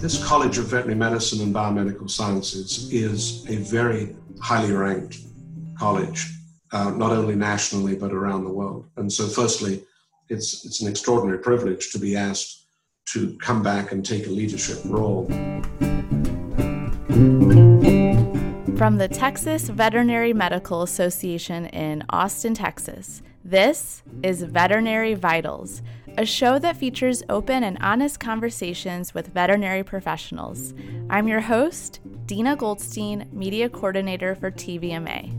This 0.00 0.22
College 0.24 0.58
of 0.58 0.66
Veterinary 0.66 0.94
Medicine 0.94 1.40
and 1.40 1.52
Biomedical 1.52 2.08
Sciences 2.08 2.92
is 2.92 3.44
a 3.48 3.56
very 3.56 4.14
highly 4.40 4.72
ranked 4.72 5.18
college, 5.76 6.30
uh, 6.70 6.90
not 6.90 7.10
only 7.10 7.34
nationally 7.34 7.96
but 7.96 8.12
around 8.12 8.44
the 8.44 8.52
world. 8.52 8.86
And 8.96 9.12
so, 9.12 9.26
firstly, 9.26 9.82
it's, 10.28 10.64
it's 10.64 10.80
an 10.80 10.88
extraordinary 10.88 11.38
privilege 11.38 11.90
to 11.90 11.98
be 11.98 12.16
asked 12.16 12.66
to 13.06 13.36
come 13.38 13.64
back 13.64 13.90
and 13.90 14.06
take 14.06 14.28
a 14.28 14.30
leadership 14.30 14.78
role. 14.84 15.26
From 18.76 18.98
the 18.98 19.08
Texas 19.08 19.68
Veterinary 19.68 20.32
Medical 20.32 20.82
Association 20.82 21.66
in 21.66 22.04
Austin, 22.10 22.54
Texas, 22.54 23.22
this 23.44 24.04
is 24.22 24.44
Veterinary 24.44 25.14
Vitals, 25.14 25.82
a 26.18 26.26
show 26.26 26.58
that 26.58 26.76
features 26.76 27.22
open 27.30 27.64
and 27.64 27.78
honest 27.80 28.20
conversations 28.20 29.14
with 29.14 29.28
veterinary 29.28 29.82
professionals. 29.82 30.74
I'm 31.08 31.26
your 31.26 31.40
host, 31.40 32.00
Dina 32.26 32.54
Goldstein, 32.54 33.28
Media 33.32 33.70
Coordinator 33.70 34.34
for 34.34 34.50
TVMA. 34.50 35.32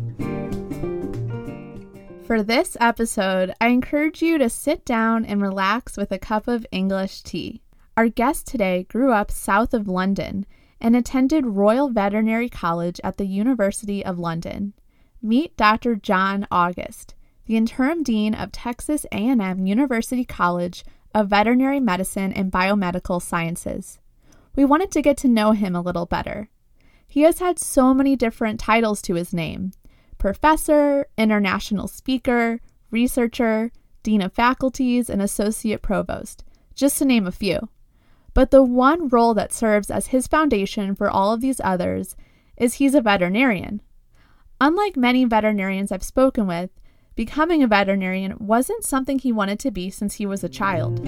For 2.26 2.42
this 2.42 2.76
episode, 2.80 3.54
I 3.62 3.68
encourage 3.68 4.24
you 4.24 4.40
to 4.40 4.50
sit 4.50 4.84
down 4.84 5.26
and 5.26 5.42
relax 5.42 5.96
with 5.96 6.12
a 6.12 6.18
cup 6.18 6.48
of 6.48 6.66
English 6.72 7.22
tea. 7.22 7.62
Our 7.96 8.08
guest 8.08 8.48
today 8.48 8.88
grew 8.90 9.12
up 9.12 9.30
south 9.30 9.76
of 9.76 9.88
London 9.88 10.48
and 10.82 10.96
attended 10.96 11.46
Royal 11.46 11.90
Veterinary 11.90 12.50
College 12.50 13.00
at 13.04 13.18
the 13.18 13.28
University 13.28 14.04
of 14.04 14.18
London. 14.18 14.74
Meet 15.22 15.56
Dr. 15.56 15.96
John 15.96 16.48
August, 16.50 17.14
the 17.46 17.58
interim 17.58 18.04
dean 18.04 18.34
of 18.34 18.52
Texas 18.52 19.06
A&M 19.12 19.66
University 19.66 20.24
College 20.24 20.86
of 21.14 21.30
Veterinary 21.30 21.80
Medicine 21.80 22.32
and 22.34 22.52
Biomedical 22.52 23.22
Sciences. 23.22 24.00
We 24.56 24.66
wanted 24.66 24.92
to 24.92 25.02
get 25.02 25.18
to 25.18 25.28
know 25.28 25.52
him 25.52 25.76
a 25.76 25.82
little 25.82 26.06
better. 26.06 26.50
He 27.08 27.22
has 27.22 27.40
had 27.40 27.60
so 27.60 27.94
many 27.94 28.16
different 28.16 28.60
titles 28.60 29.02
to 29.04 29.16
his 29.16 29.34
name 29.34 29.74
professor, 30.18 31.06
international 31.18 31.88
speaker, 31.88 32.62
researcher, 32.92 33.72
dean 34.04 34.22
of 34.22 34.32
faculties, 34.32 35.10
and 35.10 35.22
associate 35.22 35.82
provost, 35.82 36.46
just 36.76 36.98
to 36.98 37.06
name 37.06 37.28
a 37.28 37.32
few. 37.32 37.68
But 38.34 38.52
the 38.52 38.64
one 38.64 39.10
role 39.10 39.34
that 39.34 39.54
serves 39.54 39.92
as 39.92 40.08
his 40.08 40.28
foundation 40.28 40.96
for 40.96 41.10
all 41.10 41.34
of 41.34 41.42
these 41.42 41.60
others 41.64 42.16
is 42.58 42.76
he's 42.76 42.96
a 42.96 43.02
veterinarian. 43.02 43.82
Unlike 44.62 44.96
many 44.96 45.26
veterinarians 45.26 45.92
I've 45.92 46.04
spoken 46.04 46.48
with, 46.48 46.70
becoming 47.16 47.64
a 47.64 47.68
veterinarian 47.68 48.36
wasn't 48.40 48.84
something 48.84 49.20
he 49.20 49.32
wanted 49.32 49.60
to 49.60 49.72
be 49.72 49.90
since 49.90 50.16
he 50.16 50.26
was 50.26 50.44
a 50.44 50.50
child. 50.50 51.00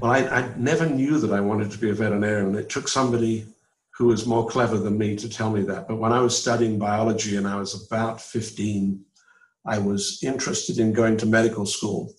Well, 0.00 0.10
I, 0.10 0.26
I 0.26 0.54
never 0.56 0.86
knew 0.86 1.18
that 1.18 1.32
I 1.32 1.40
wanted 1.40 1.70
to 1.70 1.78
be 1.78 1.90
a 1.90 1.94
veterinarian. 1.94 2.54
It 2.54 2.68
took 2.68 2.88
somebody 2.88 3.46
who 3.96 4.06
was 4.06 4.26
more 4.26 4.46
clever 4.46 4.76
than 4.76 4.98
me 4.98 5.16
to 5.16 5.28
tell 5.28 5.50
me 5.50 5.62
that. 5.62 5.88
But 5.88 5.96
when 5.96 6.12
I 6.12 6.20
was 6.20 6.38
studying 6.38 6.78
biology 6.78 7.36
and 7.36 7.48
I 7.48 7.56
was 7.56 7.86
about 7.86 8.20
15, 8.20 9.02
I 9.66 9.78
was 9.78 10.20
interested 10.22 10.78
in 10.78 10.92
going 10.92 11.16
to 11.18 11.26
medical 11.26 11.64
school. 11.64 12.12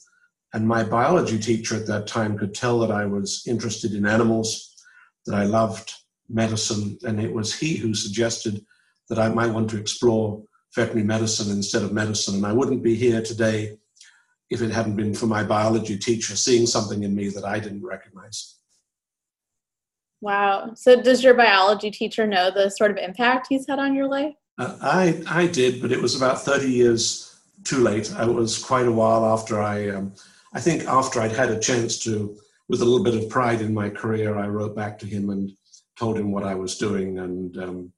And 0.53 0.67
my 0.67 0.83
biology 0.83 1.37
teacher 1.37 1.75
at 1.75 1.85
that 1.87 2.07
time 2.07 2.37
could 2.37 2.55
tell 2.55 2.79
that 2.79 2.91
I 2.91 3.05
was 3.05 3.43
interested 3.45 3.93
in 3.93 4.07
animals, 4.07 4.75
that 5.25 5.35
I 5.35 5.43
loved 5.43 5.93
medicine, 6.29 6.97
and 7.03 7.21
it 7.21 7.31
was 7.31 7.53
he 7.53 7.77
who 7.77 7.93
suggested 7.93 8.65
that 9.09 9.19
I 9.19 9.29
might 9.29 9.51
want 9.51 9.69
to 9.69 9.77
explore 9.79 10.43
veterinary 10.77 11.05
medicine 11.05 11.51
instead 11.51 11.83
of 11.83 11.91
medicine. 11.91 12.35
And 12.35 12.45
I 12.45 12.53
wouldn't 12.53 12.83
be 12.83 12.95
here 12.95 13.21
today 13.21 13.77
if 14.49 14.61
it 14.61 14.71
hadn't 14.71 14.95
been 14.95 15.13
for 15.13 15.25
my 15.25 15.43
biology 15.43 15.97
teacher 15.97 16.37
seeing 16.37 16.65
something 16.65 17.03
in 17.03 17.13
me 17.13 17.29
that 17.29 17.43
I 17.43 17.59
didn't 17.59 17.83
recognize. 17.83 18.55
Wow. 20.21 20.71
So, 20.75 21.01
does 21.01 21.23
your 21.23 21.33
biology 21.33 21.91
teacher 21.91 22.25
know 22.25 22.49
the 22.49 22.69
sort 22.69 22.91
of 22.91 22.97
impact 22.97 23.47
he's 23.49 23.67
had 23.67 23.79
on 23.79 23.93
your 23.93 24.07
life? 24.07 24.33
Uh, 24.57 24.77
I, 24.81 25.21
I 25.27 25.47
did, 25.47 25.81
but 25.81 25.91
it 25.91 26.01
was 26.01 26.15
about 26.15 26.41
30 26.41 26.71
years 26.71 27.39
too 27.63 27.79
late. 27.79 28.11
I 28.15 28.25
was 28.25 28.57
quite 28.57 28.87
a 28.87 28.91
while 28.91 29.25
after 29.25 29.61
I. 29.61 29.89
Um, 29.89 30.13
I 30.53 30.59
think 30.59 30.85
after 30.85 31.19
I'd 31.19 31.33
had 31.33 31.51
a 31.51 31.59
chance 31.59 31.99
to, 32.05 32.35
with 32.69 32.81
a 32.81 32.85
little 32.85 33.03
bit 33.03 33.21
of 33.21 33.29
pride 33.29 33.61
in 33.61 33.73
my 33.73 33.89
career, 33.89 34.37
I 34.37 34.47
wrote 34.47 34.75
back 34.75 34.97
to 34.99 35.05
him 35.05 35.29
and 35.29 35.51
told 35.99 36.17
him 36.17 36.31
what 36.31 36.43
I 36.43 36.55
was 36.55 36.77
doing. 36.77 37.19
And 37.19 37.57
um, 37.57 37.93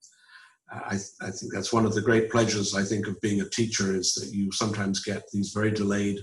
I, 0.72 0.98
I, 1.20 1.30
think 1.30 1.52
that's 1.52 1.72
one 1.72 1.84
of 1.84 1.94
the 1.94 2.00
great 2.00 2.30
pleasures, 2.30 2.74
I 2.74 2.84
think, 2.84 3.08
of 3.08 3.20
being 3.20 3.40
a 3.40 3.48
teacher 3.48 3.94
is 3.94 4.14
that 4.14 4.32
you 4.32 4.52
sometimes 4.52 5.02
get 5.02 5.24
these 5.32 5.52
very 5.52 5.70
delayed 5.70 6.20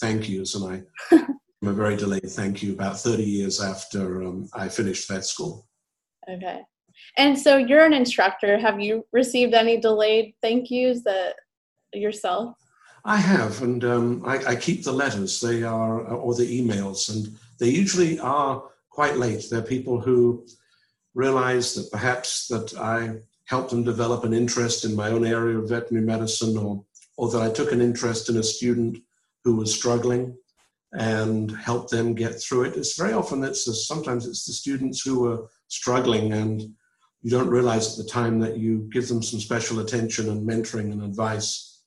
thank 0.00 0.28
yous. 0.28 0.54
And 0.54 0.84
I, 1.10 1.16
am 1.16 1.68
a 1.68 1.72
very 1.72 1.96
delayed 1.96 2.30
thank 2.30 2.62
you 2.62 2.72
about 2.72 2.98
30 2.98 3.22
years 3.22 3.60
after 3.60 4.22
um, 4.22 4.48
I 4.54 4.68
finished 4.68 5.08
vet 5.08 5.24
school. 5.24 5.66
Okay. 6.30 6.60
And 7.16 7.38
so 7.38 7.56
you're 7.56 7.84
an 7.84 7.92
instructor. 7.92 8.58
Have 8.58 8.80
you 8.80 9.06
received 9.12 9.54
any 9.54 9.78
delayed 9.78 10.34
thank 10.42 10.70
yous 10.70 11.02
that 11.04 11.34
yourself? 11.92 12.54
I 13.04 13.16
have, 13.16 13.62
and 13.62 13.82
um, 13.84 14.22
I, 14.26 14.44
I, 14.44 14.56
keep 14.56 14.84
the 14.84 14.92
letters. 14.92 15.40
They 15.40 15.62
are, 15.62 16.02
or 16.02 16.34
the 16.34 16.60
emails, 16.60 17.08
and 17.08 17.34
they 17.58 17.70
usually 17.70 18.18
are 18.18 18.62
quite 18.90 19.16
late. 19.16 19.46
They're 19.50 19.62
people 19.62 19.98
who 19.98 20.44
realize 21.14 21.74
that 21.74 21.90
perhaps 21.90 22.46
that 22.48 22.76
I 22.78 23.20
helped 23.50 23.70
them 23.70 23.82
develop 23.82 24.22
an 24.22 24.32
interest 24.32 24.84
in 24.84 24.94
my 24.94 25.08
own 25.10 25.26
area 25.26 25.58
of 25.58 25.68
veterinary 25.68 26.06
medicine, 26.06 26.56
or 26.56 26.84
or 27.16 27.30
that 27.30 27.42
I 27.42 27.50
took 27.50 27.72
an 27.72 27.80
interest 27.80 28.30
in 28.30 28.36
a 28.36 28.42
student 28.42 28.98
who 29.44 29.56
was 29.56 29.74
struggling 29.74 30.36
and 30.92 31.50
helped 31.56 31.90
them 31.90 32.14
get 32.14 32.40
through 32.40 32.62
it. 32.64 32.76
It's 32.76 32.96
very 32.96 33.12
often 33.12 33.42
it's 33.42 33.64
sometimes 33.86 34.26
it's 34.26 34.44
the 34.46 34.52
students 34.52 35.02
who 35.02 35.26
are 35.26 35.48
struggling 35.66 36.32
and 36.32 36.62
you 37.22 37.30
don't 37.30 37.50
realize 37.50 37.86
at 37.90 38.04
the 38.04 38.10
time 38.10 38.38
that 38.40 38.56
you 38.56 38.88
give 38.92 39.08
them 39.08 39.22
some 39.22 39.40
special 39.40 39.80
attention 39.80 40.30
and 40.30 40.48
mentoring 40.48 40.92
and 40.92 41.02
advice. 41.02 41.82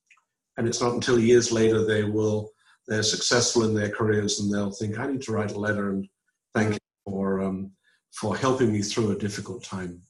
And 0.57 0.68
it's 0.68 0.81
not 0.81 0.94
until 0.94 1.18
years 1.18 1.52
later 1.52 1.85
they 1.85 2.03
will 2.03 2.52
they're 2.88 3.03
successful 3.03 3.63
in 3.63 3.73
their 3.73 3.90
careers 3.90 4.41
and 4.41 4.53
they'll 4.53 4.69
think 4.69 5.00
i 5.00 5.07
need 5.07 5.22
to 5.22 5.31
write 5.31 5.53
a 5.53 5.59
letter 5.68 5.91
and 5.91 6.06
thank 6.53 6.73
you 6.73 6.79
for 7.06 7.41
um, 7.41 7.72
for 8.12 8.35
helping 8.35 8.72
me 8.73 8.81
through 8.81 9.12
a 9.12 9.23
difficult 9.25 9.63
time. 9.63 10.02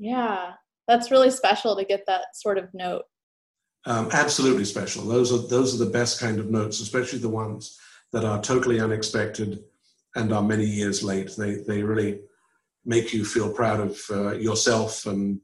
Yeah 0.00 0.54
that's 0.88 1.10
really 1.10 1.30
special 1.30 1.76
to 1.76 1.84
get 1.84 2.04
that 2.06 2.34
sort 2.34 2.58
of 2.58 2.68
note 2.74 3.02
um, 3.86 4.08
absolutely 4.12 4.64
special 4.64 5.04
those 5.04 5.32
are 5.32 5.46
those 5.48 5.74
are 5.74 5.84
the 5.84 5.90
best 5.90 6.20
kind 6.20 6.38
of 6.40 6.50
notes 6.50 6.80
especially 6.80 7.18
the 7.18 7.28
ones 7.28 7.78
that 8.12 8.24
are 8.24 8.42
totally 8.42 8.80
unexpected 8.80 9.62
and 10.16 10.32
are 10.32 10.42
many 10.42 10.64
years 10.64 11.02
late 11.02 11.30
they 11.36 11.56
they 11.66 11.82
really 11.82 12.20
make 12.84 13.12
you 13.12 13.24
feel 13.24 13.52
proud 13.52 13.80
of 13.80 14.00
uh, 14.10 14.32
yourself 14.32 15.06
and 15.06 15.40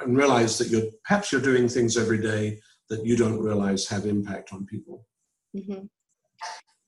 and 0.00 0.16
realize 0.16 0.58
that 0.58 0.68
you're 0.68 0.90
perhaps 1.04 1.30
you're 1.30 1.40
doing 1.40 1.68
things 1.68 1.96
every 1.96 2.20
day 2.20 2.58
that 2.88 3.04
you 3.04 3.16
don't 3.16 3.38
realize 3.38 3.86
have 3.86 4.06
impact 4.06 4.52
on 4.52 4.66
people. 4.66 5.06
Mm-hmm. 5.56 5.86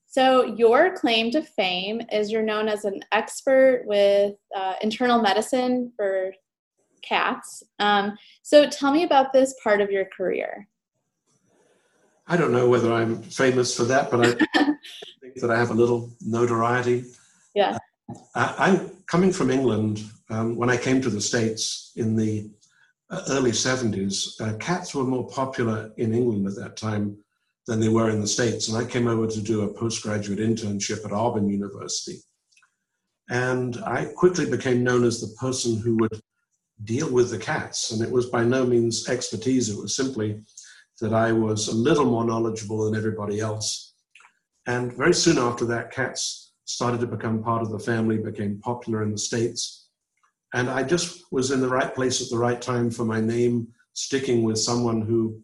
So, 0.06 0.44
your 0.56 0.96
claim 0.96 1.30
to 1.32 1.42
fame 1.42 2.00
is 2.10 2.32
you're 2.32 2.42
known 2.42 2.68
as 2.68 2.84
an 2.84 3.00
expert 3.12 3.84
with 3.86 4.34
uh, 4.56 4.74
internal 4.82 5.22
medicine 5.22 5.92
for 5.96 6.32
cats. 7.02 7.62
Um, 7.78 8.16
so, 8.42 8.68
tell 8.68 8.92
me 8.92 9.04
about 9.04 9.32
this 9.32 9.54
part 9.62 9.80
of 9.80 9.90
your 9.90 10.06
career. 10.16 10.68
I 12.26 12.36
don't 12.36 12.52
know 12.52 12.68
whether 12.68 12.92
I'm 12.92 13.22
famous 13.22 13.76
for 13.76 13.84
that, 13.84 14.10
but 14.10 14.20
I 14.24 14.30
think 15.20 15.34
that 15.36 15.50
I 15.50 15.58
have 15.58 15.70
a 15.70 15.74
little 15.74 16.12
notoriety. 16.20 17.04
Yeah. 17.54 17.76
Uh, 18.34 18.54
I, 18.56 18.70
am 18.70 18.90
coming 19.06 19.32
from 19.32 19.50
England. 19.50 20.04
Um, 20.30 20.54
when 20.54 20.70
I 20.70 20.76
came 20.76 21.00
to 21.02 21.10
the 21.10 21.20
States 21.20 21.92
in 21.96 22.14
the 22.14 22.48
uh, 23.10 23.22
early 23.30 23.50
70s, 23.50 24.40
uh, 24.40 24.56
cats 24.58 24.94
were 24.94 25.02
more 25.02 25.26
popular 25.28 25.90
in 25.96 26.14
England 26.14 26.46
at 26.46 26.54
that 26.54 26.76
time 26.76 27.16
than 27.66 27.80
they 27.80 27.88
were 27.88 28.10
in 28.10 28.20
the 28.20 28.26
States. 28.26 28.68
And 28.68 28.78
I 28.78 28.88
came 28.88 29.08
over 29.08 29.26
to 29.26 29.40
do 29.42 29.62
a 29.62 29.74
postgraduate 29.74 30.38
internship 30.38 31.04
at 31.04 31.12
Auburn 31.12 31.48
University. 31.48 32.18
And 33.28 33.76
I 33.84 34.06
quickly 34.16 34.48
became 34.48 34.84
known 34.84 35.04
as 35.04 35.20
the 35.20 35.34
person 35.40 35.78
who 35.80 35.96
would 35.98 36.20
deal 36.84 37.10
with 37.10 37.30
the 37.30 37.38
cats. 37.38 37.90
And 37.90 38.02
it 38.02 38.10
was 38.10 38.26
by 38.26 38.44
no 38.44 38.64
means 38.64 39.08
expertise, 39.08 39.68
it 39.68 39.80
was 39.80 39.94
simply 39.94 40.40
that 41.00 41.14
I 41.14 41.32
was 41.32 41.68
a 41.68 41.74
little 41.74 42.04
more 42.04 42.24
knowledgeable 42.24 42.84
than 42.84 42.96
everybody 42.96 43.40
else. 43.40 43.94
And 44.66 44.92
very 44.92 45.14
soon 45.14 45.38
after 45.38 45.64
that, 45.66 45.90
cats 45.90 46.52
started 46.64 47.00
to 47.00 47.06
become 47.06 47.42
part 47.42 47.62
of 47.62 47.70
the 47.70 47.78
family, 47.78 48.18
became 48.18 48.60
popular 48.60 49.02
in 49.02 49.12
the 49.12 49.18
States 49.18 49.80
and 50.54 50.68
I 50.68 50.82
just 50.82 51.24
was 51.30 51.50
in 51.50 51.60
the 51.60 51.68
right 51.68 51.94
place 51.94 52.20
at 52.20 52.28
the 52.30 52.38
right 52.38 52.60
time 52.60 52.90
for 52.90 53.04
my 53.04 53.20
name 53.20 53.68
sticking 53.92 54.42
with 54.42 54.58
someone 54.58 55.02
who 55.02 55.40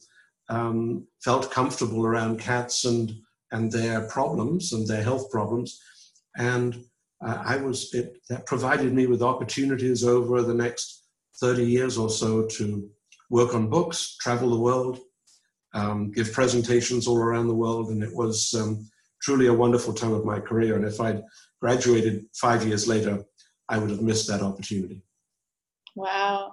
um, 0.48 1.06
felt 1.22 1.50
comfortable 1.50 2.06
around 2.06 2.40
cats 2.40 2.84
and 2.84 3.12
and 3.52 3.70
their 3.70 4.08
problems 4.08 4.72
and 4.72 4.86
their 4.86 5.02
health 5.02 5.30
problems, 5.30 5.80
and 6.36 6.84
uh, 7.24 7.42
I 7.44 7.56
was 7.58 7.94
it 7.94 8.18
that 8.28 8.46
provided 8.46 8.92
me 8.92 9.06
with 9.06 9.22
opportunities 9.22 10.04
over 10.04 10.42
the 10.42 10.54
next 10.54 11.05
thirty 11.40 11.64
years 11.64 11.98
or 11.98 12.10
so 12.10 12.46
to 12.46 12.88
work 13.30 13.54
on 13.54 13.68
books, 13.68 14.16
travel 14.20 14.50
the 14.50 14.58
world, 14.58 15.00
um, 15.74 16.10
give 16.12 16.32
presentations 16.32 17.06
all 17.06 17.18
around 17.18 17.48
the 17.48 17.54
world, 17.54 17.90
and 17.90 18.02
it 18.02 18.14
was 18.14 18.54
um, 18.54 18.88
truly 19.20 19.46
a 19.48 19.54
wonderful 19.54 19.92
time 19.92 20.12
of 20.12 20.24
my 20.24 20.40
career. 20.40 20.76
And 20.76 20.84
if 20.84 21.00
I'd 21.00 21.22
graduated 21.60 22.26
five 22.34 22.66
years 22.66 22.86
later, 22.86 23.24
I 23.68 23.78
would 23.78 23.90
have 23.90 24.02
missed 24.02 24.28
that 24.28 24.42
opportunity. 24.42 25.02
Wow. 25.94 26.52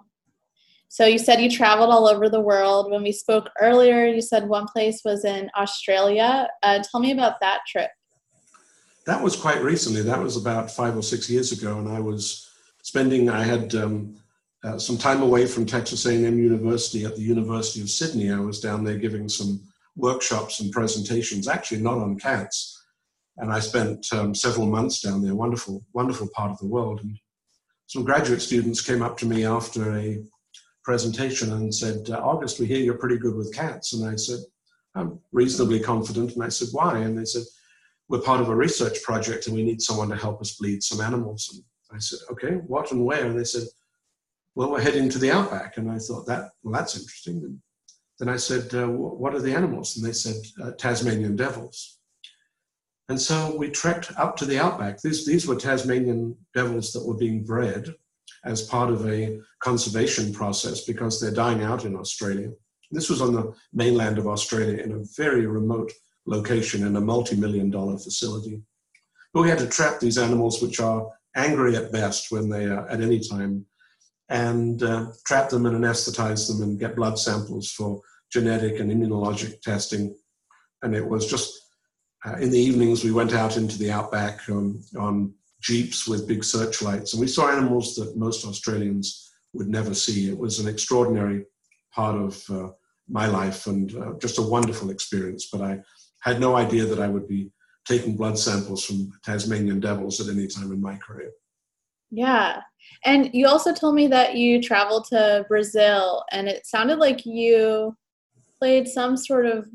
So 0.89 1.06
you 1.06 1.18
said 1.18 1.41
you 1.41 1.50
traveled 1.50 1.89
all 1.89 2.07
over 2.07 2.29
the 2.29 2.39
world. 2.39 2.91
When 2.91 3.03
we 3.03 3.12
spoke 3.12 3.50
earlier, 3.59 4.06
you 4.06 4.21
said 4.21 4.47
one 4.47 4.68
place 4.68 5.01
was 5.03 5.25
in 5.25 5.50
Australia. 5.57 6.47
Uh, 6.62 6.83
tell 6.83 7.00
me 7.00 7.12
about 7.12 7.39
that 7.41 7.62
trip. 7.68 7.89
That 9.06 9.21
was 9.21 9.36
quite 9.36 9.62
recently. 9.62 10.01
That 10.01 10.21
was 10.21 10.38
about 10.38 10.71
five 10.71 10.95
or 10.95 11.01
six 11.01 11.29
years 11.29 11.51
ago, 11.51 11.79
and 11.79 11.89
I 11.89 12.00
was 12.00 12.50
spending. 12.83 13.29
I 13.29 13.44
had 13.44 13.75
um, 13.75 14.15
uh, 14.63 14.77
some 14.77 14.98
time 14.98 15.21
away 15.21 15.45
from 15.45 15.65
Texas 15.65 16.06
A&M 16.06 16.38
University 16.38 17.06
at 17.06 17.15
the 17.15 17.21
University 17.21 17.81
of 17.81 17.89
Sydney. 17.89 18.31
I 18.31 18.39
was 18.39 18.60
down 18.60 18.83
there 18.83 18.98
giving 18.98 19.27
some 19.27 19.62
workshops 19.95 20.60
and 20.60 20.71
presentations, 20.71 21.48
actually 21.48 21.81
not 21.81 21.98
on 21.98 22.18
cats. 22.18 22.81
And 23.38 23.51
I 23.51 23.60
spent 23.60 24.06
um, 24.13 24.33
several 24.33 24.68
months 24.68 25.01
down 25.01 25.21
there, 25.21 25.36
wonderful, 25.36 25.83
wonderful 25.94 26.30
part 26.33 26.51
of 26.51 26.60
the 26.60 26.68
world. 26.68 27.01
And 27.04 27.18
some 27.88 28.04
graduate 28.04 28.42
students 28.42 28.81
came 28.81 29.01
up 29.01 29.18
to 29.18 29.25
me 29.25 29.45
after 29.45 29.98
a 29.98 30.24
presentation 30.83 31.51
and 31.54 31.74
said, 31.74 32.10
uh, 32.10 32.19
August, 32.19 32.60
we 32.60 32.65
hear 32.65 32.80
you're 32.80 32.98
pretty 32.98 33.18
good 33.18 33.36
with 33.36 33.54
cats. 33.54 33.94
And 33.94 34.07
I 34.07 34.15
said, 34.15 34.39
I'm 34.95 35.19
reasonably 35.31 35.80
confident. 35.80 36.36
And 36.36 36.44
I 36.44 36.50
said, 36.50 36.69
why? 36.71 37.00
And 37.00 37.18
they 37.18 37.25
said, 37.25 37.44
we're 38.07 38.21
part 38.21 38.42
of 38.42 38.50
a 38.50 38.56
research 38.56 39.01
project 39.04 39.48
and 39.48 39.56
we 39.56 39.63
need 39.63 39.81
someone 39.81 40.10
to 40.10 40.15
help 40.15 40.39
us 40.39 40.56
bleed 40.56 40.83
some 40.83 41.01
animals. 41.01 41.50
And 41.54 41.63
I 41.98 42.00
said, 42.00 42.19
okay, 42.31 42.56
what 42.68 42.92
and 42.92 43.04
where? 43.04 43.25
And 43.25 43.38
they 43.38 43.45
said, 43.45 43.63
well, 44.55 44.71
we're 44.71 44.81
heading 44.81 45.09
to 45.09 45.19
the 45.19 45.31
outback. 45.31 45.77
And 45.77 45.89
I 45.89 45.97
thought 45.97 46.25
that, 46.27 46.51
well, 46.63 46.73
that's 46.73 46.97
interesting. 46.97 47.38
And 47.38 47.59
then 48.19 48.29
I 48.29 48.38
said, 48.38 48.73
uh, 48.73 48.88
what 48.88 49.33
are 49.33 49.41
the 49.41 49.55
animals? 49.55 49.97
And 49.97 50.05
they 50.05 50.13
said, 50.13 50.35
uh, 50.63 50.71
Tasmanian 50.71 51.35
devils. 51.35 52.00
And 53.09 53.19
so 53.19 53.55
we 53.57 53.69
trekked 53.69 54.17
up 54.17 54.38
to 54.38 54.45
the 54.45 54.59
outback. 54.59 55.01
These, 55.01 55.25
these 55.25 55.45
were 55.45 55.55
Tasmanian 55.55 56.38
devils 56.53 56.94
that 56.94 57.05
were 57.05 57.17
being 57.17 57.44
bred 57.44 57.94
as 58.45 58.63
part 58.63 58.89
of 58.89 59.07
a 59.07 59.39
conservation 59.59 60.33
process 60.33 60.85
because 60.85 61.19
they're 61.19 61.31
dying 61.31 61.63
out 61.63 61.85
in 61.85 61.95
Australia. 61.95 62.51
This 62.91 63.09
was 63.09 63.21
on 63.21 63.33
the 63.33 63.53
mainland 63.73 64.17
of 64.17 64.27
Australia 64.27 64.81
in 64.81 64.91
a 64.91 65.03
very 65.17 65.47
remote 65.47 65.91
location 66.25 66.85
in 66.85 66.95
a 66.95 67.01
multi 67.01 67.35
million 67.35 67.69
dollar 67.69 67.97
facility. 67.97 68.61
But 69.33 69.41
we 69.41 69.50
had 69.50 69.59
to 69.59 69.67
trap 69.67 70.00
these 70.00 70.17
animals, 70.17 70.61
which 70.61 70.79
are 70.79 71.09
angry 71.35 71.75
at 71.75 71.91
best 71.91 72.31
when 72.31 72.50
they 72.50 72.65
are 72.65 72.88
at 72.88 73.01
any 73.01 73.19
time, 73.19 73.65
and 74.33 74.81
uh, 74.81 75.06
trap 75.27 75.50
them 75.50 75.68
and 75.68 75.77
anesthetize 75.77 76.47
them 76.47 76.63
and 76.63 76.80
get 76.80 76.95
blood 76.95 77.19
samples 77.19 77.71
for 77.71 78.01
genetic 78.31 78.80
and 78.80 78.91
immunologic 78.91 79.62
testing. 79.62 80.13
And 80.81 80.95
it 80.95 81.07
was 81.07 81.27
just 81.27 81.53
uh, 82.25 82.38
in 82.38 82.50
the 82.50 82.57
evenings, 82.59 83.03
we 83.03 83.12
went 83.12 83.33
out 83.33 83.57
into 83.57 83.77
the 83.77 83.91
outback 83.91 84.50
um, 84.50 84.81
on 84.97 85.33
jeeps 85.62 86.07
with 86.07 86.27
big 86.27 86.44
searchlights, 86.44 87.13
and 87.13 87.21
we 87.21 87.27
saw 87.27 87.50
animals 87.50 87.95
that 87.95 88.18
most 88.18 88.45
Australians 88.45 89.31
would 89.53 89.68
never 89.68 89.94
see. 89.94 90.30
It 90.30 90.38
was 90.38 90.59
an 90.59 90.68
extraordinary 90.68 91.45
part 91.94 92.15
of 92.15 92.44
uh, 92.50 92.69
my 93.07 93.27
life 93.27 93.68
and 93.68 93.95
uh, 93.95 94.13
just 94.19 94.39
a 94.39 94.41
wonderful 94.41 94.89
experience. 94.89 95.50
But 95.51 95.62
I 95.62 95.79
had 96.21 96.39
no 96.39 96.56
idea 96.56 96.86
that 96.86 97.00
I 97.00 97.07
would 97.07 97.27
be 97.27 97.51
taking 97.86 98.15
blood 98.15 98.39
samples 98.39 98.83
from 98.83 99.12
Tasmanian 99.24 99.79
devils 99.79 100.19
at 100.19 100.33
any 100.33 100.47
time 100.47 100.71
in 100.71 100.81
my 100.81 100.95
career. 100.97 101.31
Yeah. 102.13 102.62
And 103.06 103.31
you 103.33 103.48
also 103.48 103.74
told 103.74 103.95
me 103.95 104.07
that 104.07 104.36
you 104.36 104.62
traveled 104.62 105.06
to 105.06 105.45
Brazil, 105.50 106.24
and 106.31 106.48
it 106.48 106.65
sounded 106.65 107.00
like 107.00 107.25
you 107.25 107.98
played 108.60 108.88
some 108.88 109.18
sort 109.18 109.48
of 109.48 109.68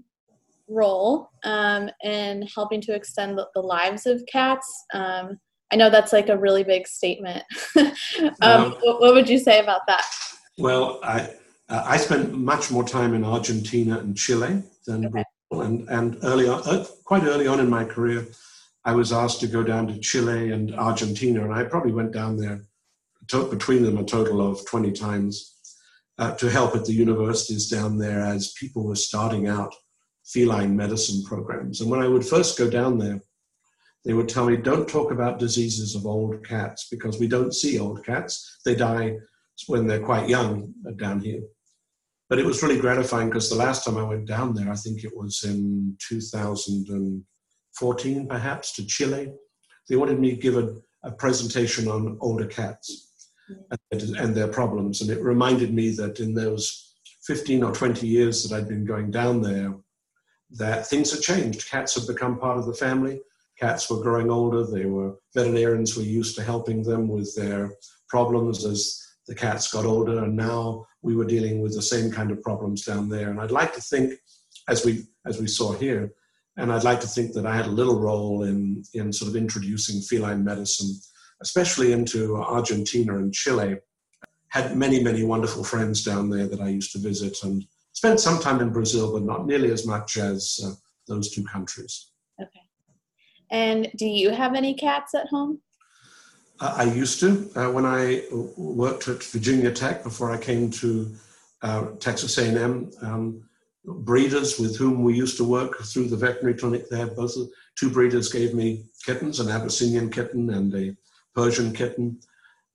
role 0.68 1.30
um, 1.44 1.90
in 2.04 2.46
helping 2.54 2.80
to 2.82 2.94
extend 2.94 3.36
the, 3.36 3.48
the 3.54 3.60
lives 3.60 4.06
of 4.06 4.22
cats. 4.30 4.66
Um, 4.94 5.38
I 5.72 5.76
know 5.76 5.90
that's 5.90 6.12
like 6.12 6.28
a 6.28 6.38
really 6.38 6.62
big 6.62 6.86
statement. 6.86 7.42
um, 7.76 7.92
um, 8.40 8.70
what, 8.82 9.00
what, 9.00 9.14
would 9.14 9.28
you 9.28 9.38
say 9.38 9.58
about 9.58 9.82
that? 9.88 10.04
Well, 10.56 11.00
I 11.02 11.30
uh, 11.68 11.82
I 11.84 11.96
spent 11.96 12.32
much 12.32 12.70
more 12.70 12.84
time 12.84 13.14
in 13.14 13.24
Argentina 13.24 13.98
and 13.98 14.16
Chile 14.16 14.62
than 14.86 15.06
okay. 15.06 15.24
Brazil, 15.50 15.66
and 15.66 15.88
and 15.88 16.18
early 16.22 16.48
on, 16.48 16.62
uh, 16.66 16.86
quite 17.04 17.24
early 17.24 17.48
on 17.48 17.58
in 17.60 17.68
my 17.68 17.84
career, 17.84 18.26
I 18.88 18.92
was 18.92 19.12
asked 19.12 19.40
to 19.40 19.46
go 19.56 19.62
down 19.62 19.86
to 19.88 20.00
Chile 20.00 20.50
and 20.50 20.74
Argentina, 20.74 21.44
and 21.44 21.52
I 21.52 21.64
probably 21.64 21.92
went 21.92 22.12
down 22.20 22.38
there 22.38 22.58
to, 23.28 23.44
between 23.50 23.82
them 23.82 23.98
a 23.98 24.02
total 24.02 24.40
of 24.40 24.64
twenty 24.64 24.92
times 24.92 25.34
uh, 26.16 26.34
to 26.36 26.48
help 26.48 26.74
at 26.74 26.86
the 26.86 26.94
universities 26.94 27.68
down 27.68 27.98
there 27.98 28.20
as 28.20 28.54
people 28.62 28.82
were 28.84 28.96
starting 28.96 29.46
out 29.46 29.74
feline 30.24 30.74
medicine 30.74 31.22
programs. 31.22 31.82
And 31.82 31.90
when 31.90 32.00
I 32.00 32.08
would 32.08 32.24
first 32.24 32.58
go 32.58 32.70
down 32.70 32.96
there, 32.96 33.20
they 34.06 34.14
would 34.14 34.30
tell 34.30 34.46
me, 34.46 34.56
don't 34.56 34.88
talk 34.88 35.12
about 35.12 35.38
diseases 35.38 35.94
of 35.94 36.06
old 36.06 36.42
cats 36.46 36.88
because 36.90 37.20
we 37.20 37.28
don't 37.28 37.52
see 37.52 37.78
old 37.78 38.02
cats. 38.06 38.32
They 38.64 38.74
die 38.74 39.18
when 39.66 39.86
they're 39.86 40.08
quite 40.10 40.30
young 40.30 40.72
down 40.96 41.20
here. 41.20 41.42
But 42.30 42.38
it 42.38 42.46
was 42.46 42.62
really 42.62 42.80
gratifying 42.80 43.28
because 43.28 43.50
the 43.50 43.62
last 43.66 43.84
time 43.84 43.98
I 43.98 44.10
went 44.12 44.26
down 44.26 44.54
there, 44.54 44.70
I 44.72 44.76
think 44.76 45.04
it 45.04 45.14
was 45.14 45.44
in 45.44 45.96
2014 47.78 48.26
perhaps, 48.26 48.72
to 48.72 48.86
Chile, 48.86 49.32
they 49.88 49.96
wanted 49.96 50.18
me 50.18 50.30
to 50.30 50.36
give 50.36 50.56
a, 50.56 50.76
a 51.04 51.12
presentation 51.12 51.88
on 51.88 52.18
older 52.20 52.46
cats 52.46 53.30
and, 53.90 54.02
and 54.16 54.34
their 54.34 54.48
problems. 54.48 55.00
And 55.00 55.10
it 55.10 55.22
reminded 55.22 55.72
me 55.72 55.90
that 55.90 56.20
in 56.20 56.34
those 56.34 56.94
15 57.26 57.62
or 57.62 57.72
20 57.72 58.06
years 58.06 58.42
that 58.42 58.56
I'd 58.56 58.68
been 58.68 58.84
going 58.84 59.10
down 59.10 59.42
there, 59.42 59.74
that 60.52 60.86
things 60.86 61.12
had 61.12 61.20
changed. 61.20 61.70
Cats 61.70 61.94
had 61.94 62.06
become 62.06 62.38
part 62.38 62.58
of 62.58 62.66
the 62.66 62.74
family. 62.74 63.20
Cats 63.58 63.90
were 63.90 64.02
growing 64.02 64.30
older. 64.30 64.64
They 64.64 64.86
were 64.86 65.16
veterinarians 65.34 65.96
were 65.96 66.02
used 66.02 66.36
to 66.36 66.42
helping 66.42 66.82
them 66.82 67.08
with 67.08 67.34
their 67.34 67.72
problems 68.08 68.64
as 68.64 69.02
the 69.26 69.34
cats 69.34 69.70
got 69.70 69.84
older, 69.84 70.24
and 70.24 70.34
now 70.34 70.86
we 71.02 71.14
were 71.14 71.26
dealing 71.26 71.60
with 71.60 71.74
the 71.74 71.82
same 71.82 72.10
kind 72.10 72.30
of 72.30 72.42
problems 72.42 72.84
down 72.84 73.10
there. 73.10 73.30
And 73.30 73.40
I'd 73.40 73.50
like 73.50 73.74
to 73.74 73.80
think, 73.80 74.14
as 74.68 74.86
we 74.86 75.04
as 75.26 75.38
we 75.38 75.48
saw 75.48 75.72
here, 75.72 76.12
and 76.58 76.72
I'd 76.72 76.84
like 76.84 77.00
to 77.00 77.06
think 77.06 77.32
that 77.34 77.46
I 77.46 77.56
had 77.56 77.66
a 77.66 77.70
little 77.70 77.98
role 77.98 78.42
in 78.42 78.82
in 78.92 79.12
sort 79.12 79.30
of 79.30 79.36
introducing 79.36 80.02
feline 80.02 80.44
medicine, 80.44 80.90
especially 81.40 81.92
into 81.92 82.36
Argentina 82.36 83.16
and 83.16 83.32
Chile. 83.32 83.76
Had 84.48 84.76
many 84.76 85.02
many 85.02 85.22
wonderful 85.22 85.64
friends 85.64 86.04
down 86.04 86.28
there 86.30 86.48
that 86.48 86.60
I 86.60 86.68
used 86.68 86.92
to 86.92 86.98
visit 86.98 87.42
and 87.44 87.64
spent 87.92 88.20
some 88.20 88.40
time 88.40 88.60
in 88.60 88.70
Brazil, 88.70 89.12
but 89.12 89.22
not 89.22 89.46
nearly 89.46 89.70
as 89.70 89.86
much 89.86 90.18
as 90.18 90.60
uh, 90.64 90.72
those 91.06 91.30
two 91.30 91.44
countries. 91.44 92.10
Okay. 92.40 92.64
And 93.50 93.90
do 93.96 94.06
you 94.06 94.30
have 94.30 94.54
any 94.54 94.74
cats 94.74 95.14
at 95.14 95.28
home? 95.28 95.60
Uh, 96.60 96.74
I 96.76 96.84
used 96.84 97.20
to 97.20 97.50
uh, 97.54 97.70
when 97.70 97.86
I 97.86 98.24
worked 98.56 99.06
at 99.06 99.22
Virginia 99.22 99.70
Tech 99.70 100.02
before 100.02 100.32
I 100.32 100.38
came 100.38 100.70
to 100.82 101.14
uh, 101.62 101.86
Texas 102.00 102.36
A&M. 102.38 102.90
Um, 103.02 103.47
breeders 103.88 104.58
with 104.58 104.76
whom 104.76 105.02
we 105.02 105.14
used 105.14 105.36
to 105.36 105.44
work 105.44 105.78
through 105.82 106.08
the 106.08 106.16
veterinary 106.16 106.54
clinic 106.54 106.88
there, 106.88 107.06
both 107.06 107.34
two 107.78 107.90
breeders 107.90 108.32
gave 108.32 108.54
me 108.54 108.84
kittens, 109.04 109.40
an 109.40 109.48
Abyssinian 109.48 110.10
kitten 110.10 110.50
and 110.50 110.74
a 110.74 110.96
Persian 111.34 111.72
kitten. 111.72 112.20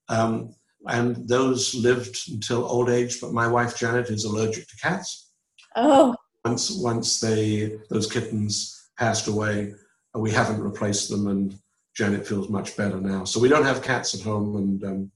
Um, 0.10 0.56
and 0.88 1.28
those 1.28 1.74
lived 1.76 2.18
until 2.30 2.66
old 2.66 2.90
age. 2.90 3.22
But 3.22 3.34
my 3.34 3.48
wife 3.48 3.78
Janet 3.78 4.10
is 4.10 4.26
allergic 4.26 4.68
to 4.68 4.78
cats. 4.78 5.32
Oh. 5.76 6.16
Once 6.46 6.72
once 6.72 7.20
they 7.20 7.80
those 7.90 8.12
kittens 8.12 8.90
passed 8.98 9.28
away, 9.28 9.74
we 10.14 10.32
haven't 10.32 10.62
replaced 10.62 11.10
them, 11.10 11.28
and 11.28 11.58
Janet 11.96 12.28
feels 12.28 12.50
much 12.50 12.76
better 12.76 13.00
now. 13.00 13.24
So 13.24 13.40
we 13.40 13.48
don't 13.48 13.64
have 13.64 13.82
cats 13.82 14.14
at 14.14 14.22
home, 14.22 14.58
and 14.58 14.84
um, 14.84 15.12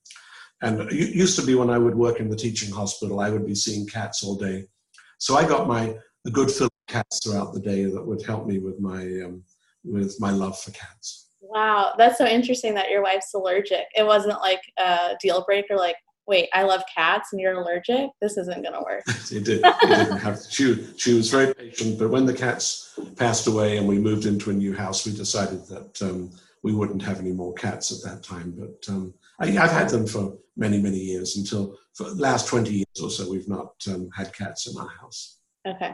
and 0.61 0.81
it 0.91 1.15
used 1.15 1.37
to 1.39 1.45
be 1.45 1.55
when 1.55 1.69
I 1.69 1.77
would 1.77 1.95
work 1.95 2.19
in 2.19 2.29
the 2.29 2.35
teaching 2.35 2.73
hospital, 2.73 3.19
I 3.19 3.29
would 3.29 3.45
be 3.45 3.55
seeing 3.55 3.85
cats 3.87 4.23
all 4.23 4.35
day. 4.35 4.67
So 5.17 5.35
I 5.35 5.47
got 5.47 5.67
my 5.67 5.95
a 6.25 6.31
good 6.31 6.51
fill 6.51 6.67
of 6.67 6.71
cats 6.87 7.19
throughout 7.23 7.53
the 7.53 7.59
day 7.59 7.85
that 7.85 8.05
would 8.05 8.23
help 8.25 8.45
me 8.45 8.59
with 8.59 8.79
my 8.79 9.01
um, 9.23 9.43
with 9.83 10.19
my 10.19 10.31
love 10.31 10.59
for 10.59 10.71
cats. 10.71 11.29
Wow, 11.39 11.93
that's 11.97 12.17
so 12.17 12.25
interesting 12.25 12.73
that 12.75 12.89
your 12.89 13.03
wife's 13.03 13.33
allergic. 13.33 13.85
It 13.95 14.05
wasn't 14.05 14.39
like 14.41 14.61
a 14.77 15.15
deal 15.21 15.43
breaker, 15.45 15.75
like, 15.75 15.95
wait, 16.27 16.49
I 16.53 16.63
love 16.63 16.83
cats 16.93 17.29
and 17.31 17.39
you're 17.39 17.53
allergic. 17.53 18.09
This 18.19 18.37
isn't 18.37 18.61
going 18.61 18.73
to 18.73 18.81
work. 18.81 19.03
it 19.07 19.45
did. 19.45 19.61
It 19.63 19.87
didn't 19.87 20.17
have. 20.17 20.41
To. 20.41 20.51
She 20.51 20.87
she 20.97 21.13
was 21.13 21.29
very 21.29 21.53
patient, 21.53 21.97
but 21.99 22.09
when 22.09 22.25
the 22.25 22.33
cats 22.33 22.99
passed 23.15 23.47
away 23.47 23.77
and 23.77 23.87
we 23.87 23.97
moved 23.97 24.25
into 24.25 24.49
a 24.49 24.53
new 24.53 24.75
house, 24.75 25.05
we 25.05 25.13
decided 25.13 25.65
that 25.67 26.01
um, 26.01 26.31
we 26.63 26.73
wouldn't 26.73 27.01
have 27.01 27.19
any 27.19 27.31
more 27.31 27.53
cats 27.53 27.91
at 27.91 28.09
that 28.09 28.23
time. 28.23 28.53
But 28.57 28.93
um, 28.93 29.13
I, 29.39 29.47
have 29.47 29.71
had 29.71 29.89
them 29.89 30.07
for 30.07 30.37
many 30.55 30.81
many 30.81 30.97
years 30.97 31.37
until 31.37 31.77
for 31.93 32.05
the 32.05 32.21
last 32.21 32.47
twenty 32.47 32.73
years 32.73 33.01
or 33.01 33.09
so. 33.09 33.29
We've 33.29 33.47
not 33.47 33.73
um, 33.87 34.09
had 34.15 34.33
cats 34.33 34.67
in 34.67 34.77
our 34.79 34.89
house. 34.89 35.39
Okay. 35.67 35.93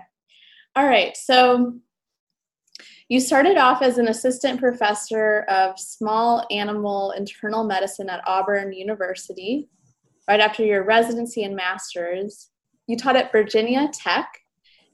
All 0.76 0.88
right. 0.88 1.16
So 1.16 1.74
you 3.10 3.20
started 3.20 3.58
off 3.58 3.82
as 3.82 3.98
an 3.98 4.08
assistant 4.08 4.60
professor 4.60 5.42
of 5.50 5.78
small 5.78 6.48
animal 6.50 7.12
internal 7.12 7.64
medicine 7.64 8.10
at 8.10 8.24
Auburn 8.26 8.74
University 8.74 9.70
right 10.28 10.40
after 10.40 10.64
your 10.64 10.84
residency 10.84 11.44
and 11.44 11.56
master's. 11.56 12.50
You 12.88 12.98
taught 12.98 13.16
at 13.16 13.32
Virginia 13.32 13.90
Tech, 13.94 14.28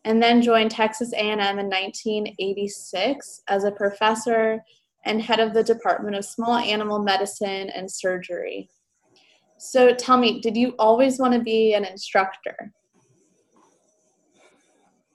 and 0.05 0.21
then 0.21 0.41
joined 0.41 0.71
Texas 0.71 1.11
A&M 1.13 1.39
in 1.39 1.69
1986 1.69 3.41
as 3.47 3.63
a 3.63 3.71
professor 3.71 4.63
and 5.05 5.21
head 5.21 5.39
of 5.39 5.53
the 5.53 5.63
Department 5.63 6.15
of 6.15 6.25
Small 6.25 6.55
Animal 6.57 6.99
Medicine 6.99 7.69
and 7.69 7.89
Surgery. 7.89 8.69
So 9.57 9.93
tell 9.93 10.17
me, 10.17 10.39
did 10.39 10.55
you 10.55 10.73
always 10.79 11.19
want 11.19 11.33
to 11.33 11.41
be 11.41 11.73
an 11.73 11.85
instructor? 11.85 12.71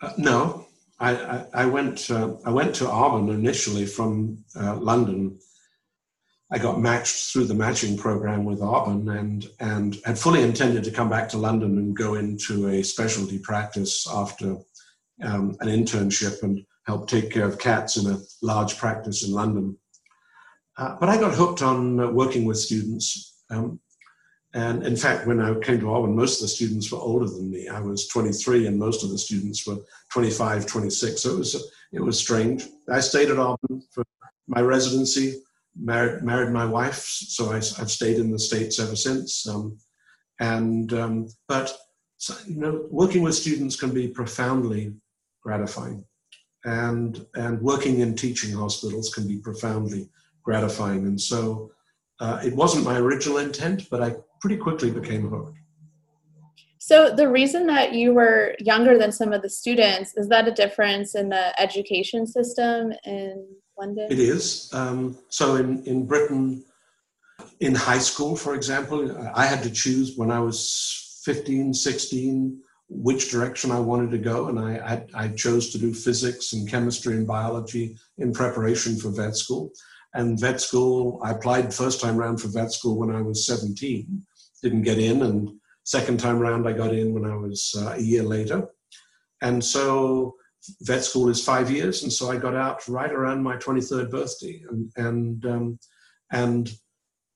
Uh, 0.03 0.13
no, 0.19 0.67
I, 1.01 1.11
I, 1.17 1.47
I 1.55 1.67
went 1.67 2.11
uh, 2.11 2.35
I 2.45 2.51
went 2.51 2.75
to 2.77 2.89
Auburn 2.89 3.31
initially 3.31 3.87
from 3.87 4.45
uh, 4.55 4.77
London. 4.77 5.39
I 6.53 6.59
got 6.59 6.81
matched 6.81 7.33
through 7.33 7.47
the 7.47 7.55
matching 7.55 7.97
program 7.97 8.45
with 8.45 8.61
Auburn 8.61 9.09
and 9.09 9.47
and 9.61 9.97
had 10.05 10.19
fully 10.19 10.43
intended 10.43 10.85
to 10.85 10.91
come 10.91 11.09
back 11.09 11.29
to 11.31 11.39
London 11.39 11.79
and 11.79 11.97
go 11.97 12.15
into 12.15 12.69
a 12.69 12.83
specialty 12.83 13.39
practice 13.39 14.07
after 14.11 14.57
um, 15.23 15.57
an 15.61 15.69
internship 15.69 16.43
and 16.43 16.65
help 16.87 17.09
take 17.09 17.31
care 17.31 17.47
of 17.47 17.59
cats 17.59 17.97
in 17.97 18.11
a 18.11 18.21
large 18.43 18.77
practice 18.77 19.27
in 19.27 19.33
London. 19.33 19.77
Uh, 20.77 20.97
but 20.99 21.09
I 21.09 21.19
got 21.19 21.35
hooked 21.35 21.63
on 21.63 22.01
uh, 22.01 22.11
working 22.11 22.45
with 22.45 22.59
students. 22.59 23.43
Um, 23.51 23.81
and 24.55 24.85
in 24.85 24.97
fact, 24.97 25.27
when 25.27 25.41
I 25.41 25.53
came 25.61 25.81
to 25.81 25.93
Auburn, 25.93 26.15
most 26.15 26.37
of 26.37 26.43
the 26.43 26.49
students 26.49 26.91
were 26.91 26.99
older 26.99 27.27
than 27.27 27.51
me. 27.51 27.69
I 27.69 27.81
was 27.81 28.07
23, 28.09 28.69
and 28.69 28.79
most 28.79 29.03
of 29.03 29.11
the 29.11 29.19
students 29.19 29.67
were 29.67 29.79
25, 30.13 30.67
26. 30.67 31.21
So 31.21 31.35
it 31.35 31.39
was 31.39 31.73
it 31.93 32.01
was 32.01 32.19
strange. 32.19 32.65
I 32.89 33.01
stayed 33.01 33.31
at 33.31 33.39
Auburn 33.39 33.83
for 33.91 34.05
my 34.47 34.61
residency, 34.61 35.43
married 35.77 36.23
married 36.23 36.53
my 36.53 36.67
wife, 36.67 37.03
so 37.05 37.51
I, 37.51 37.55
have 37.55 37.91
stayed 37.91 38.19
in 38.19 38.31
the 38.31 38.39
states 38.39 38.79
ever 38.79 38.97
since. 38.97 39.47
Um, 39.49 39.77
and 40.41 40.93
um, 40.93 41.29
but 41.49 41.77
you 42.47 42.61
know, 42.61 42.87
working 42.91 43.23
with 43.23 43.35
students 43.35 43.77
can 43.77 43.93
be 43.93 44.09
profoundly 44.09 44.95
gratifying, 45.43 46.05
and 46.65 47.27
and 47.35 47.61
working 47.61 48.01
in 48.01 48.15
teaching 48.15 48.53
hospitals 48.55 49.13
can 49.13 49.29
be 49.29 49.39
profoundly 49.39 50.09
gratifying. 50.43 51.07
And 51.07 51.21
so 51.21 51.71
uh, 52.21 52.41
it 52.45 52.55
wasn't 52.55 52.85
my 52.85 52.99
original 52.99 53.39
intent, 53.39 53.89
but 53.91 54.03
I 54.03 54.17
pretty 54.41 54.57
quickly 54.57 54.91
became 54.91 55.29
hooked. 55.29 55.59
So 56.79 57.15
the 57.15 57.29
reason 57.29 57.67
that 57.69 57.95
you 57.95 58.13
were 58.13 58.55
younger 58.59 58.99
than 58.99 59.11
some 59.11 59.33
of 59.33 59.41
the 59.41 59.49
students 59.49 60.15
is 60.17 60.29
that 60.29 60.47
a 60.47 60.53
difference 60.53 61.15
in 61.15 61.31
the 61.31 61.59
education 61.59 62.27
system 62.27 62.93
in 63.05 63.47
London? 63.79 64.07
It 64.11 64.19
is. 64.19 64.71
Um, 64.73 65.17
so 65.29 65.57
in 65.57 65.83
in 65.85 66.07
Britain, 66.07 66.63
in 67.61 67.75
high 67.75 67.99
school, 67.99 68.37
for 68.37 68.55
example, 68.55 69.17
I 69.35 69.47
had 69.47 69.63
to 69.63 69.71
choose 69.71 70.17
when 70.17 70.31
I 70.31 70.41
was 70.41 71.21
15, 71.25 71.73
16, 71.73 72.61
which 72.95 73.31
direction 73.31 73.71
I 73.71 73.81
wanted 73.81 74.11
to 74.13 74.19
go, 74.19 74.49
and 74.49 74.59
I, 74.59 75.07
I, 75.15 75.25
I 75.25 75.29
chose 75.29 75.71
to 75.71 75.79
do 75.79 75.93
physics 75.93 76.53
and 76.53 76.69
chemistry 76.69 77.17
and 77.17 77.27
biology 77.27 77.97
in 78.19 78.33
preparation 78.33 78.97
for 78.97 79.11
vet 79.11 79.37
school. 79.37 79.73
And 80.15 80.39
vet 80.39 80.61
school, 80.61 81.21
I 81.25 81.33
applied 81.33 81.75
first 81.75 82.01
time 82.01 82.21
around 82.21 82.39
for 82.39 82.49
vet 82.49 82.73
school 82.73 82.99
when 82.99 83.15
I 83.15 83.21
was 83.21 83.47
17 83.47 84.25
didn't 84.65 84.83
get 84.83 84.99
in, 84.99 85.23
and 85.23 85.51
second 85.85 86.19
time 86.19 86.39
round 86.39 86.67
I 86.67 86.73
got 86.73 86.95
in 86.95 87.13
when 87.13 87.31
I 87.31 87.37
was 87.37 87.75
uh, 87.79 87.93
a 87.93 88.01
year 88.01 88.23
later. 88.23 88.67
And 89.43 89.63
so 89.63 90.35
vet 90.81 91.05
school 91.05 91.29
is 91.29 91.45
five 91.45 91.71
years, 91.71 92.03
and 92.03 92.13
so 92.13 92.31
I 92.31 92.39
got 92.39 92.57
out 92.57 92.89
right 92.89 93.13
around 93.13 93.43
my 93.43 93.57
23rd 93.57 94.11
birthday, 94.11 94.65
and 94.71 94.91
and 94.97 95.47
um, 95.47 95.79
and 96.33 96.73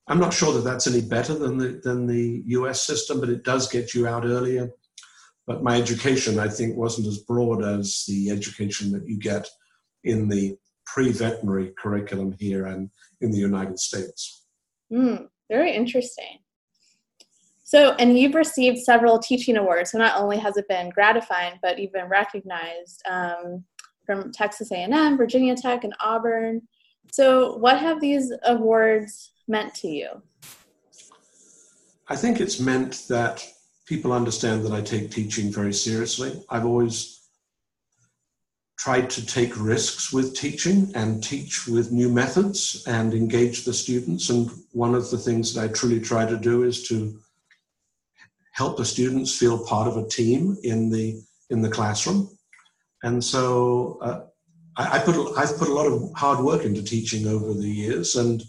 I'm 0.09 0.19
not 0.19 0.33
sure 0.33 0.55
that 0.55 0.65
that's 0.65 0.87
any 0.87 1.03
better 1.03 1.35
than 1.35 1.59
the 1.59 1.81
than 1.85 2.07
the 2.07 2.43
U.S. 2.59 2.83
system, 2.83 3.21
but 3.21 3.29
it 3.29 3.45
does 3.45 3.69
get 3.69 3.95
you 3.95 4.07
out 4.07 4.25
earlier. 4.25 4.71
But 5.49 5.63
my 5.63 5.77
education, 5.79 6.39
I 6.39 6.47
think, 6.49 6.77
wasn't 6.77 7.09
as 7.09 7.21
broad 7.21 7.65
as 7.65 8.05
the 8.07 8.31
education 8.31 8.93
that 8.93 9.09
you 9.09 9.19
get 9.19 9.49
in 10.05 10.29
the 10.29 10.59
pre-veterinary 10.85 11.73
curriculum 11.79 12.37
here 12.39 12.67
and 12.67 12.91
in 13.23 13.31
the 13.31 13.39
United 13.39 13.79
States. 13.79 14.45
Mm, 14.93 15.27
very 15.51 15.75
interesting. 15.75 16.41
So, 17.65 17.93
and 17.93 18.19
you've 18.19 18.35
received 18.35 18.79
several 18.81 19.19
teaching 19.19 19.57
awards. 19.57 19.93
So 19.93 19.99
not 19.99 20.21
only 20.21 20.37
has 20.37 20.59
it 20.59 20.69
been 20.69 20.91
gratifying, 20.91 21.59
but 21.63 21.79
you've 21.79 21.95
been 21.95 22.11
recognized 22.11 23.03
um, 23.09 23.65
from 24.05 24.31
Texas 24.33 24.71
A&M, 24.71 25.17
Virginia 25.17 25.57
Tech, 25.57 25.83
and 25.83 25.95
Auburn. 26.01 26.61
So, 27.11 27.57
what 27.57 27.79
have 27.79 28.03
these 28.03 28.33
awards 28.45 29.33
meant 29.49 29.75
to 29.77 29.89
you? 29.89 30.09
I 32.07 32.17
think 32.17 32.39
it's 32.39 32.61
meant 32.61 33.07
that 33.09 33.47
people 33.89 34.13
understand 34.13 34.65
that 34.65 34.73
I 34.73 34.83
take 34.83 35.11
teaching 35.11 35.51
very 35.51 35.73
seriously. 35.73 36.43
I've 36.51 36.67
always 36.67 37.19
tried 38.79 39.09
to 39.11 39.27
take 39.27 39.59
risks 39.59 40.13
with 40.13 40.37
teaching 40.37 40.93
and 40.95 41.25
teach 41.25 41.67
with 41.67 41.91
new 41.91 42.09
methods 42.09 42.85
and 42.87 43.15
engage 43.15 43.65
the 43.65 43.73
students. 43.73 44.29
And 44.29 44.51
one 44.73 44.95
of 44.95 45.11
the 45.11 45.19
things 45.19 45.55
that 45.55 45.65
I 45.65 45.73
truly 45.73 46.01
try 46.01 46.27
to 46.27 46.37
do 46.37 46.63
is 46.63 46.87
to 46.89 47.19
help 48.53 48.77
the 48.77 48.85
students 48.85 49.37
feel 49.37 49.67
part 49.67 49.89
of 49.89 49.97
a 49.97 50.09
team 50.09 50.57
in 50.63 50.91
the 50.91 51.21
in 51.51 51.63
the 51.63 51.71
classroom. 51.71 52.29
And 53.03 53.25
so 53.25 53.99
uh, 54.03 54.21
I, 54.77 54.97
I, 54.97 54.99
put 55.01 55.39
I've 55.39 55.57
put 55.57 55.69
a 55.69 55.75
lot 55.75 55.87
of 55.87 56.13
hard 56.15 56.41
work 56.41 56.65
into 56.65 56.83
teaching 56.83 57.27
over 57.27 57.55
the 57.55 57.69
years, 57.69 58.17
and 58.17 58.43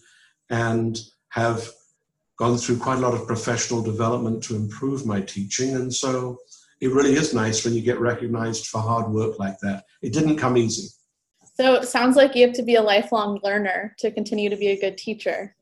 and 0.50 1.00
have 1.29 1.69
gone 2.39 2.58
through 2.58 2.77
quite 2.77 2.98
a 2.98 3.01
lot 3.01 3.13
of 3.13 3.27
professional 3.27 3.81
development 3.84 4.41
to 4.41 4.55
improve 4.55 5.05
my 5.05 5.19
teaching. 5.19 5.75
And 5.75 5.93
so 5.93 6.39
it 6.79 6.91
really 6.93 7.13
is 7.13 7.34
nice 7.34 7.65
when 7.65 7.74
you 7.74 7.81
get 7.81 8.00
recognized 8.00 8.67
for 8.67 8.81
hard 8.81 9.12
work 9.12 9.38
like 9.38 9.60
that. 9.60 9.84
It 10.01 10.13
didn't 10.13 10.38
come 10.38 10.55
easy. 10.55 10.88
So 11.55 11.74
it 11.74 11.86
sounds 11.86 12.15
like 12.15 12.36
you 12.36 12.48
have 12.48 12.55
to 12.55 12.63
be 12.63 12.75
a 12.75 12.81
lifelong 12.81 13.41
learner 13.43 13.93
to 14.00 14.10
continue 14.10 14.50
to 14.50 14.55
be 14.55 14.67
a 14.69 14.79
good 14.79 14.98
teacher. 14.98 15.53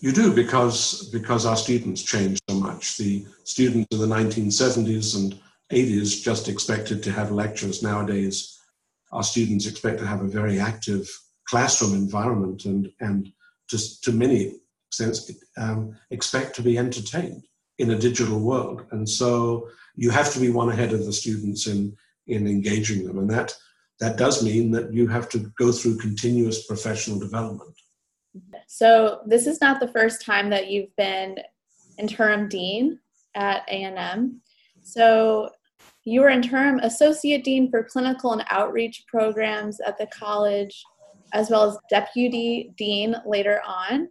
You 0.00 0.10
do 0.10 0.34
because 0.34 1.10
because 1.10 1.44
our 1.44 1.56
students 1.56 2.02
change 2.02 2.40
so 2.48 2.56
much. 2.56 2.96
The 2.96 3.26
students 3.44 3.86
in 3.92 4.00
the 4.00 4.06
1970s 4.06 5.14
and 5.16 5.38
80s 5.70 6.22
just 6.22 6.48
expected 6.48 7.02
to 7.02 7.12
have 7.12 7.30
lectures. 7.30 7.82
Nowadays, 7.82 8.58
our 9.12 9.22
students 9.22 9.66
expect 9.66 9.98
to 9.98 10.06
have 10.06 10.22
a 10.22 10.26
very 10.26 10.58
active 10.58 11.08
classroom 11.46 11.92
environment 11.92 12.64
and 12.64 12.90
and 13.00 13.30
just 13.68 14.02
to 14.04 14.12
many 14.12 14.61
extents 14.92 15.30
um, 15.56 15.96
expect 16.10 16.54
to 16.56 16.62
be 16.62 16.76
entertained 16.76 17.42
in 17.78 17.90
a 17.90 17.98
digital 17.98 18.38
world. 18.38 18.84
And 18.90 19.08
so 19.08 19.68
you 19.96 20.10
have 20.10 20.32
to 20.34 20.40
be 20.40 20.50
one 20.50 20.70
ahead 20.70 20.92
of 20.92 21.04
the 21.04 21.12
students 21.12 21.66
in 21.66 21.96
in 22.28 22.46
engaging 22.46 23.04
them, 23.04 23.18
and 23.18 23.28
that 23.30 23.56
that 23.98 24.16
does 24.16 24.44
mean 24.44 24.70
that 24.72 24.92
you 24.92 25.08
have 25.08 25.28
to 25.30 25.38
go 25.58 25.72
through 25.72 25.98
continuous 25.98 26.66
professional 26.66 27.18
development. 27.18 27.74
So 28.68 29.20
this 29.26 29.46
is 29.46 29.60
not 29.60 29.80
the 29.80 29.88
first 29.88 30.24
time 30.24 30.48
that 30.50 30.70
you've 30.70 30.94
been 30.96 31.36
interim 31.98 32.48
dean 32.48 32.98
at 33.34 33.62
A&M. 33.68 34.40
So 34.82 35.50
you 36.04 36.20
were 36.20 36.30
interim 36.30 36.78
associate 36.78 37.44
dean 37.44 37.70
for 37.70 37.82
clinical 37.82 38.32
and 38.32 38.44
outreach 38.50 39.04
programs 39.08 39.80
at 39.80 39.98
the 39.98 40.06
college, 40.06 40.82
as 41.32 41.50
well 41.50 41.68
as 41.68 41.76
deputy 41.90 42.72
dean 42.78 43.16
later 43.26 43.60
on. 43.66 44.08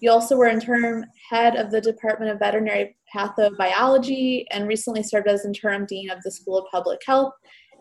You 0.00 0.10
also 0.10 0.36
were 0.36 0.46
interim 0.46 1.06
head 1.30 1.56
of 1.56 1.70
the 1.70 1.80
Department 1.80 2.30
of 2.30 2.38
Veterinary 2.38 2.96
Pathobiology 3.14 4.44
and 4.50 4.68
recently 4.68 5.02
served 5.02 5.26
as 5.26 5.46
interim 5.46 5.86
dean 5.86 6.10
of 6.10 6.22
the 6.22 6.30
School 6.30 6.58
of 6.58 6.66
Public 6.70 7.00
Health 7.06 7.32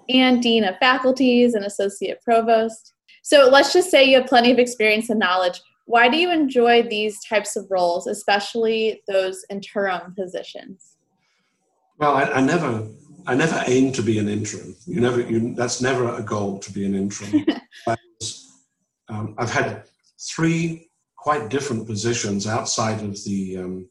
and 0.07 0.41
dean 0.41 0.63
of 0.63 0.77
faculties 0.77 1.55
and 1.55 1.65
associate 1.65 2.21
provost. 2.21 2.93
So 3.23 3.49
let's 3.51 3.73
just 3.73 3.91
say 3.91 4.05
you 4.05 4.19
have 4.19 4.27
plenty 4.27 4.51
of 4.51 4.59
experience 4.59 5.09
and 5.09 5.19
knowledge. 5.19 5.59
Why 5.87 6.07
do 6.09 6.17
you 6.17 6.31
enjoy 6.31 6.83
these 6.83 7.19
types 7.27 7.55
of 7.55 7.67
roles, 7.69 8.07
especially 8.07 9.01
those 9.07 9.43
interim 9.49 10.13
positions? 10.15 10.95
Well, 11.97 12.15
I, 12.15 12.23
I 12.23 12.41
never, 12.41 12.87
I 13.27 13.35
never 13.35 13.61
aim 13.67 13.91
to 13.93 14.01
be 14.01 14.19
an 14.19 14.29
interim. 14.29 14.75
You 14.85 15.01
never, 15.01 15.21
you, 15.21 15.53
that's 15.53 15.81
never 15.81 16.13
a 16.15 16.23
goal 16.23 16.59
to 16.59 16.71
be 16.71 16.85
an 16.85 16.95
interim. 16.95 17.45
Um, 19.07 19.35
I've 19.37 19.51
had 19.51 19.83
three 20.19 20.89
quite 21.25 21.49
different 21.49 21.87
positions 21.87 22.45
outside 22.45 23.01
of 23.01 23.15
the 23.23 23.57
um, 23.57 23.89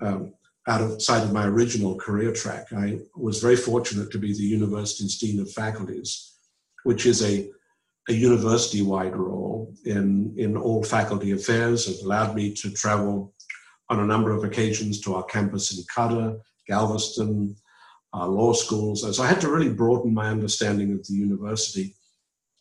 um, 0.00 0.32
outside 0.68 1.24
of 1.24 1.32
my 1.32 1.44
original 1.44 1.96
career 1.96 2.32
track. 2.32 2.66
I 2.72 3.00
was 3.16 3.40
very 3.46 3.56
fortunate 3.56 4.12
to 4.12 4.18
be 4.18 4.32
the 4.32 4.50
university's 4.58 5.18
dean 5.18 5.40
of 5.40 5.50
faculties, 5.50 6.10
which 6.84 7.04
is 7.04 7.24
a 7.24 7.34
a 8.08 8.12
university 8.12 8.82
wide 8.82 9.16
role 9.16 9.74
in, 9.84 10.32
in 10.36 10.56
all 10.56 10.84
faculty 10.84 11.32
affairs. 11.32 11.88
It 11.88 12.04
allowed 12.04 12.36
me 12.36 12.54
to 12.60 12.70
travel 12.70 13.34
on 13.90 13.98
a 13.98 14.10
number 14.12 14.30
of 14.30 14.44
occasions 14.44 15.00
to 15.00 15.16
our 15.16 15.24
campus 15.24 15.76
in 15.76 15.84
Qatar, 15.92 16.38
Galveston, 16.68 17.56
our 18.12 18.28
law 18.28 18.52
schools. 18.52 18.98
So 19.16 19.22
I 19.24 19.26
had 19.26 19.40
to 19.40 19.50
really 19.50 19.72
broaden 19.72 20.14
my 20.14 20.28
understanding 20.28 20.92
of 20.92 21.04
the 21.04 21.14
university. 21.14 21.96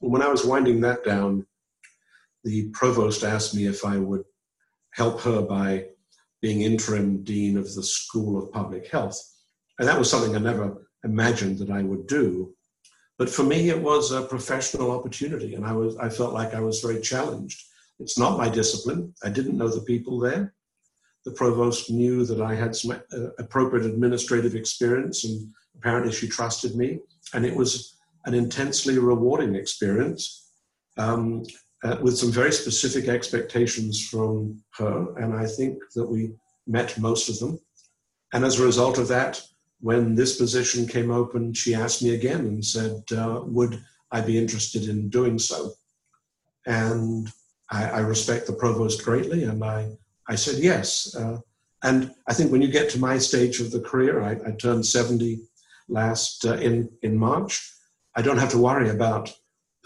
And 0.02 0.12
When 0.12 0.24
I 0.24 0.30
was 0.30 0.44
winding 0.44 0.82
that 0.82 1.04
down, 1.04 1.46
the 2.46 2.70
provost 2.70 3.24
asked 3.24 3.56
me 3.56 3.66
if 3.66 3.84
I 3.84 3.98
would 3.98 4.24
help 4.92 5.20
her 5.22 5.42
by 5.42 5.88
being 6.42 6.62
interim 6.62 7.24
dean 7.24 7.58
of 7.58 7.74
the 7.74 7.84
School 7.84 8.42
of 8.42 8.52
Public 8.52 8.88
Health. 8.88 9.20
And 9.80 9.88
that 9.88 9.98
was 9.98 10.10
something 10.10 10.36
I 10.36 10.40
never 10.40 10.88
imagined 11.04 11.58
that 11.58 11.72
I 11.72 11.82
would 11.82 12.08
do. 12.08 12.54
But 13.18 13.30
for 13.30 13.44
me, 13.44 13.70
it 13.70 13.82
was 13.82 14.12
a 14.12 14.22
professional 14.22 14.92
opportunity, 14.92 15.56
and 15.56 15.66
I 15.66 15.72
was 15.72 15.98
I 15.98 16.10
felt 16.10 16.34
like 16.34 16.54
I 16.54 16.60
was 16.60 16.82
very 16.82 17.02
challenged. 17.02 17.62
It's 18.00 18.20
not 18.20 18.38
my 18.38 18.50
discipline. 18.50 19.14
I 19.24 19.30
didn't 19.30 19.58
know 19.58 19.70
the 19.70 19.82
people 19.82 20.20
there. 20.20 20.54
The 21.24 21.32
provost 21.32 21.90
knew 21.90 22.26
that 22.26 22.42
I 22.42 22.54
had 22.54 22.76
some 22.76 22.92
uh, 22.92 23.30
appropriate 23.40 23.86
administrative 23.86 24.54
experience, 24.54 25.24
and 25.24 25.50
apparently 25.78 26.12
she 26.12 26.28
trusted 26.28 26.76
me. 26.76 27.00
And 27.34 27.46
it 27.46 27.56
was 27.56 27.96
an 28.26 28.34
intensely 28.34 29.00
rewarding 29.00 29.56
experience 29.56 30.52
um, 30.98 31.44
uh, 31.84 31.98
with 32.02 32.18
some 32.18 32.32
very 32.32 32.52
specific 32.52 33.08
expectations 33.08 34.08
from 34.08 34.62
her. 34.78 35.16
And 35.18 35.34
I 35.34 35.46
think 35.46 35.80
that 35.96 36.06
we 36.06 36.34
met 36.68 36.98
most 36.98 37.30
of 37.30 37.40
them. 37.40 37.60
And 38.34 38.44
as 38.44 38.60
a 38.60 38.66
result 38.66 38.98
of 38.98 39.08
that, 39.10 39.42
when 39.82 40.16
this 40.16 40.38
position 40.38 40.88
came 40.88 41.12
open, 41.12 41.54
she 41.54 41.76
asked 41.76 42.02
me 42.02 42.16
again 42.16 42.42
and 42.42 42.66
said, 42.66 43.04
uh, 43.12 43.42
Would 43.46 43.84
I 44.12 44.22
be 44.22 44.38
interested 44.38 44.88
in 44.88 45.10
doing 45.10 45.38
so? 45.38 45.74
And 46.66 47.30
I, 47.70 47.90
I, 47.90 48.00
respect 48.00 48.48
the 48.48 48.54
provost 48.54 49.04
greatly, 49.04 49.44
and 49.44 49.64
I, 49.64 49.92
I 50.28 50.36
said 50.36 50.64
yes. 50.64 51.16
Uh, 51.16 51.40
and 51.84 52.12
I 52.28 52.34
think 52.34 52.52
when 52.52 52.62
you 52.62 52.68
get 52.68 52.90
to 52.92 53.00
my 53.00 53.20
stage 53.20 53.60
of 53.60 53.72
the 53.72 53.82
career, 53.82 54.24
I, 54.24 54.32
I 54.48 54.52
turned 54.54 54.86
70 54.86 55.40
last 55.88 56.46
uh, 56.46 56.56
in, 56.56 56.90
in 57.02 57.18
March, 57.18 57.72
I 58.16 58.22
don't 58.22 58.38
have 58.38 58.52
to 58.52 58.58
worry 58.58 58.90
about 58.90 59.32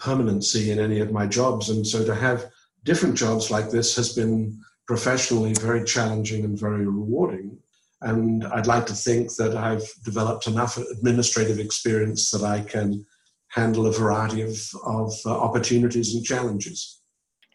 permanency 0.00 0.70
in 0.70 0.78
any 0.78 1.00
of 1.00 1.12
my 1.12 1.26
jobs. 1.26 1.70
And 1.70 1.86
so 1.86 2.04
to 2.04 2.14
have 2.14 2.46
different 2.84 3.16
jobs 3.16 3.50
like 3.50 3.70
this 3.70 3.94
has 3.96 4.12
been 4.12 4.58
professionally 4.86 5.54
very 5.54 5.84
challenging 5.84 6.44
and 6.44 6.58
very 6.58 6.86
rewarding. 6.86 7.56
And 8.02 8.44
I'd 8.46 8.66
like 8.66 8.86
to 8.86 8.94
think 8.94 9.34
that 9.36 9.56
I've 9.56 9.86
developed 10.04 10.46
enough 10.46 10.78
administrative 10.78 11.58
experience 11.58 12.30
that 12.30 12.42
I 12.42 12.60
can 12.62 13.04
handle 13.48 13.86
a 13.86 13.92
variety 13.92 14.42
of, 14.42 14.56
of 14.84 15.12
uh, 15.26 15.38
opportunities 15.38 16.14
and 16.14 16.24
challenges. 16.24 17.02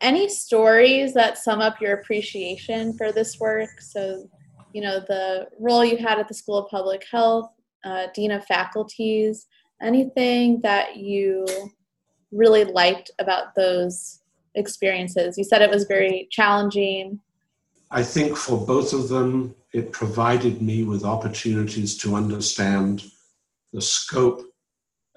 Any 0.02 0.30
stories 0.30 1.14
that 1.14 1.38
sum 1.38 1.62
up 1.62 1.82
your 1.82 1.94
appreciation 1.94 2.96
for 2.98 3.12
this 3.12 3.40
work? 3.40 3.82
So, 3.82 4.30
you 4.74 4.82
know, 4.82 5.00
the 5.00 5.48
role 5.60 5.84
you 5.84 5.98
had 5.98 6.20
at 6.20 6.28
the 6.28 6.34
School 6.34 6.58
of 6.58 6.70
Public 6.70 7.04
Health, 7.10 7.50
uh, 7.84 8.08
Dean 8.14 8.32
of 8.32 8.46
Faculties, 8.46 9.48
anything 9.82 10.62
that 10.62 10.98
you 10.98 11.46
really 12.32 12.64
liked 12.64 13.12
about 13.20 13.56
those 13.56 14.22
experiences? 14.56 15.38
You 15.38 15.44
said 15.44 15.62
it 15.62 15.70
was 15.70 15.86
very 15.86 16.28
challenging. 16.32 17.20
I 17.92 18.04
think 18.04 18.36
for 18.36 18.66
both 18.66 18.94
of 18.94 19.10
them, 19.10 19.56
it 19.74 19.92
provided 19.92 20.62
me 20.62 20.84
with 20.84 21.04
opportunities 21.04 21.98
to 22.00 22.16
understand 22.16 23.04
the 23.74 23.82
scope 23.82 24.42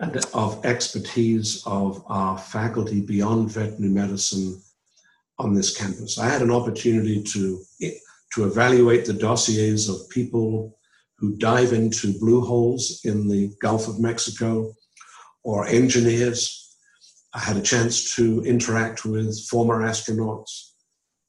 and 0.00 0.17
of 0.35 0.65
expertise 0.65 1.62
of 1.67 2.05
our 2.09 2.38
faculty 2.38 3.00
beyond 3.00 3.50
veterinary 3.50 3.93
medicine 3.93 4.61
on 5.38 5.55
this 5.55 5.77
campus. 5.77 6.19
I 6.19 6.29
had 6.29 6.43
an 6.43 6.50
opportunity 6.50 7.23
to, 7.23 7.62
to 8.35 8.45
evaluate 8.45 9.05
the 9.05 9.12
dossiers 9.12 9.88
of 9.88 10.09
people 10.11 10.79
who 11.17 11.37
dive 11.37 11.73
into 11.73 12.19
blue 12.19 12.41
holes 12.41 13.00
in 13.05 13.29
the 13.29 13.53
Gulf 13.61 13.88
of 13.88 13.99
Mexico 13.99 14.73
or 15.43 15.67
engineers. 15.67 16.68
I 17.35 17.40
had 17.40 17.56
a 17.56 17.62
chance 17.62 18.14
to 18.16 18.42
interact 18.44 19.04
with 19.04 19.38
former 19.49 19.82
astronauts. 19.82 20.73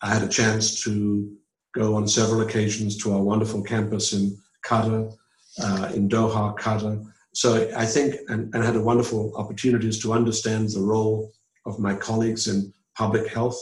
I 0.01 0.13
had 0.13 0.23
a 0.23 0.29
chance 0.29 0.81
to 0.83 1.35
go 1.75 1.95
on 1.95 2.07
several 2.07 2.41
occasions 2.41 2.97
to 2.97 3.13
our 3.13 3.21
wonderful 3.21 3.61
campus 3.61 4.13
in 4.13 4.37
Qatar, 4.65 5.13
uh, 5.61 5.91
in 5.93 6.07
Doha, 6.07 6.57
Qatar. 6.57 7.05
So 7.33 7.69
I 7.75 7.85
think, 7.85 8.15
and, 8.29 8.53
and 8.53 8.63
had 8.63 8.75
a 8.75 8.81
wonderful 8.81 9.33
opportunities 9.35 9.99
to 9.99 10.13
understand 10.13 10.69
the 10.69 10.81
role 10.81 11.31
of 11.65 11.79
my 11.79 11.93
colleagues 11.93 12.47
in 12.47 12.73
public 12.97 13.27
health, 13.27 13.59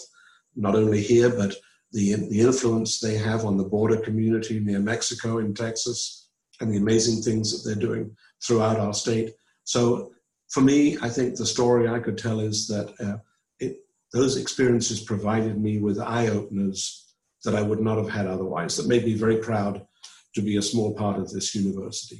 not 0.56 0.76
only 0.76 1.02
here, 1.02 1.30
but 1.30 1.56
the, 1.92 2.14
the 2.30 2.42
influence 2.42 3.00
they 3.00 3.16
have 3.16 3.46
on 3.46 3.58
the 3.58 3.64
border 3.64 3.98
community 3.98 4.60
near 4.60 4.80
Mexico 4.80 5.40
in 5.40 5.54
Texas, 5.54 6.30
and 6.60 6.72
the 6.72 6.78
amazing 6.78 7.22
things 7.22 7.52
that 7.52 7.68
they're 7.68 7.88
doing 7.88 8.16
throughout 8.46 8.80
our 8.80 8.94
state. 8.94 9.34
So 9.64 10.12
for 10.50 10.62
me, 10.62 10.98
I 11.02 11.10
think 11.10 11.36
the 11.36 11.46
story 11.46 11.88
I 11.88 12.00
could 12.00 12.18
tell 12.18 12.40
is 12.40 12.68
that 12.68 12.94
uh, 13.00 13.18
it, 13.60 13.78
those 14.14 14.38
experiences 14.38 15.02
provided 15.02 15.62
me 15.62 15.80
with 15.80 16.00
eye 16.00 16.28
openers 16.28 17.14
that 17.44 17.56
I 17.56 17.62
would 17.62 17.80
not 17.80 17.98
have 17.98 18.10
had 18.10 18.28
otherwise, 18.28 18.78
that 18.78 18.88
made 18.88 19.06
me 19.06 19.14
very 19.14 19.38
proud 19.38 19.86
to 20.36 20.42
be 20.42 20.58
a 20.58 20.62
small 20.62 20.94
part 20.94 21.18
of 21.18 21.30
this 21.32 21.54
university. 21.56 22.20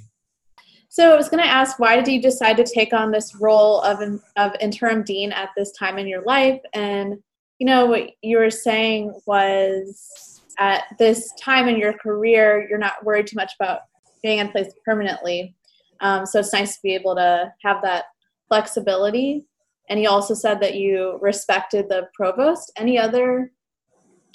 So 0.90 1.14
I 1.14 1.16
was 1.16 1.30
going 1.30 1.44
to 1.44 1.50
ask, 1.50 1.80
why 1.80 1.96
did 1.96 2.08
you 2.08 2.22
decide 2.22 2.58
to 2.58 2.64
take 2.64 2.92
on 2.94 3.12
this 3.12 3.36
role 3.36 3.82
of, 3.82 4.00
of 4.36 4.52
interim 4.60 5.04
dean 5.04 5.32
at 5.32 5.50
this 5.56 5.72
time 5.74 5.98
in 5.98 6.08
your 6.08 6.24
life? 6.24 6.60
And, 6.74 7.18
you 7.60 7.68
know, 7.68 7.86
what 7.86 8.10
you 8.22 8.38
were 8.40 8.50
saying 8.50 9.14
was 9.26 10.42
at 10.58 10.86
this 10.98 11.32
time 11.40 11.68
in 11.68 11.78
your 11.78 11.94
career, 11.94 12.68
you're 12.68 12.80
not 12.80 13.06
worried 13.06 13.28
too 13.28 13.36
much 13.36 13.54
about 13.60 13.82
being 14.24 14.40
in 14.40 14.50
place 14.50 14.74
permanently. 14.86 15.56
Um, 16.00 16.26
so 16.26 16.40
it's 16.40 16.54
nice 16.54 16.76
to 16.76 16.82
be 16.82 16.96
able 16.96 17.16
to 17.16 17.52
have 17.64 17.82
that 17.84 18.06
flexibility. 18.48 19.46
And 19.90 20.02
you 20.02 20.10
also 20.10 20.34
said 20.34 20.60
that 20.62 20.76
you 20.76 21.18
respected 21.22 21.88
the 21.90 22.08
provost. 22.14 22.72
Any 22.78 22.98
other 22.98 23.52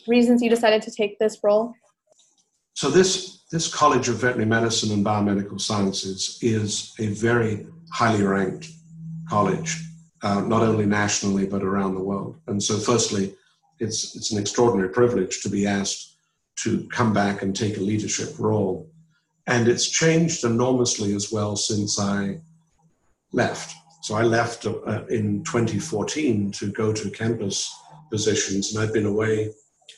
reasons 0.06 0.42
you 0.42 0.50
decided 0.50 0.82
to 0.82 0.90
take 0.90 1.18
this 1.18 1.38
role? 1.42 1.74
So 2.74 2.88
this 2.90 3.42
this 3.50 3.72
College 3.72 4.08
of 4.08 4.16
Veterinary 4.16 4.48
Medicine 4.48 4.92
and 4.92 5.04
Biomedical 5.04 5.60
Sciences 5.60 6.38
is 6.40 6.94
a 6.98 7.08
very 7.08 7.66
highly 7.92 8.22
ranked 8.22 8.68
college, 9.28 9.76
uh, 10.22 10.40
not 10.40 10.62
only 10.62 10.86
nationally 10.86 11.46
but 11.46 11.62
around 11.62 11.94
the 11.94 12.02
world. 12.02 12.40
And 12.46 12.62
so, 12.62 12.78
firstly, 12.78 13.34
it's 13.78 14.16
it's 14.16 14.32
an 14.32 14.38
extraordinary 14.38 14.88
privilege 14.88 15.42
to 15.42 15.50
be 15.50 15.66
asked 15.66 16.16
to 16.64 16.88
come 16.88 17.12
back 17.12 17.42
and 17.42 17.54
take 17.54 17.76
a 17.76 17.80
leadership 17.80 18.38
role, 18.38 18.90
and 19.46 19.68
it's 19.68 19.88
changed 19.90 20.44
enormously 20.44 21.14
as 21.14 21.30
well 21.30 21.56
since 21.56 22.00
I 22.00 22.40
left. 23.32 23.74
So 24.02 24.16
I 24.16 24.22
left 24.22 24.66
uh, 24.66 25.04
in 25.08 25.44
2014 25.44 26.50
to 26.52 26.72
go 26.72 26.92
to 26.92 27.10
campus 27.10 27.72
positions, 28.10 28.74
and 28.74 28.82
I've 28.82 28.92
been 28.92 29.06
away 29.06 29.52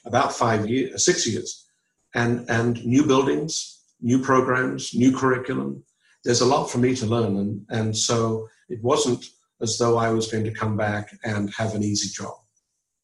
about 0.05 0.35
five 0.35 0.69
years, 0.69 1.05
six 1.05 1.27
years, 1.27 1.67
and 2.14 2.45
and 2.51 2.85
new 2.85 3.07
buildings, 3.07 3.81
new 4.03 4.19
programs, 4.19 4.95
new 4.95 5.17
curriculum. 5.17 5.83
There's 6.23 6.43
a 6.43 6.47
lot 6.47 6.67
for 6.67 6.79
me 6.79 6.95
to 6.97 7.07
learn, 7.07 7.37
and 7.37 7.67
and 7.71 7.97
so 7.97 8.47
it 8.69 8.83
wasn't 8.83 9.25
as 9.62 9.79
though 9.79 9.97
I 9.97 10.11
was 10.11 10.31
going 10.31 10.45
to 10.45 10.61
come 10.61 10.77
back 10.77 11.17
and 11.25 11.51
have 11.57 11.75
an 11.75 11.83
easy 11.83 12.11
job. 12.11 12.35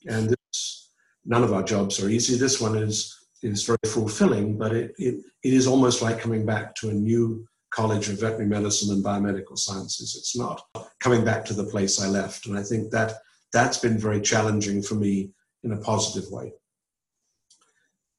And 0.07 0.29
this, 0.29 0.91
none 1.25 1.43
of 1.43 1.55
our 1.55 1.63
jobs 1.63 2.03
are 2.03 2.11
easy. 2.11 2.37
This 2.37 2.61
one 2.61 2.77
is 2.77 3.17
is 3.43 3.65
very 3.65 3.87
fulfilling, 3.87 4.59
but 4.59 4.73
it, 4.75 4.93
it, 4.99 5.15
it 5.43 5.55
is 5.55 5.67
almost 5.67 6.03
like 6.03 6.21
coming 6.21 6.45
back 6.45 6.75
to 6.75 6.91
a 6.91 6.93
new 6.93 7.47
College 7.81 8.11
of 8.11 8.21
Veterinary 8.21 8.47
Medicine 8.47 8.93
and 8.93 9.03
Biomedical 9.03 9.57
Sciences. 9.57 10.15
It's 10.15 10.37
not 10.37 10.67
coming 10.99 11.25
back 11.25 11.47
to 11.47 11.55
the 11.55 11.65
place 11.65 11.99
I 11.99 12.09
left. 12.09 12.45
And 12.45 12.59
I 12.59 12.63
think 12.63 12.91
that 12.91 13.15
that's 13.55 13.79
been 13.79 13.97
very 13.97 14.21
challenging 14.21 14.83
for 14.83 14.97
me 14.97 15.33
in 15.65 15.73
a 15.73 15.79
positive 15.79 16.31
way. 16.31 16.53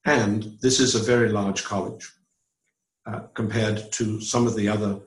And 0.04 0.58
this 0.64 0.80
is 0.80 0.96
a 0.96 1.00
very 1.14 1.30
large 1.30 1.64
college 1.64 2.12
uh, 3.06 3.20
compared 3.36 3.92
to 3.92 4.20
some 4.20 4.48
of 4.48 4.56
the 4.56 4.68
other 4.68 5.00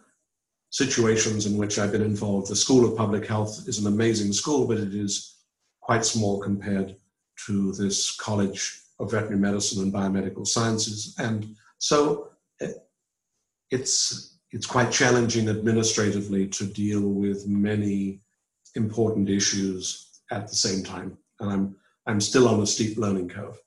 situations 0.70 1.46
in 1.46 1.56
which 1.56 1.80
I've 1.80 1.90
been 1.90 2.10
involved. 2.14 2.48
The 2.48 2.54
School 2.54 2.84
of 2.84 2.96
Public 2.96 3.26
Health 3.26 3.64
is 3.66 3.80
an 3.80 3.88
amazing 3.88 4.32
school, 4.32 4.68
but 4.68 4.78
it 4.78 4.94
is 4.94 5.36
quite 5.80 6.04
small 6.04 6.38
compared 6.38 6.94
to 7.46 7.72
this 7.72 8.14
College 8.16 8.80
of 9.00 9.10
Veterinary 9.10 9.40
Medicine 9.40 9.82
and 9.82 9.92
Biomedical 9.92 10.46
Sciences. 10.46 11.16
And 11.18 11.56
so 11.78 12.28
uh, 12.62 12.68
it's, 13.72 14.33
it's 14.54 14.66
quite 14.66 14.90
challenging 14.90 15.48
administratively 15.48 16.46
to 16.48 16.64
deal 16.64 17.02
with 17.02 17.46
many 17.46 18.20
important 18.74 19.28
issues 19.28 20.20
at 20.30 20.48
the 20.48 20.54
same 20.54 20.82
time. 20.82 21.18
And 21.40 21.50
I'm, 21.50 21.76
I'm 22.06 22.20
still 22.20 22.48
on 22.48 22.60
a 22.60 22.66
steep 22.66 22.96
learning 22.96 23.28
curve 23.28 23.58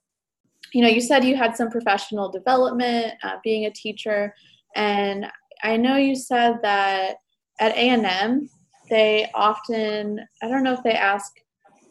you 0.74 0.82
know, 0.82 0.90
you 0.90 1.02
said 1.02 1.24
you 1.24 1.36
had 1.36 1.56
some 1.56 1.70
professional 1.70 2.30
development 2.30 3.14
uh, 3.24 3.38
being 3.44 3.66
a 3.66 3.72
teacher, 3.72 4.34
and 4.76 5.26
I 5.64 5.78
know 5.78 5.98
you 5.98 6.16
said 6.16 6.58
that 6.62 7.18
at 7.60 7.76
A&M 7.76 8.50
they 8.90 9.30
often 9.34 10.20
I 10.42 10.48
don't 10.48 10.64
know 10.64 10.74
if 10.74 10.84
they 10.84 10.94
ask 10.94 11.34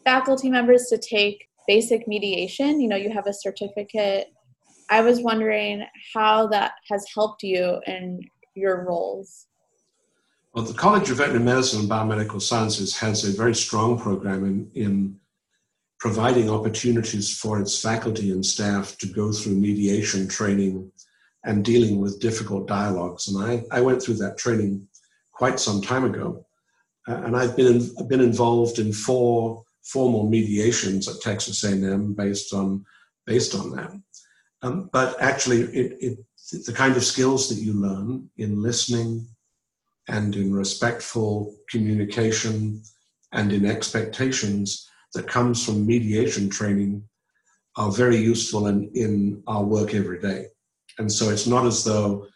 faculty 0.04 0.48
members 0.48 0.86
to 0.86 0.96
take 0.96 1.46
basic 1.66 2.08
mediation. 2.08 2.80
You 2.80 2.88
know, 2.88 2.96
you 2.96 3.10
have 3.10 3.26
a 3.26 3.34
certificate. 3.34 4.28
I 4.88 5.02
was 5.02 5.20
wondering 5.20 5.84
how 6.14 6.46
that 6.48 6.72
has 6.90 7.04
helped 7.12 7.42
you 7.42 7.80
in 7.86 8.20
your 8.56 8.84
roles. 8.84 9.46
Well, 10.52 10.64
the 10.64 10.74
College 10.74 11.10
of 11.10 11.18
Veterinary 11.18 11.44
Medicine 11.44 11.80
and 11.80 11.90
Biomedical 11.90 12.40
Sciences 12.40 12.96
has 12.96 13.24
a 13.24 13.36
very 13.36 13.54
strong 13.54 13.98
program 13.98 14.44
in, 14.44 14.70
in 14.74 15.20
providing 15.98 16.48
opportunities 16.50 17.36
for 17.38 17.60
its 17.60 17.80
faculty 17.80 18.30
and 18.30 18.44
staff 18.44 18.96
to 18.98 19.06
go 19.06 19.32
through 19.32 19.54
mediation 19.54 20.28
training 20.28 20.90
and 21.44 21.64
dealing 21.64 22.00
with 22.00 22.20
difficult 22.20 22.66
dialogues. 22.66 23.28
And 23.28 23.42
I, 23.42 23.64
I 23.70 23.80
went 23.80 24.02
through 24.02 24.16
that 24.16 24.38
training 24.38 24.88
quite 25.32 25.60
some 25.60 25.80
time 25.82 26.04
ago. 26.04 26.46
uh, 27.08 27.22
and 27.24 27.36
I've 27.36 27.56
been 27.56 27.88
I've 27.98 28.08
been 28.08 28.20
involved 28.20 28.78
in 28.78 28.92
four 28.92 29.62
formal 29.84 30.28
mediations 30.28 31.08
at 31.08 31.20
Texas 31.20 31.62
A&M 31.64 32.14
based 32.14 32.52
on 32.52 32.84
based 33.26 33.54
on 33.54 33.70
that. 33.76 33.92
Um, 34.62 34.88
but 34.92 35.20
actually, 35.20 35.62
it, 35.62 35.96
it, 36.00 36.18
the 36.50 36.72
kind 36.72 36.96
of 36.96 37.04
skills 37.04 37.48
that 37.48 37.62
you 37.62 37.72
learn 37.72 38.28
in 38.36 38.62
listening 38.62 39.26
and 40.08 40.36
in 40.36 40.52
respectful 40.52 41.54
communication 41.68 42.82
and 43.32 43.52
in 43.52 43.66
expectations 43.66 44.88
that 45.14 45.26
comes 45.26 45.64
from 45.64 45.86
mediation 45.86 46.48
training 46.48 47.02
are 47.76 47.90
very 47.90 48.16
useful 48.16 48.68
in, 48.68 48.90
in 48.94 49.42
our 49.46 49.64
work 49.64 49.94
every 49.94 50.20
day. 50.20 50.46
And 50.98 51.10
so 51.10 51.30
it's 51.30 51.46
not 51.46 51.66
as 51.66 51.84
though 51.84 52.26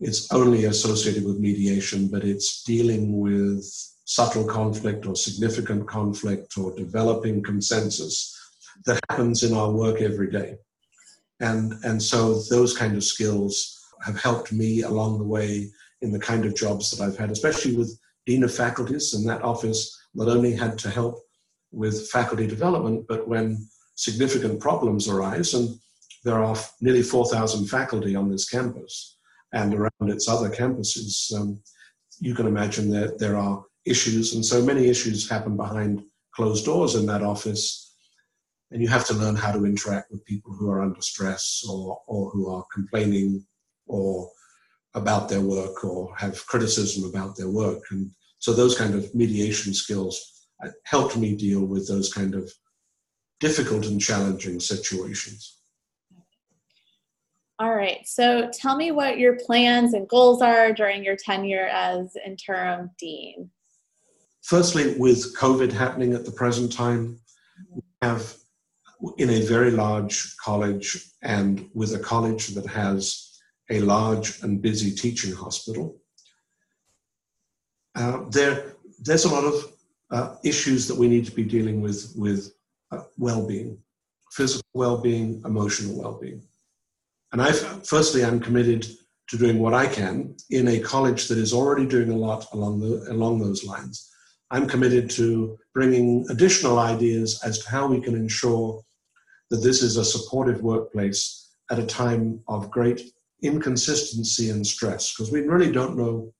it's 0.00 0.30
only 0.32 0.66
associated 0.66 1.24
with 1.24 1.38
mediation, 1.38 2.08
but 2.08 2.24
it's 2.24 2.62
dealing 2.64 3.20
with 3.20 3.64
subtle 4.04 4.44
conflict 4.44 5.06
or 5.06 5.16
significant 5.16 5.88
conflict 5.88 6.58
or 6.58 6.76
developing 6.76 7.42
consensus 7.42 8.36
that 8.84 9.00
happens 9.08 9.42
in 9.42 9.54
our 9.54 9.70
work 9.70 10.02
every 10.02 10.30
day. 10.30 10.56
And, 11.44 11.74
and 11.84 12.02
so 12.02 12.40
those 12.50 12.76
kind 12.76 12.96
of 12.96 13.04
skills 13.04 13.78
have 14.04 14.20
helped 14.20 14.50
me 14.52 14.82
along 14.82 15.18
the 15.18 15.30
way 15.36 15.70
in 16.00 16.10
the 16.10 16.18
kind 16.18 16.44
of 16.44 16.56
jobs 16.56 16.90
that 16.90 17.04
I've 17.04 17.18
had, 17.18 17.30
especially 17.30 17.76
with 17.76 17.98
Dean 18.26 18.44
of 18.44 18.54
Faculties. 18.54 19.14
And 19.14 19.28
that 19.28 19.42
office 19.42 19.80
not 20.14 20.28
only 20.28 20.54
had 20.54 20.78
to 20.78 20.90
help 20.90 21.22
with 21.70 22.08
faculty 22.08 22.46
development, 22.46 23.06
but 23.08 23.28
when 23.28 23.68
significant 23.96 24.60
problems 24.60 25.08
arise, 25.08 25.54
and 25.54 25.78
there 26.24 26.42
are 26.42 26.56
nearly 26.80 27.02
4,000 27.02 27.66
faculty 27.66 28.16
on 28.16 28.30
this 28.30 28.48
campus 28.48 29.16
and 29.52 29.74
around 29.74 30.08
its 30.08 30.28
other 30.28 30.50
campuses, 30.50 31.32
um, 31.34 31.60
you 32.20 32.34
can 32.34 32.46
imagine 32.46 32.90
that 32.90 33.18
there 33.18 33.36
are 33.36 33.64
issues, 33.84 34.34
and 34.34 34.44
so 34.44 34.62
many 34.62 34.88
issues 34.88 35.28
happen 35.28 35.56
behind 35.56 36.02
closed 36.34 36.64
doors 36.64 36.94
in 36.94 37.06
that 37.06 37.22
office. 37.22 37.83
And 38.70 38.82
you 38.82 38.88
have 38.88 39.06
to 39.06 39.14
learn 39.14 39.36
how 39.36 39.52
to 39.52 39.66
interact 39.66 40.10
with 40.10 40.24
people 40.24 40.52
who 40.52 40.70
are 40.70 40.82
under 40.82 41.00
stress 41.00 41.64
or, 41.68 42.00
or 42.06 42.30
who 42.30 42.50
are 42.50 42.64
complaining 42.72 43.44
or 43.86 44.30
about 44.94 45.28
their 45.28 45.40
work 45.40 45.84
or 45.84 46.14
have 46.16 46.46
criticism 46.46 47.08
about 47.08 47.36
their 47.36 47.48
work. 47.48 47.82
And 47.90 48.10
so 48.38 48.52
those 48.52 48.76
kind 48.76 48.94
of 48.94 49.14
mediation 49.14 49.74
skills 49.74 50.46
uh, 50.64 50.68
helped 50.84 51.16
me 51.16 51.36
deal 51.36 51.64
with 51.64 51.88
those 51.88 52.12
kind 52.12 52.34
of 52.34 52.52
difficult 53.40 53.86
and 53.86 54.00
challenging 54.00 54.60
situations. 54.60 55.58
All 57.58 57.74
right. 57.74 58.06
So 58.06 58.50
tell 58.52 58.76
me 58.76 58.90
what 58.90 59.18
your 59.18 59.36
plans 59.36 59.94
and 59.94 60.08
goals 60.08 60.42
are 60.42 60.72
during 60.72 61.04
your 61.04 61.16
tenure 61.16 61.68
as 61.68 62.16
interim 62.24 62.90
dean. 62.98 63.50
Firstly, 64.42 64.94
with 64.98 65.36
COVID 65.36 65.72
happening 65.72 66.14
at 66.14 66.24
the 66.24 66.32
present 66.32 66.72
time, 66.72 67.20
we 67.72 67.82
have 68.02 68.34
in 69.18 69.30
a 69.30 69.42
very 69.42 69.70
large 69.70 70.36
college 70.36 71.10
and 71.22 71.68
with 71.74 71.94
a 71.94 71.98
college 71.98 72.48
that 72.48 72.66
has 72.66 73.40
a 73.70 73.80
large 73.80 74.42
and 74.42 74.60
busy 74.60 74.90
teaching 74.90 75.34
hospital, 75.34 75.96
uh, 77.94 78.24
there, 78.30 78.74
there's 79.00 79.24
a 79.24 79.32
lot 79.32 79.44
of 79.44 79.72
uh, 80.10 80.36
issues 80.44 80.86
that 80.88 80.96
we 80.96 81.08
need 81.08 81.24
to 81.24 81.32
be 81.32 81.44
dealing 81.44 81.80
with 81.80 82.12
with 82.16 82.52
uh, 82.90 83.02
well-being, 83.16 83.78
physical 84.30 84.62
well-being, 84.74 85.40
emotional 85.44 85.98
well-being. 86.00 86.42
And 87.32 87.42
I, 87.42 87.52
firstly, 87.52 88.24
I'm 88.24 88.38
committed 88.38 88.86
to 89.28 89.38
doing 89.38 89.58
what 89.58 89.74
I 89.74 89.86
can 89.86 90.36
in 90.50 90.68
a 90.68 90.78
college 90.78 91.28
that 91.28 91.38
is 91.38 91.52
already 91.52 91.86
doing 91.86 92.10
a 92.10 92.16
lot 92.16 92.46
along 92.52 92.80
the 92.80 93.10
along 93.10 93.38
those 93.38 93.64
lines 93.64 94.10
I'm 94.54 94.68
committed 94.68 95.10
to 95.10 95.58
bringing 95.72 96.24
additional 96.30 96.78
ideas 96.78 97.40
as 97.42 97.58
to 97.58 97.68
how 97.68 97.88
we 97.88 98.00
can 98.00 98.14
ensure 98.14 98.80
that 99.50 99.64
this 99.64 99.82
is 99.82 99.96
a 99.96 100.04
supportive 100.04 100.62
workplace 100.62 101.50
at 101.72 101.80
a 101.80 101.86
time 101.86 102.38
of 102.46 102.70
great 102.70 103.02
inconsistency 103.42 104.50
and 104.50 104.64
stress, 104.64 105.12
because 105.12 105.32
we 105.32 105.40
really 105.40 105.72
don't 105.72 105.96
know 105.96 106.32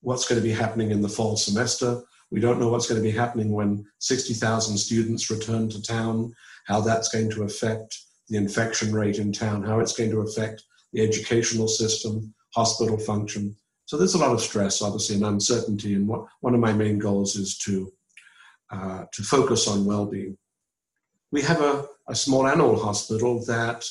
what's 0.00 0.26
going 0.26 0.40
to 0.40 0.46
be 0.46 0.52
happening 0.52 0.90
in 0.90 1.00
the 1.00 1.08
fall 1.08 1.36
semester. 1.36 2.02
We 2.32 2.40
don't 2.40 2.58
know 2.58 2.70
what's 2.70 2.88
going 2.88 3.00
to 3.00 3.08
be 3.08 3.16
happening 3.16 3.52
when 3.52 3.84
60,000 4.00 4.76
students 4.76 5.30
return 5.30 5.68
to 5.68 5.80
town, 5.80 6.34
how 6.66 6.80
that's 6.80 7.08
going 7.08 7.30
to 7.30 7.44
affect 7.44 7.96
the 8.30 8.36
infection 8.36 8.92
rate 8.92 9.18
in 9.18 9.32
town, 9.32 9.62
how 9.62 9.78
it's 9.78 9.96
going 9.96 10.10
to 10.10 10.22
affect 10.22 10.64
the 10.92 11.02
educational 11.02 11.68
system, 11.68 12.34
hospital 12.52 12.98
function. 12.98 13.54
So 13.94 13.98
there's 13.98 14.14
a 14.14 14.18
lot 14.18 14.32
of 14.32 14.40
stress, 14.40 14.82
obviously, 14.82 15.14
and 15.14 15.24
uncertainty. 15.24 15.94
And 15.94 16.08
what, 16.08 16.26
one 16.40 16.52
of 16.52 16.58
my 16.58 16.72
main 16.72 16.98
goals 16.98 17.36
is 17.36 17.56
to, 17.58 17.92
uh, 18.72 19.04
to 19.12 19.22
focus 19.22 19.68
on 19.68 19.84
well 19.84 20.04
being. 20.04 20.36
We 21.30 21.42
have 21.42 21.60
a, 21.60 21.86
a 22.08 22.14
small 22.16 22.48
animal 22.48 22.76
hospital 22.76 23.44
that 23.44 23.84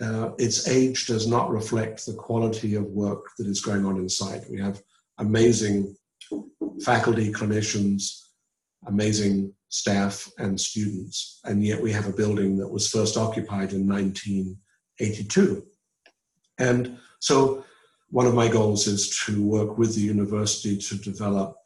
uh, 0.00 0.30
its 0.38 0.68
age 0.68 1.08
does 1.08 1.26
not 1.26 1.50
reflect 1.50 2.06
the 2.06 2.14
quality 2.14 2.76
of 2.76 2.84
work 2.84 3.24
that 3.38 3.48
is 3.48 3.60
going 3.60 3.84
on 3.84 3.96
inside. 3.96 4.44
We 4.48 4.60
have 4.60 4.80
amazing 5.18 5.96
faculty, 6.84 7.32
clinicians, 7.32 8.20
amazing 8.86 9.52
staff, 9.68 10.30
and 10.38 10.60
students, 10.60 11.40
and 11.42 11.64
yet 11.64 11.82
we 11.82 11.90
have 11.90 12.06
a 12.06 12.12
building 12.12 12.56
that 12.58 12.70
was 12.70 12.86
first 12.86 13.16
occupied 13.16 13.72
in 13.72 13.88
1982. 13.88 15.66
And 16.60 16.98
so 17.18 17.64
one 18.10 18.26
of 18.26 18.34
my 18.34 18.48
goals 18.48 18.86
is 18.86 19.16
to 19.26 19.42
work 19.42 19.78
with 19.78 19.94
the 19.94 20.00
university 20.00 20.76
to 20.76 20.96
develop 20.96 21.56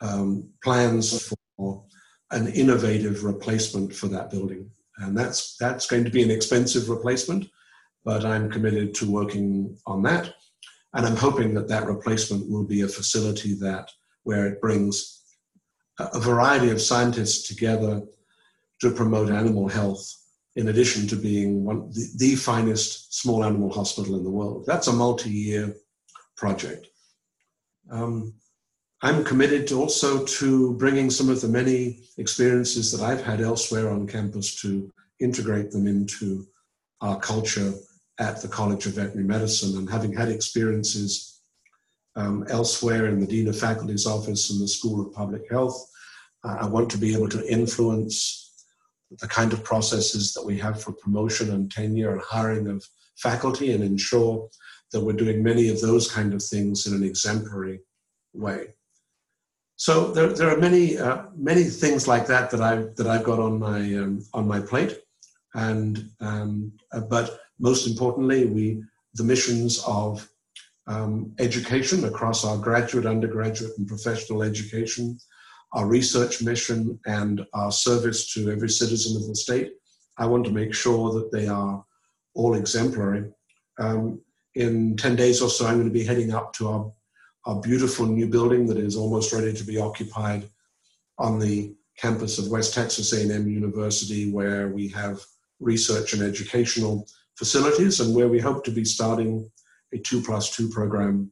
um, 0.00 0.48
plans 0.62 1.32
for 1.56 1.84
an 2.30 2.48
innovative 2.48 3.24
replacement 3.24 3.94
for 3.94 4.08
that 4.08 4.30
building. 4.30 4.70
And 4.98 5.16
that's, 5.16 5.56
that's 5.56 5.86
going 5.86 6.04
to 6.04 6.10
be 6.10 6.22
an 6.22 6.30
expensive 6.30 6.88
replacement, 6.88 7.48
but 8.04 8.24
I'm 8.24 8.50
committed 8.50 8.94
to 8.96 9.10
working 9.10 9.76
on 9.86 10.02
that. 10.02 10.34
And 10.94 11.06
I'm 11.06 11.16
hoping 11.16 11.54
that 11.54 11.68
that 11.68 11.86
replacement 11.86 12.48
will 12.50 12.64
be 12.64 12.82
a 12.82 12.88
facility 12.88 13.54
that 13.54 13.90
where 14.24 14.46
it 14.46 14.60
brings 14.60 15.22
a 15.98 16.20
variety 16.20 16.70
of 16.70 16.80
scientists 16.80 17.48
together 17.48 18.02
to 18.80 18.90
promote 18.90 19.30
animal 19.30 19.68
health 19.68 20.14
in 20.56 20.68
addition 20.68 21.06
to 21.06 21.16
being 21.16 21.64
one, 21.64 21.90
the, 21.90 22.08
the 22.16 22.34
finest 22.34 23.14
small 23.14 23.44
animal 23.44 23.70
hospital 23.70 24.16
in 24.16 24.24
the 24.24 24.30
world. 24.30 24.64
That's 24.66 24.88
a 24.88 24.92
multi-year 24.92 25.74
project. 26.36 26.88
Um, 27.90 28.34
I'm 29.02 29.24
committed 29.24 29.66
to 29.68 29.80
also 29.80 30.24
to 30.24 30.74
bringing 30.74 31.10
some 31.10 31.28
of 31.28 31.40
the 31.40 31.48
many 31.48 32.04
experiences 32.16 32.90
that 32.92 33.04
I've 33.04 33.22
had 33.22 33.40
elsewhere 33.40 33.90
on 33.90 34.06
campus 34.06 34.60
to 34.62 34.90
integrate 35.20 35.70
them 35.70 35.86
into 35.86 36.46
our 37.00 37.18
culture 37.20 37.74
at 38.18 38.40
the 38.40 38.48
College 38.48 38.86
of 38.86 38.94
Veterinary 38.94 39.24
Medicine. 39.24 39.76
And 39.76 39.90
having 39.90 40.12
had 40.12 40.28
experiences 40.28 41.40
um, 42.16 42.46
elsewhere 42.48 43.06
in 43.06 43.20
the 43.20 43.26
Dean 43.26 43.48
of 43.48 43.58
Faculty's 43.58 44.06
office 44.06 44.50
and 44.50 44.60
the 44.60 44.68
School 44.68 45.06
of 45.06 45.12
Public 45.12 45.50
Health, 45.50 45.90
uh, 46.44 46.56
I 46.60 46.66
want 46.66 46.90
to 46.90 46.98
be 46.98 47.12
able 47.12 47.28
to 47.28 47.52
influence 47.52 48.64
the 49.20 49.28
kind 49.28 49.52
of 49.52 49.62
processes 49.62 50.32
that 50.32 50.44
we 50.44 50.58
have 50.58 50.82
for 50.82 50.92
promotion 50.92 51.52
and 51.52 51.70
tenure 51.70 52.12
and 52.12 52.22
hiring 52.22 52.66
of 52.68 52.84
faculty 53.16 53.72
and 53.72 53.84
ensure 53.84 54.48
that 54.92 55.00
we're 55.00 55.12
doing 55.12 55.42
many 55.42 55.68
of 55.68 55.80
those 55.80 56.10
kind 56.10 56.32
of 56.32 56.42
things 56.42 56.86
in 56.86 56.94
an 56.94 57.02
exemplary 57.02 57.80
way. 58.32 58.68
So 59.76 60.10
there, 60.12 60.28
there 60.28 60.50
are 60.50 60.58
many 60.58 60.96
uh, 60.96 61.24
many 61.36 61.64
things 61.64 62.08
like 62.08 62.26
that 62.28 62.50
that 62.50 62.62
I 62.62 62.76
that 62.96 63.06
I've 63.06 63.24
got 63.24 63.38
on 63.38 63.58
my 63.58 63.80
um, 63.94 64.24
on 64.32 64.48
my 64.48 64.60
plate, 64.60 64.98
and 65.54 66.10
um, 66.20 66.72
uh, 66.92 67.00
but 67.00 67.40
most 67.58 67.86
importantly, 67.86 68.46
we 68.46 68.82
the 69.14 69.24
missions 69.24 69.82
of 69.86 70.28
um, 70.86 71.34
education 71.38 72.04
across 72.04 72.44
our 72.44 72.56
graduate, 72.56 73.06
undergraduate, 73.06 73.76
and 73.76 73.88
professional 73.88 74.42
education, 74.42 75.18
our 75.72 75.86
research 75.86 76.42
mission, 76.42 76.98
and 77.06 77.44
our 77.52 77.72
service 77.72 78.32
to 78.32 78.50
every 78.50 78.70
citizen 78.70 79.16
of 79.16 79.26
the 79.28 79.34
state. 79.34 79.72
I 80.16 80.26
want 80.26 80.46
to 80.46 80.52
make 80.52 80.72
sure 80.72 81.12
that 81.12 81.30
they 81.32 81.48
are 81.48 81.84
all 82.34 82.54
exemplary. 82.54 83.30
Um, 83.78 84.20
in 84.56 84.96
10 84.96 85.16
days 85.16 85.42
or 85.42 85.50
so, 85.50 85.66
I'm 85.66 85.74
going 85.74 85.86
to 85.86 85.92
be 85.92 86.04
heading 86.04 86.32
up 86.32 86.54
to 86.54 86.68
our, 86.68 86.92
our 87.44 87.60
beautiful 87.60 88.06
new 88.06 88.26
building 88.26 88.66
that 88.66 88.78
is 88.78 88.96
almost 88.96 89.32
ready 89.32 89.52
to 89.52 89.64
be 89.64 89.78
occupied 89.78 90.48
on 91.18 91.38
the 91.38 91.74
campus 91.98 92.38
of 92.38 92.48
West 92.48 92.72
Texas 92.72 93.12
A&M 93.12 93.48
University, 93.48 94.32
where 94.32 94.68
we 94.68 94.88
have 94.88 95.20
research 95.60 96.14
and 96.14 96.22
educational 96.22 97.06
facilities 97.36 98.00
and 98.00 98.16
where 98.16 98.28
we 98.28 98.38
hope 98.38 98.64
to 98.64 98.70
be 98.70 98.84
starting 98.84 99.50
a 99.92 99.98
two 99.98 100.22
plus 100.22 100.56
two 100.56 100.70
program 100.70 101.30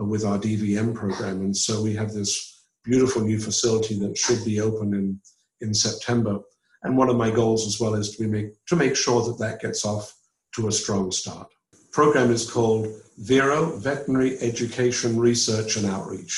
uh, 0.00 0.04
with 0.04 0.24
our 0.24 0.38
DVM 0.38 0.94
program. 0.94 1.42
And 1.42 1.56
so 1.56 1.80
we 1.80 1.94
have 1.94 2.12
this 2.12 2.64
beautiful 2.82 3.22
new 3.22 3.38
facility 3.38 3.98
that 4.00 4.18
should 4.18 4.44
be 4.44 4.60
open 4.60 4.92
in, 4.94 5.20
in 5.60 5.72
September. 5.72 6.40
And 6.82 6.98
one 6.98 7.08
of 7.08 7.16
my 7.16 7.30
goals 7.30 7.68
as 7.68 7.78
well 7.78 7.94
is 7.94 8.16
to 8.16 8.26
make, 8.26 8.48
to 8.66 8.74
make 8.74 8.96
sure 8.96 9.22
that 9.22 9.38
that 9.38 9.60
gets 9.60 9.84
off 9.84 10.12
to 10.56 10.66
a 10.66 10.72
strong 10.72 11.12
start 11.12 11.48
program 11.94 12.32
is 12.32 12.50
called 12.50 12.88
Vero 13.18 13.76
Veterinary 13.76 14.36
Education 14.40 15.16
Research 15.16 15.76
and 15.76 15.86
Outreach 15.86 16.34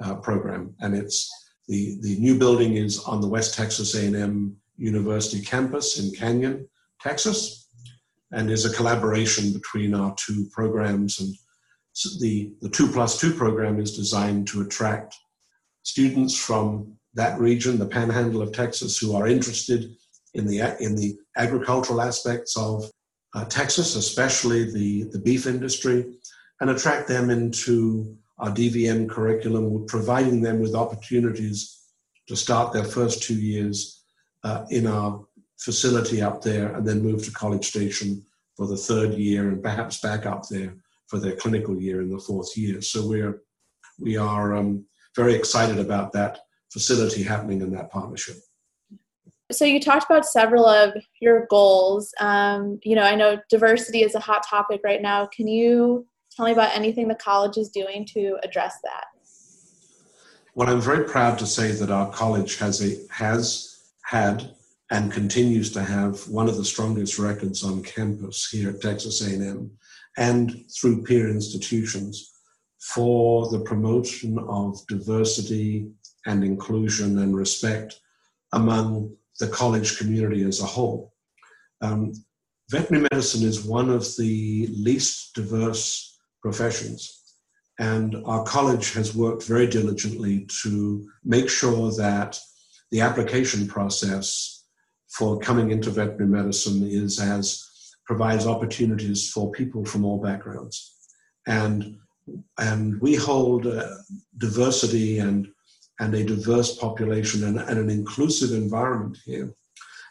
uh, 0.00 0.14
Program, 0.14 0.74
and 0.78 0.94
it's 0.94 1.28
the, 1.66 1.98
the 2.02 2.16
new 2.18 2.38
building 2.38 2.76
is 2.76 3.00
on 3.00 3.20
the 3.20 3.26
West 3.26 3.54
Texas 3.54 3.96
A&M 3.96 4.56
University 4.76 5.44
campus 5.44 5.98
in 5.98 6.14
Canyon, 6.14 6.68
Texas, 7.00 7.68
and 8.30 8.48
is 8.48 8.64
a 8.64 8.74
collaboration 8.74 9.52
between 9.52 9.92
our 9.92 10.14
two 10.16 10.46
programs. 10.52 11.20
And 11.20 11.34
the, 12.20 12.52
the 12.62 12.68
2 12.68 12.88
plus 12.88 13.20
2 13.20 13.34
program 13.34 13.80
is 13.80 13.96
designed 13.96 14.46
to 14.48 14.62
attract 14.62 15.16
students 15.82 16.38
from 16.38 16.96
that 17.14 17.38
region, 17.40 17.78
the 17.78 17.86
panhandle 17.86 18.40
of 18.40 18.52
Texas, 18.52 18.98
who 18.98 19.16
are 19.16 19.26
interested 19.26 19.84
in 20.34 20.46
the, 20.46 20.60
in 20.80 20.94
the 20.94 21.16
agricultural 21.36 22.00
aspects 22.00 22.56
of 22.56 22.84
uh, 23.34 23.44
Texas, 23.46 23.96
especially 23.96 24.70
the, 24.70 25.04
the 25.04 25.18
beef 25.18 25.46
industry, 25.46 26.14
and 26.60 26.70
attract 26.70 27.08
them 27.08 27.30
into 27.30 28.16
our 28.38 28.50
DVM 28.50 29.08
curriculum, 29.08 29.86
providing 29.86 30.40
them 30.40 30.60
with 30.60 30.74
opportunities 30.74 31.80
to 32.28 32.36
start 32.36 32.72
their 32.72 32.84
first 32.84 33.22
two 33.22 33.34
years 33.34 34.04
uh, 34.44 34.64
in 34.70 34.86
our 34.86 35.24
facility 35.58 36.20
up 36.20 36.42
there 36.42 36.74
and 36.74 36.86
then 36.86 37.02
move 37.02 37.24
to 37.24 37.30
College 37.30 37.64
Station 37.64 38.24
for 38.56 38.66
the 38.66 38.76
third 38.76 39.14
year 39.14 39.48
and 39.48 39.62
perhaps 39.62 40.00
back 40.00 40.26
up 40.26 40.48
there 40.48 40.74
for 41.08 41.18
their 41.18 41.36
clinical 41.36 41.80
year 41.80 42.00
in 42.00 42.10
the 42.10 42.18
fourth 42.18 42.56
year. 42.56 42.80
So 42.80 43.06
we're 43.06 43.42
we 43.98 44.16
are 44.16 44.56
um, 44.56 44.84
very 45.14 45.34
excited 45.34 45.78
about 45.78 46.12
that 46.12 46.40
facility 46.72 47.22
happening 47.22 47.60
in 47.60 47.70
that 47.72 47.90
partnership. 47.90 48.36
So 49.50 49.64
you 49.64 49.80
talked 49.80 50.10
about 50.10 50.24
several 50.24 50.64
of 50.66 50.94
your 51.20 51.46
goals. 51.50 52.12
Um, 52.20 52.78
you 52.84 52.94
know, 52.94 53.02
I 53.02 53.14
know 53.14 53.38
diversity 53.50 54.02
is 54.02 54.14
a 54.14 54.20
hot 54.20 54.44
topic 54.48 54.80
right 54.84 55.02
now. 55.02 55.26
Can 55.26 55.48
you 55.48 56.06
tell 56.34 56.46
me 56.46 56.52
about 56.52 56.74
anything 56.74 57.08
the 57.08 57.14
college 57.14 57.58
is 57.58 57.68
doing 57.70 58.06
to 58.14 58.38
address 58.42 58.78
that? 58.84 59.04
Well, 60.54 60.68
I'm 60.68 60.80
very 60.80 61.04
proud 61.04 61.38
to 61.38 61.46
say 61.46 61.72
that 61.72 61.90
our 61.90 62.10
college 62.10 62.58
has 62.58 62.82
a 62.82 62.96
has 63.10 63.78
had 64.04 64.50
and 64.90 65.10
continues 65.10 65.72
to 65.72 65.82
have 65.82 66.28
one 66.28 66.48
of 66.48 66.56
the 66.56 66.64
strongest 66.64 67.18
records 67.18 67.64
on 67.64 67.82
campus 67.82 68.48
here 68.50 68.68
at 68.68 68.82
Texas 68.82 69.26
A&M 69.26 69.70
and 70.18 70.64
through 70.70 71.02
peer 71.02 71.30
institutions 71.30 72.32
for 72.78 73.48
the 73.50 73.60
promotion 73.60 74.38
of 74.48 74.86
diversity 74.88 75.90
and 76.26 76.44
inclusion 76.44 77.18
and 77.20 77.34
respect 77.34 78.00
among 78.52 79.16
the 79.40 79.48
college 79.48 79.98
community 79.98 80.44
as 80.44 80.60
a 80.60 80.66
whole. 80.66 81.12
Um, 81.80 82.12
veterinary 82.70 83.08
medicine 83.10 83.46
is 83.46 83.64
one 83.64 83.90
of 83.90 84.06
the 84.16 84.68
least 84.70 85.34
diverse 85.34 86.18
professions. 86.40 87.18
And 87.78 88.16
our 88.26 88.44
college 88.44 88.92
has 88.94 89.14
worked 89.14 89.44
very 89.44 89.66
diligently 89.66 90.46
to 90.62 91.08
make 91.24 91.48
sure 91.48 91.90
that 91.92 92.38
the 92.90 93.00
application 93.00 93.66
process 93.66 94.64
for 95.08 95.38
coming 95.38 95.70
into 95.70 95.90
veterinary 95.90 96.26
medicine 96.26 96.86
is 96.86 97.18
as 97.20 97.66
provides 98.04 98.46
opportunities 98.46 99.30
for 99.30 99.50
people 99.52 99.84
from 99.84 100.04
all 100.04 100.20
backgrounds. 100.20 100.94
And, 101.46 101.96
and 102.58 103.00
we 103.00 103.14
hold 103.14 103.66
uh, 103.66 103.88
diversity 104.38 105.18
and, 105.18 105.48
and 106.02 106.14
a 106.14 106.24
diverse 106.24 106.76
population 106.76 107.44
and, 107.44 107.58
and 107.58 107.78
an 107.78 107.90
inclusive 107.90 108.52
environment 108.52 109.16
here 109.24 109.54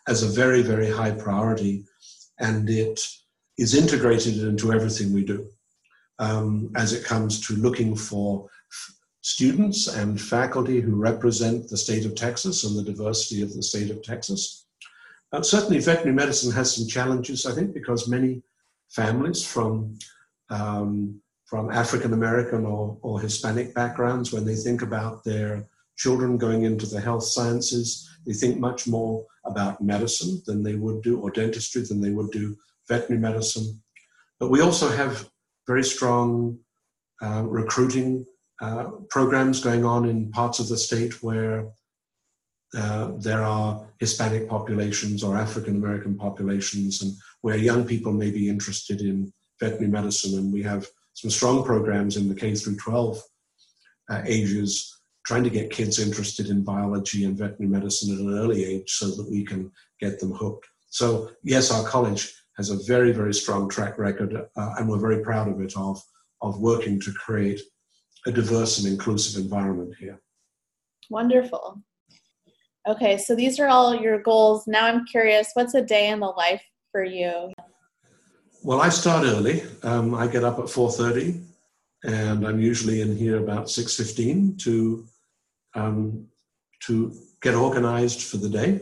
as 0.07 0.23
a 0.23 0.33
very, 0.41 0.61
very 0.61 0.89
high 0.89 1.11
priority. 1.11 1.83
And 2.39 2.69
it 2.69 2.99
is 3.57 3.75
integrated 3.75 4.37
into 4.37 4.73
everything 4.73 5.13
we 5.13 5.23
do 5.23 5.47
um, 6.19 6.71
as 6.75 6.93
it 6.93 7.03
comes 7.05 7.45
to 7.47 7.61
looking 7.65 7.95
for 7.95 8.47
students 9.21 9.87
and 9.87 10.19
faculty 10.19 10.81
who 10.81 10.95
represent 10.95 11.69
the 11.69 11.77
state 11.77 12.05
of 12.05 12.15
Texas 12.15 12.63
and 12.63 12.73
the 12.75 12.89
diversity 12.91 13.43
of 13.43 13.53
the 13.53 13.61
state 13.61 13.91
of 13.91 14.01
Texas 14.01 14.61
uh, 15.33 15.41
certainly, 15.41 15.79
veterinary 15.79 16.13
medicine 16.13 16.51
has 16.51 16.75
some 16.75 16.87
challenges, 16.87 17.45
I 17.45 17.53
think, 17.53 17.73
because 17.73 18.07
many 18.07 18.43
families 18.89 19.45
from 19.45 19.97
um, 20.49 21.21
from 21.45 21.71
African 21.71 22.13
American 22.13 22.65
or, 22.65 22.97
or 23.01 23.19
Hispanic 23.19 23.73
backgrounds, 23.73 24.33
when 24.33 24.45
they 24.45 24.55
think 24.55 24.81
about 24.81 25.23
their 25.23 25.65
children 26.01 26.37
going 26.37 26.63
into 26.63 26.85
the 26.85 26.99
health 26.99 27.23
sciences, 27.23 28.09
they 28.25 28.33
think 28.33 28.59
much 28.59 28.87
more 28.87 29.25
about 29.45 29.81
medicine 29.81 30.41
than 30.47 30.63
they 30.63 30.75
would 30.75 31.01
do, 31.03 31.19
or 31.19 31.29
dentistry 31.31 31.83
than 31.83 32.01
they 32.01 32.11
would 32.11 32.31
do 32.31 32.55
veterinary 32.89 33.21
medicine. 33.21 33.67
But 34.39 34.49
we 34.49 34.61
also 34.61 34.89
have 34.89 35.29
very 35.67 35.83
strong 35.83 36.57
uh, 37.21 37.43
recruiting 37.45 38.25
uh, 38.61 38.85
programs 39.09 39.59
going 39.59 39.85
on 39.85 40.09
in 40.09 40.31
parts 40.31 40.59
of 40.59 40.67
the 40.67 40.77
state 40.77 41.21
where 41.23 41.67
uh, 42.75 43.11
there 43.17 43.43
are 43.43 43.85
Hispanic 43.99 44.47
populations 44.49 45.23
or 45.23 45.37
African 45.37 45.75
American 45.75 46.15
populations, 46.17 47.01
and 47.01 47.11
where 47.41 47.57
young 47.57 47.85
people 47.85 48.13
may 48.13 48.31
be 48.31 48.49
interested 48.49 49.01
in 49.01 49.31
veterinary 49.59 49.91
medicine. 49.91 50.39
And 50.39 50.53
we 50.53 50.63
have 50.63 50.87
some 51.13 51.29
strong 51.29 51.63
programs 51.63 52.17
in 52.17 52.29
the 52.29 52.35
K 52.35 52.55
through 52.55 52.77
12 52.77 53.21
uh, 54.09 54.21
ages, 54.25 55.00
trying 55.25 55.43
to 55.43 55.49
get 55.49 55.71
kids 55.71 55.99
interested 55.99 56.47
in 56.47 56.63
biology 56.63 57.25
and 57.25 57.37
veterinary 57.37 57.67
medicine 57.67 58.13
at 58.13 58.21
an 58.21 58.37
early 58.37 58.65
age 58.65 58.89
so 58.89 59.07
that 59.11 59.29
we 59.29 59.45
can 59.45 59.71
get 59.99 60.19
them 60.19 60.31
hooked. 60.31 60.67
So, 60.89 61.31
yes, 61.43 61.71
our 61.71 61.87
college 61.87 62.33
has 62.57 62.69
a 62.69 62.83
very, 62.85 63.11
very 63.11 63.33
strong 63.33 63.69
track 63.69 63.97
record, 63.97 64.35
uh, 64.35 64.73
and 64.77 64.89
we're 64.89 64.99
very 64.99 65.23
proud 65.23 65.47
of 65.47 65.61
it, 65.61 65.73
of, 65.77 66.01
of 66.41 66.59
working 66.59 66.99
to 67.01 67.13
create 67.13 67.61
a 68.25 68.31
diverse 68.31 68.79
and 68.79 68.87
inclusive 68.91 69.41
environment 69.41 69.93
here. 69.99 70.19
Wonderful. 71.09 71.81
Okay, 72.87 73.17
so 73.17 73.35
these 73.35 73.59
are 73.59 73.67
all 73.67 73.95
your 73.95 74.19
goals. 74.19 74.65
Now 74.67 74.85
I'm 74.85 75.05
curious, 75.05 75.51
what's 75.53 75.75
a 75.75 75.81
day 75.81 76.09
in 76.09 76.19
the 76.19 76.27
life 76.27 76.63
for 76.91 77.03
you? 77.03 77.51
Well, 78.63 78.81
I 78.81 78.89
start 78.89 79.25
early. 79.25 79.63
Um, 79.83 80.13
I 80.13 80.27
get 80.27 80.43
up 80.43 80.59
at 80.59 80.65
4:30, 80.65 81.41
and 82.03 82.45
I'm 82.45 82.59
usually 82.59 83.01
in 83.01 83.15
here 83.15 83.37
about 83.37 83.69
6:15 83.69 84.57
to 84.63 85.07
um, 85.75 86.27
to 86.81 87.13
get 87.41 87.55
organized 87.55 88.21
for 88.21 88.37
the 88.37 88.49
day. 88.49 88.81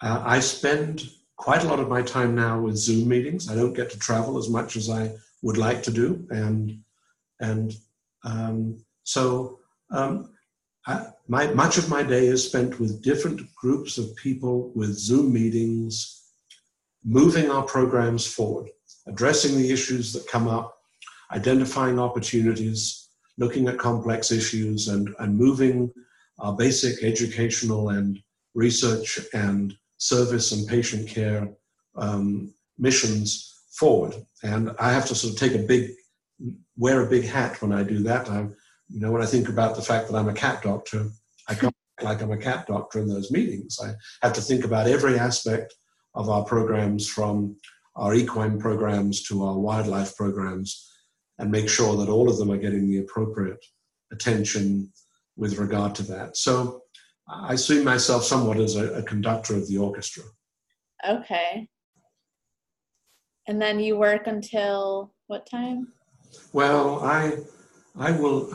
Uh, 0.00 0.22
I 0.24 0.40
spend 0.40 1.10
quite 1.36 1.64
a 1.64 1.68
lot 1.68 1.80
of 1.80 1.88
my 1.88 2.02
time 2.02 2.34
now 2.34 2.60
with 2.60 2.76
Zoom 2.76 3.08
meetings. 3.08 3.50
I 3.50 3.54
don't 3.54 3.74
get 3.74 3.90
to 3.90 3.98
travel 3.98 4.38
as 4.38 4.48
much 4.48 4.76
as 4.76 4.90
I 4.90 5.12
would 5.42 5.56
like 5.56 5.82
to 5.84 5.90
do, 5.90 6.26
and 6.30 6.80
and 7.40 7.74
um, 8.24 8.84
so 9.04 9.60
um, 9.90 10.30
my, 11.28 11.46
much 11.48 11.78
of 11.78 11.88
my 11.88 12.02
day 12.02 12.26
is 12.26 12.46
spent 12.46 12.80
with 12.80 13.02
different 13.02 13.42
groups 13.54 13.98
of 13.98 14.14
people 14.16 14.72
with 14.74 14.96
Zoom 14.96 15.32
meetings, 15.32 16.22
moving 17.04 17.50
our 17.50 17.62
programs 17.62 18.26
forward, 18.26 18.70
addressing 19.06 19.56
the 19.56 19.70
issues 19.70 20.12
that 20.12 20.26
come 20.26 20.48
up, 20.48 20.78
identifying 21.32 21.98
opportunities, 21.98 23.07
looking 23.38 23.68
at 23.68 23.78
complex 23.78 24.30
issues, 24.30 24.88
and, 24.88 25.14
and 25.20 25.36
moving 25.36 25.90
our 26.40 26.54
basic 26.54 27.02
educational 27.02 27.90
and 27.90 28.20
research 28.54 29.18
and 29.32 29.76
service 29.98 30.52
and 30.52 30.68
patient 30.68 31.08
care 31.08 31.48
um, 31.96 32.52
missions 32.78 33.54
forward. 33.72 34.14
And 34.42 34.70
I 34.78 34.92
have 34.92 35.06
to 35.06 35.14
sort 35.14 35.34
of 35.34 35.38
take 35.38 35.54
a 35.54 35.66
big, 35.66 35.90
wear 36.76 37.02
a 37.02 37.10
big 37.10 37.24
hat 37.24 37.60
when 37.62 37.72
I 37.72 37.82
do 37.82 38.02
that. 38.04 38.30
I'm, 38.30 38.54
you 38.88 39.00
know, 39.00 39.10
when 39.10 39.22
I 39.22 39.26
think 39.26 39.48
about 39.48 39.76
the 39.76 39.82
fact 39.82 40.08
that 40.08 40.16
I'm 40.16 40.28
a 40.28 40.34
cat 40.34 40.62
doctor, 40.62 41.08
I 41.48 41.54
can't 41.54 41.74
like 42.02 42.22
I'm 42.22 42.30
a 42.30 42.36
cat 42.36 42.66
doctor 42.66 43.00
in 43.00 43.08
those 43.08 43.32
meetings. 43.32 43.78
I 43.82 43.94
have 44.22 44.32
to 44.34 44.40
think 44.40 44.64
about 44.64 44.86
every 44.86 45.18
aspect 45.18 45.74
of 46.14 46.28
our 46.28 46.44
programs 46.44 47.08
from 47.08 47.56
our 47.96 48.14
equine 48.14 48.58
programs 48.60 49.22
to 49.24 49.44
our 49.44 49.58
wildlife 49.58 50.14
programs 50.16 50.88
and 51.38 51.50
make 51.50 51.68
sure 51.68 51.96
that 51.96 52.08
all 52.08 52.28
of 52.28 52.38
them 52.38 52.50
are 52.50 52.56
getting 52.56 52.88
the 52.88 52.98
appropriate 52.98 53.64
attention 54.12 54.92
with 55.36 55.58
regard 55.58 55.94
to 55.96 56.02
that. 56.02 56.36
So 56.36 56.82
I 57.28 57.54
see 57.56 57.82
myself 57.82 58.24
somewhat 58.24 58.58
as 58.58 58.76
a, 58.76 58.94
a 58.94 59.02
conductor 59.02 59.54
of 59.54 59.68
the 59.68 59.78
orchestra. 59.78 60.24
Okay. 61.08 61.68
And 63.46 63.60
then 63.60 63.78
you 63.78 63.96
work 63.96 64.26
until 64.26 65.12
what 65.26 65.48
time? 65.48 65.92
Well, 66.52 67.04
I 67.04 67.38
I 67.96 68.12
will 68.12 68.52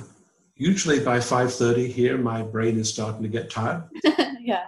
usually 0.56 1.00
by 1.00 1.18
5.30 1.18 1.88
here 1.92 2.18
my 2.18 2.42
brain 2.42 2.78
is 2.78 2.90
starting 2.90 3.24
to 3.24 3.28
get 3.28 3.50
tired 3.50 3.84
yeah 4.40 4.66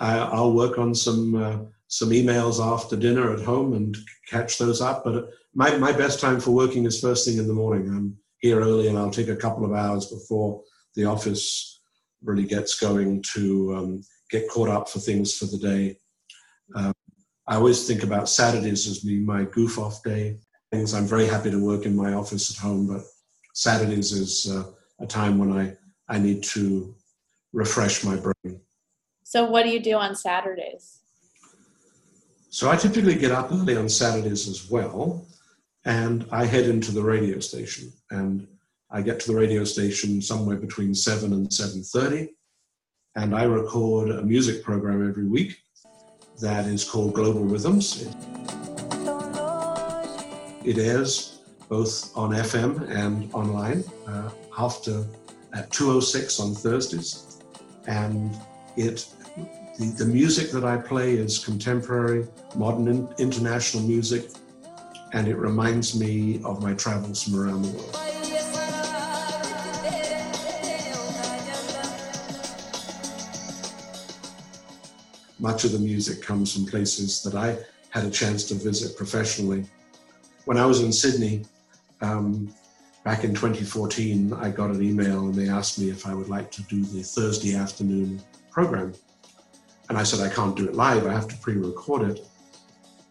I, 0.00 0.34
will 0.34 0.54
work 0.54 0.78
on 0.78 0.94
some 0.94 1.34
uh, 1.34 1.58
some 1.90 2.10
emails 2.10 2.64
after 2.64 2.96
dinner 2.96 3.32
at 3.32 3.40
home 3.40 3.74
and 3.74 3.96
catch 4.28 4.58
those 4.58 4.80
up 4.80 5.04
but 5.04 5.28
my, 5.54 5.76
my 5.76 5.92
best 5.92 6.20
time 6.20 6.40
for 6.40 6.52
working 6.52 6.86
is 6.86 7.00
first 7.00 7.26
thing 7.26 7.38
in 7.38 7.46
the 7.46 7.52
morning 7.52 7.88
i'm 7.88 8.16
here 8.38 8.60
early 8.60 8.88
and 8.88 8.96
i'll 8.96 9.10
take 9.10 9.28
a 9.28 9.36
couple 9.36 9.64
of 9.64 9.72
hours 9.72 10.06
before 10.06 10.62
the 10.94 11.04
office 11.04 11.80
really 12.22 12.44
gets 12.44 12.78
going 12.78 13.22
to 13.22 13.74
um, 13.76 14.02
get 14.30 14.48
caught 14.48 14.68
up 14.68 14.88
for 14.88 14.98
things 14.98 15.36
for 15.36 15.44
the 15.46 15.58
day 15.58 15.96
um, 16.74 16.94
i 17.46 17.56
always 17.56 17.86
think 17.86 18.02
about 18.02 18.28
saturdays 18.28 18.86
as 18.88 19.00
being 19.00 19.26
my 19.26 19.44
goof 19.44 19.78
off 19.78 20.02
day 20.02 20.38
things 20.72 20.94
i'm 20.94 21.06
very 21.06 21.26
happy 21.26 21.50
to 21.50 21.62
work 21.62 21.84
in 21.84 21.94
my 21.94 22.14
office 22.14 22.50
at 22.50 22.62
home 22.62 22.86
but 22.86 23.02
saturdays 23.52 24.12
is 24.12 24.50
uh, 24.50 24.64
a 25.00 25.06
time 25.06 25.38
when 25.38 25.52
I, 25.52 25.76
I 26.08 26.18
need 26.18 26.42
to 26.44 26.94
refresh 27.52 28.04
my 28.04 28.16
brain. 28.16 28.60
So, 29.22 29.44
what 29.44 29.64
do 29.64 29.70
you 29.70 29.80
do 29.80 29.94
on 29.94 30.14
Saturdays? 30.14 30.99
So, 32.50 32.68
I 32.68 32.76
typically 32.76 33.14
get 33.14 33.30
up 33.30 33.52
early 33.52 33.76
on 33.76 33.88
Saturdays 33.88 34.48
as 34.48 34.70
well, 34.70 35.26
and 35.84 36.26
I 36.30 36.44
head 36.44 36.66
into 36.66 36.92
the 36.92 37.02
radio 37.02 37.40
station. 37.40 37.92
And 38.10 38.46
I 38.90 39.02
get 39.02 39.20
to 39.20 39.32
the 39.32 39.38
radio 39.38 39.64
station 39.64 40.20
somewhere 40.20 40.56
between 40.56 40.94
7 40.94 41.32
and 41.32 41.48
7.30, 41.48 42.28
and 43.14 43.34
I 43.34 43.44
record 43.44 44.10
a 44.10 44.22
music 44.22 44.64
program 44.64 45.08
every 45.08 45.26
week 45.26 45.56
that 46.40 46.66
is 46.66 46.84
called 46.84 47.14
Global 47.14 47.44
Rhythms. 47.44 48.02
It 50.64 50.78
airs 50.78 51.40
both 51.68 52.16
on 52.16 52.30
FM 52.30 52.90
and 52.90 53.32
online 53.32 53.84
uh, 54.06 54.30
after 54.58 55.04
at 55.54 55.70
2.06 55.70 56.40
on 56.40 56.54
Thursdays. 56.54 57.38
And 57.86 58.36
it 58.76 59.06
the, 59.80 59.86
the 60.04 60.04
music 60.04 60.50
that 60.50 60.62
I 60.62 60.76
play 60.76 61.14
is 61.14 61.38
contemporary, 61.42 62.28
modern, 62.54 62.86
in, 62.86 63.08
international 63.18 63.82
music, 63.82 64.28
and 65.14 65.26
it 65.26 65.36
reminds 65.36 65.98
me 65.98 66.42
of 66.44 66.62
my 66.62 66.74
travels 66.74 67.22
from 67.22 67.40
around 67.40 67.62
the 67.62 67.70
world. 67.70 67.96
Much 75.38 75.64
of 75.64 75.72
the 75.72 75.78
music 75.78 76.20
comes 76.20 76.52
from 76.52 76.66
places 76.66 77.22
that 77.22 77.34
I 77.34 77.56
had 77.88 78.04
a 78.04 78.10
chance 78.10 78.44
to 78.48 78.54
visit 78.54 78.98
professionally. 78.98 79.64
When 80.44 80.58
I 80.58 80.66
was 80.66 80.82
in 80.82 80.92
Sydney, 80.92 81.46
um, 82.02 82.54
back 83.02 83.24
in 83.24 83.30
2014, 83.30 84.34
I 84.34 84.50
got 84.50 84.68
an 84.68 84.82
email 84.82 85.20
and 85.20 85.34
they 85.34 85.48
asked 85.48 85.78
me 85.78 85.88
if 85.88 86.06
I 86.06 86.12
would 86.12 86.28
like 86.28 86.50
to 86.52 86.62
do 86.64 86.84
the 86.84 87.02
Thursday 87.02 87.56
afternoon 87.56 88.20
program. 88.50 88.92
And 89.90 89.98
I 89.98 90.04
said, 90.04 90.20
I 90.20 90.32
can't 90.32 90.54
do 90.54 90.68
it 90.68 90.76
live, 90.76 91.04
I 91.04 91.12
have 91.12 91.26
to 91.26 91.36
pre 91.38 91.54
record 91.54 92.08
it. 92.12 92.24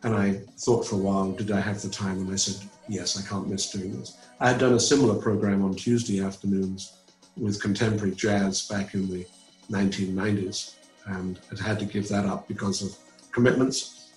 And 0.03 0.15
I 0.15 0.39
thought 0.57 0.87
for 0.87 0.95
a 0.95 0.99
while, 0.99 1.33
did 1.33 1.51
I 1.51 1.59
have 1.59 1.81
the 1.81 1.89
time? 1.89 2.19
And 2.19 2.31
I 2.31 2.37
said, 2.37 2.65
yes, 2.87 3.19
I 3.19 3.29
can't 3.29 3.49
miss 3.49 3.69
doing 3.69 3.99
this. 3.99 4.17
I 4.39 4.47
had 4.47 4.59
done 4.59 4.75
a 4.75 4.79
similar 4.79 5.21
program 5.21 5.61
on 5.61 5.75
Tuesday 5.75 6.23
afternoons 6.23 6.93
with 7.35 7.61
contemporary 7.61 8.15
jazz 8.15 8.65
back 8.65 8.93
in 8.93 9.09
the 9.09 9.27
1990s 9.69 10.75
and 11.07 11.37
had 11.49 11.59
had 11.59 11.79
to 11.79 11.85
give 11.85 12.07
that 12.07 12.25
up 12.25 12.47
because 12.47 12.81
of 12.81 12.97
commitments. 13.33 14.11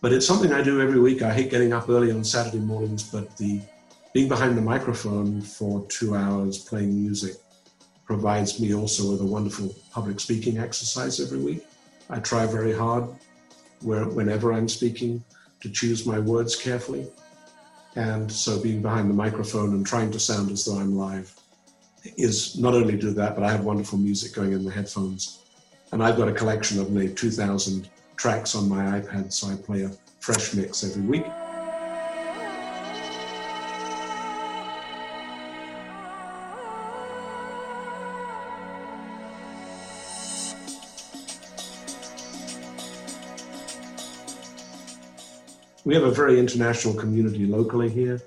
But 0.00 0.14
it's 0.14 0.26
something 0.26 0.54
I 0.54 0.62
do 0.62 0.80
every 0.80 1.00
week. 1.00 1.20
I 1.20 1.34
hate 1.34 1.50
getting 1.50 1.74
up 1.74 1.90
early 1.90 2.12
on 2.12 2.24
Saturday 2.24 2.60
mornings, 2.60 3.02
but 3.02 3.36
the 3.36 3.60
being 4.14 4.26
behind 4.28 4.56
the 4.56 4.62
microphone 4.62 5.42
for 5.42 5.86
two 5.88 6.16
hours 6.16 6.60
playing 6.60 6.98
music 6.98 7.34
provides 8.06 8.58
me 8.58 8.74
also 8.74 9.10
with 9.10 9.20
a 9.20 9.26
wonderful 9.26 9.74
public 9.92 10.18
speaking 10.18 10.56
exercise 10.56 11.20
every 11.20 11.38
week. 11.38 11.66
I 12.10 12.18
try 12.18 12.46
very 12.46 12.72
hard 12.72 13.04
where, 13.82 14.04
whenever 14.06 14.52
I'm 14.52 14.68
speaking 14.68 15.22
to 15.60 15.70
choose 15.70 16.06
my 16.06 16.18
words 16.18 16.56
carefully. 16.56 17.06
And 17.96 18.30
so 18.30 18.60
being 18.60 18.82
behind 18.82 19.08
the 19.08 19.14
microphone 19.14 19.70
and 19.70 19.86
trying 19.86 20.10
to 20.12 20.20
sound 20.20 20.50
as 20.50 20.64
though 20.64 20.78
I'm 20.78 20.96
live 20.96 21.32
is 22.16 22.58
not 22.58 22.74
only 22.74 22.96
do 22.96 23.10
that, 23.12 23.34
but 23.34 23.44
I 23.44 23.50
have 23.50 23.64
wonderful 23.64 23.98
music 23.98 24.34
going 24.34 24.52
in 24.52 24.64
the 24.64 24.70
headphones. 24.70 25.40
And 25.92 26.02
I've 26.02 26.16
got 26.16 26.28
a 26.28 26.32
collection 26.32 26.80
of 26.80 26.90
nearly 26.90 27.12
2,000 27.12 27.88
tracks 28.16 28.54
on 28.54 28.68
my 28.68 29.00
iPad, 29.00 29.32
so 29.32 29.48
I 29.48 29.56
play 29.56 29.82
a 29.82 29.90
fresh 30.20 30.54
mix 30.54 30.84
every 30.84 31.02
week. 31.02 31.26
We 45.90 45.96
have 45.96 46.04
a 46.04 46.10
very 46.12 46.38
international 46.38 46.94
community 46.94 47.46
locally 47.46 47.90
here. 47.90 48.22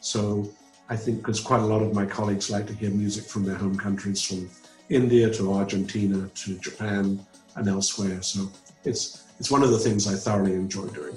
So 0.00 0.50
I 0.88 0.96
think 0.96 1.18
because 1.18 1.40
quite 1.40 1.60
a 1.60 1.66
lot 1.66 1.82
of 1.82 1.92
my 1.92 2.06
colleagues 2.06 2.48
like 2.48 2.66
to 2.68 2.72
hear 2.72 2.88
music 2.88 3.24
from 3.24 3.44
their 3.44 3.54
home 3.54 3.76
countries, 3.76 4.22
from 4.22 4.48
India 4.88 5.28
to 5.34 5.52
Argentina 5.52 6.26
to 6.26 6.58
Japan 6.58 7.20
and 7.54 7.68
elsewhere. 7.68 8.22
So 8.22 8.50
it's 8.84 9.24
it's 9.38 9.50
one 9.50 9.62
of 9.62 9.72
the 9.72 9.78
things 9.78 10.08
I 10.08 10.14
thoroughly 10.14 10.54
enjoy 10.54 10.86
doing. 10.86 11.14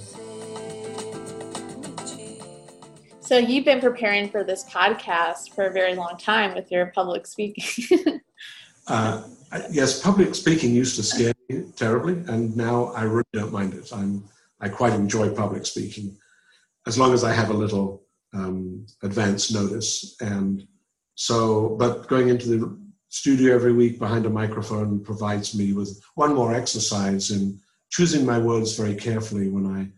So 3.21 3.37
you've 3.37 3.63
been 3.63 3.79
preparing 3.79 4.29
for 4.29 4.43
this 4.43 4.65
podcast 4.65 5.55
for 5.55 5.67
a 5.67 5.71
very 5.71 5.95
long 5.95 6.17
time 6.17 6.55
with 6.55 6.69
your 6.73 6.87
public 6.87 7.25
speaking. 7.25 8.19
uh, 8.87 9.23
yes, 9.71 10.01
public 10.01 10.35
speaking 10.35 10.75
used 10.75 10.97
to 10.97 11.03
scare 11.03 11.33
me 11.47 11.71
terribly, 11.77 12.15
and 12.27 12.53
now 12.57 12.87
I 12.87 13.03
really 13.03 13.23
don't 13.31 13.53
mind 13.53 13.75
it. 13.75 13.93
I'm 13.93 14.25
I 14.61 14.69
quite 14.69 14.93
enjoy 14.93 15.33
public 15.33 15.65
speaking, 15.65 16.17
as 16.87 16.97
long 16.97 17.13
as 17.13 17.23
I 17.23 17.31
have 17.31 17.49
a 17.49 17.53
little 17.53 18.03
um, 18.33 18.85
advance 19.03 19.51
notice. 19.51 20.15
And 20.21 20.67
so, 21.15 21.75
but 21.79 22.07
going 22.07 22.29
into 22.29 22.47
the 22.47 22.79
studio 23.09 23.55
every 23.55 23.73
week 23.73 23.99
behind 23.99 24.25
a 24.25 24.29
microphone 24.29 25.03
provides 25.03 25.55
me 25.55 25.73
with 25.73 25.99
one 26.15 26.33
more 26.35 26.53
exercise 26.53 27.31
in 27.31 27.59
choosing 27.89 28.25
my 28.25 28.37
words 28.37 28.77
very 28.77 28.95
carefully 28.95 29.49
when 29.49 29.65
I 29.65 29.89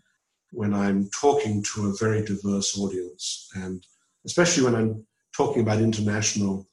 when 0.53 0.73
I'm 0.73 1.09
talking 1.09 1.63
to 1.73 1.87
a 1.87 1.95
very 1.97 2.25
diverse 2.25 2.77
audience, 2.77 3.49
and 3.55 3.85
especially 4.25 4.65
when 4.65 4.75
I'm 4.75 5.05
talking 5.35 5.61
about 5.61 5.79
international 5.79 6.67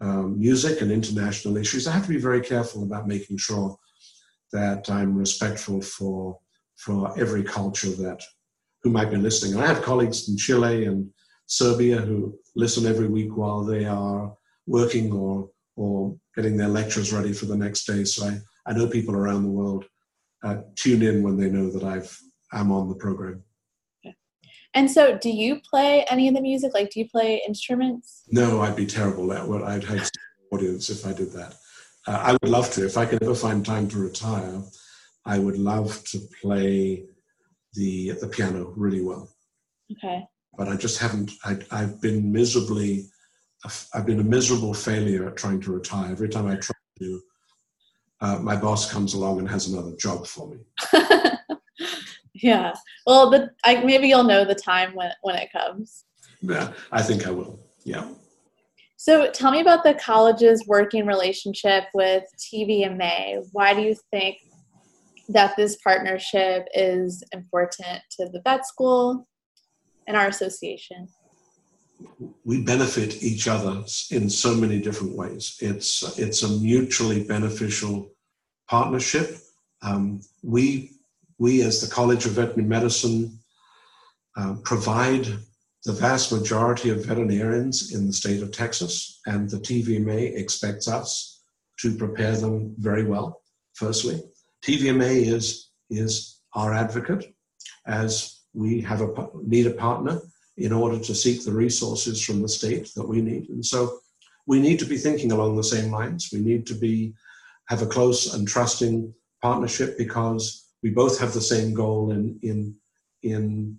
um, 0.00 0.38
music 0.38 0.80
and 0.80 0.92
international 0.92 1.56
issues, 1.56 1.88
I 1.88 1.92
have 1.92 2.04
to 2.06 2.08
be 2.08 2.20
very 2.20 2.40
careful 2.40 2.84
about 2.84 3.08
making 3.08 3.38
sure 3.38 3.76
that 4.52 4.88
I'm 4.88 5.16
respectful 5.16 5.80
for 5.82 6.38
for 6.76 7.18
every 7.18 7.42
culture 7.42 7.90
that 7.90 8.22
who 8.82 8.90
might 8.90 9.10
be 9.10 9.16
listening. 9.16 9.54
And 9.54 9.62
I 9.62 9.66
have 9.66 9.82
colleagues 9.82 10.28
in 10.28 10.36
Chile 10.36 10.84
and 10.84 11.10
Serbia 11.46 11.98
who 11.98 12.38
listen 12.54 12.86
every 12.86 13.08
week 13.08 13.36
while 13.36 13.64
they 13.64 13.84
are 13.84 14.34
working 14.66 15.12
or 15.12 15.50
or 15.76 16.16
getting 16.34 16.56
their 16.56 16.68
lectures 16.68 17.12
ready 17.12 17.32
for 17.32 17.44
the 17.46 17.56
next 17.56 17.84
day. 17.84 18.02
So 18.04 18.26
I, 18.26 18.38
I 18.66 18.72
know 18.72 18.86
people 18.86 19.14
around 19.14 19.42
the 19.42 19.50
world 19.50 19.84
uh, 20.42 20.58
tune 20.74 21.02
in 21.02 21.22
when 21.22 21.36
they 21.36 21.50
know 21.50 21.70
that 21.70 21.84
I've 21.84 22.18
I'm 22.52 22.72
on 22.72 22.88
the 22.88 22.94
program. 22.94 23.42
And 24.76 24.90
so, 24.90 25.16
do 25.16 25.30
you 25.30 25.58
play 25.58 26.04
any 26.10 26.28
of 26.28 26.34
the 26.34 26.40
music? 26.42 26.74
Like, 26.74 26.90
do 26.90 27.00
you 27.00 27.08
play 27.08 27.42
instruments? 27.48 28.24
No, 28.28 28.60
I'd 28.60 28.76
be 28.76 28.84
terrible 28.84 29.32
at 29.32 29.48
what 29.48 29.62
I'd 29.62 29.84
have 29.84 30.10
audience 30.52 30.90
if 30.90 31.06
I 31.06 31.14
did 31.14 31.32
that. 31.32 31.54
Uh, 32.06 32.20
I 32.22 32.32
would 32.32 32.50
love 32.50 32.70
to. 32.72 32.84
If 32.84 32.98
I 32.98 33.06
could 33.06 33.22
ever 33.22 33.34
find 33.34 33.64
time 33.64 33.88
to 33.88 33.98
retire, 33.98 34.62
I 35.26 35.38
would 35.38 35.58
love 35.58 36.02
to 36.04 36.20
play 36.40 37.04
the 37.74 38.12
the 38.20 38.28
piano 38.28 38.72
really 38.76 39.02
well. 39.02 39.28
Okay. 39.92 40.24
But 40.56 40.68
I 40.68 40.76
just 40.76 40.98
haven't. 40.98 41.32
I, 41.44 41.58
I've 41.70 42.00
been 42.00 42.32
miserably. 42.32 43.06
I've 43.92 44.06
been 44.06 44.20
a 44.20 44.24
miserable 44.24 44.72
failure 44.72 45.28
at 45.28 45.36
trying 45.36 45.60
to 45.62 45.72
retire. 45.72 46.12
Every 46.12 46.28
time 46.28 46.46
I 46.46 46.54
try 46.56 46.76
to, 47.00 47.20
uh, 48.20 48.38
my 48.40 48.54
boss 48.54 48.90
comes 48.90 49.14
along 49.14 49.40
and 49.40 49.48
has 49.48 49.66
another 49.66 49.94
job 49.96 50.26
for 50.26 50.48
me. 50.48 50.58
yeah. 52.34 52.74
Well, 53.06 53.30
the, 53.30 53.50
I, 53.64 53.82
maybe 53.82 54.06
you'll 54.08 54.22
know 54.22 54.44
the 54.44 54.54
time 54.54 54.94
when 54.94 55.10
when 55.22 55.34
it 55.36 55.50
comes. 55.52 56.04
Yeah, 56.40 56.72
I 56.92 57.02
think 57.02 57.26
I 57.26 57.32
will. 57.32 57.58
Yeah. 57.84 58.08
So 58.96 59.30
tell 59.30 59.50
me 59.50 59.60
about 59.60 59.84
the 59.84 59.94
college's 59.94 60.66
working 60.66 61.06
relationship 61.06 61.84
with 61.92 62.24
TVMA. 62.38 63.46
Why 63.52 63.74
do 63.74 63.82
you 63.82 63.94
think 64.10 64.38
that 65.28 65.56
this 65.56 65.76
partnership 65.76 66.66
is 66.74 67.22
important 67.32 68.00
to 68.12 68.28
the 68.28 68.40
vet 68.44 68.66
school 68.66 69.26
and 70.06 70.16
our 70.16 70.28
association. 70.28 71.08
We 72.44 72.62
benefit 72.62 73.22
each 73.22 73.48
other 73.48 73.82
in 74.10 74.28
so 74.28 74.54
many 74.54 74.80
different 74.80 75.16
ways. 75.16 75.56
It's 75.60 76.18
it's 76.18 76.42
a 76.42 76.48
mutually 76.48 77.24
beneficial 77.24 78.10
partnership. 78.68 79.38
Um, 79.82 80.20
we 80.42 80.92
we 81.38 81.62
as 81.62 81.80
the 81.80 81.92
College 81.92 82.26
of 82.26 82.32
Veterinary 82.32 82.68
Medicine 82.68 83.38
uh, 84.36 84.56
provide 84.62 85.26
the 85.84 85.92
vast 85.92 86.32
majority 86.32 86.90
of 86.90 87.06
veterinarians 87.06 87.94
in 87.94 88.06
the 88.06 88.12
state 88.12 88.42
of 88.42 88.52
Texas, 88.52 89.20
and 89.26 89.48
the 89.48 89.58
TVMA 89.58 90.36
expects 90.36 90.88
us 90.88 91.44
to 91.78 91.94
prepare 91.94 92.36
them 92.36 92.74
very 92.78 93.04
well. 93.04 93.40
Firstly, 93.74 94.20
TVMA 94.66 95.26
is, 95.26 95.70
is 95.90 96.40
our 96.54 96.74
advocate 96.74 97.34
as 97.86 98.40
we 98.52 98.80
have 98.80 99.00
a, 99.00 99.28
need 99.42 99.66
a 99.66 99.70
partner 99.70 100.20
in 100.56 100.72
order 100.72 100.98
to 100.98 101.14
seek 101.14 101.44
the 101.44 101.52
resources 101.52 102.24
from 102.24 102.42
the 102.42 102.48
state 102.48 102.90
that 102.96 103.06
we 103.06 103.20
need. 103.20 103.48
And 103.50 103.64
so 103.64 103.98
we 104.46 104.58
need 104.60 104.78
to 104.78 104.86
be 104.86 104.96
thinking 104.96 105.32
along 105.32 105.56
the 105.56 105.64
same 105.64 105.92
lines. 105.92 106.30
We 106.32 106.40
need 106.40 106.66
to 106.66 106.74
be 106.74 107.14
have 107.68 107.82
a 107.82 107.86
close 107.86 108.34
and 108.34 108.46
trusting 108.46 109.12
partnership 109.42 109.98
because 109.98 110.66
we 110.82 110.90
both 110.90 111.18
have 111.18 111.32
the 111.32 111.40
same 111.40 111.74
goal 111.74 112.12
in 112.12 112.38
in 112.42 112.74
in 113.22 113.76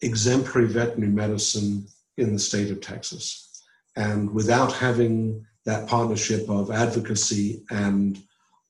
exemplary 0.00 0.66
veterinary 0.66 1.12
medicine 1.12 1.86
in 2.16 2.32
the 2.32 2.38
state 2.38 2.70
of 2.70 2.80
Texas. 2.80 3.62
And 3.96 4.30
without 4.32 4.72
having 4.72 5.44
that 5.66 5.88
partnership 5.88 6.48
of 6.48 6.70
advocacy 6.70 7.64
and 7.70 8.18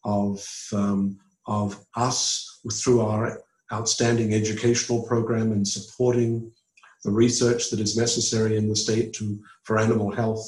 of, 0.04 0.44
um, 0.72 1.18
of 1.48 1.84
us 1.96 2.60
through 2.72 3.00
our 3.00 3.42
outstanding 3.72 4.34
educational 4.34 5.02
program 5.02 5.52
and 5.52 5.66
supporting 5.66 6.52
the 7.04 7.10
research 7.10 7.70
that 7.70 7.80
is 7.80 7.96
necessary 7.96 8.56
in 8.56 8.68
the 8.68 8.76
state 8.76 9.12
to, 9.14 9.40
for 9.64 9.78
animal 9.78 10.10
health, 10.10 10.46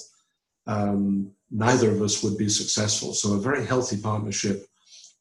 um, 0.67 1.31
neither 1.51 1.91
of 1.91 2.03
us 2.03 2.23
would 2.23 2.37
be 2.37 2.49
successful. 2.49 3.15
So 3.15 3.33
a 3.33 3.41
very 3.41 3.65
healthy 3.65 3.97
partnership 3.97 4.67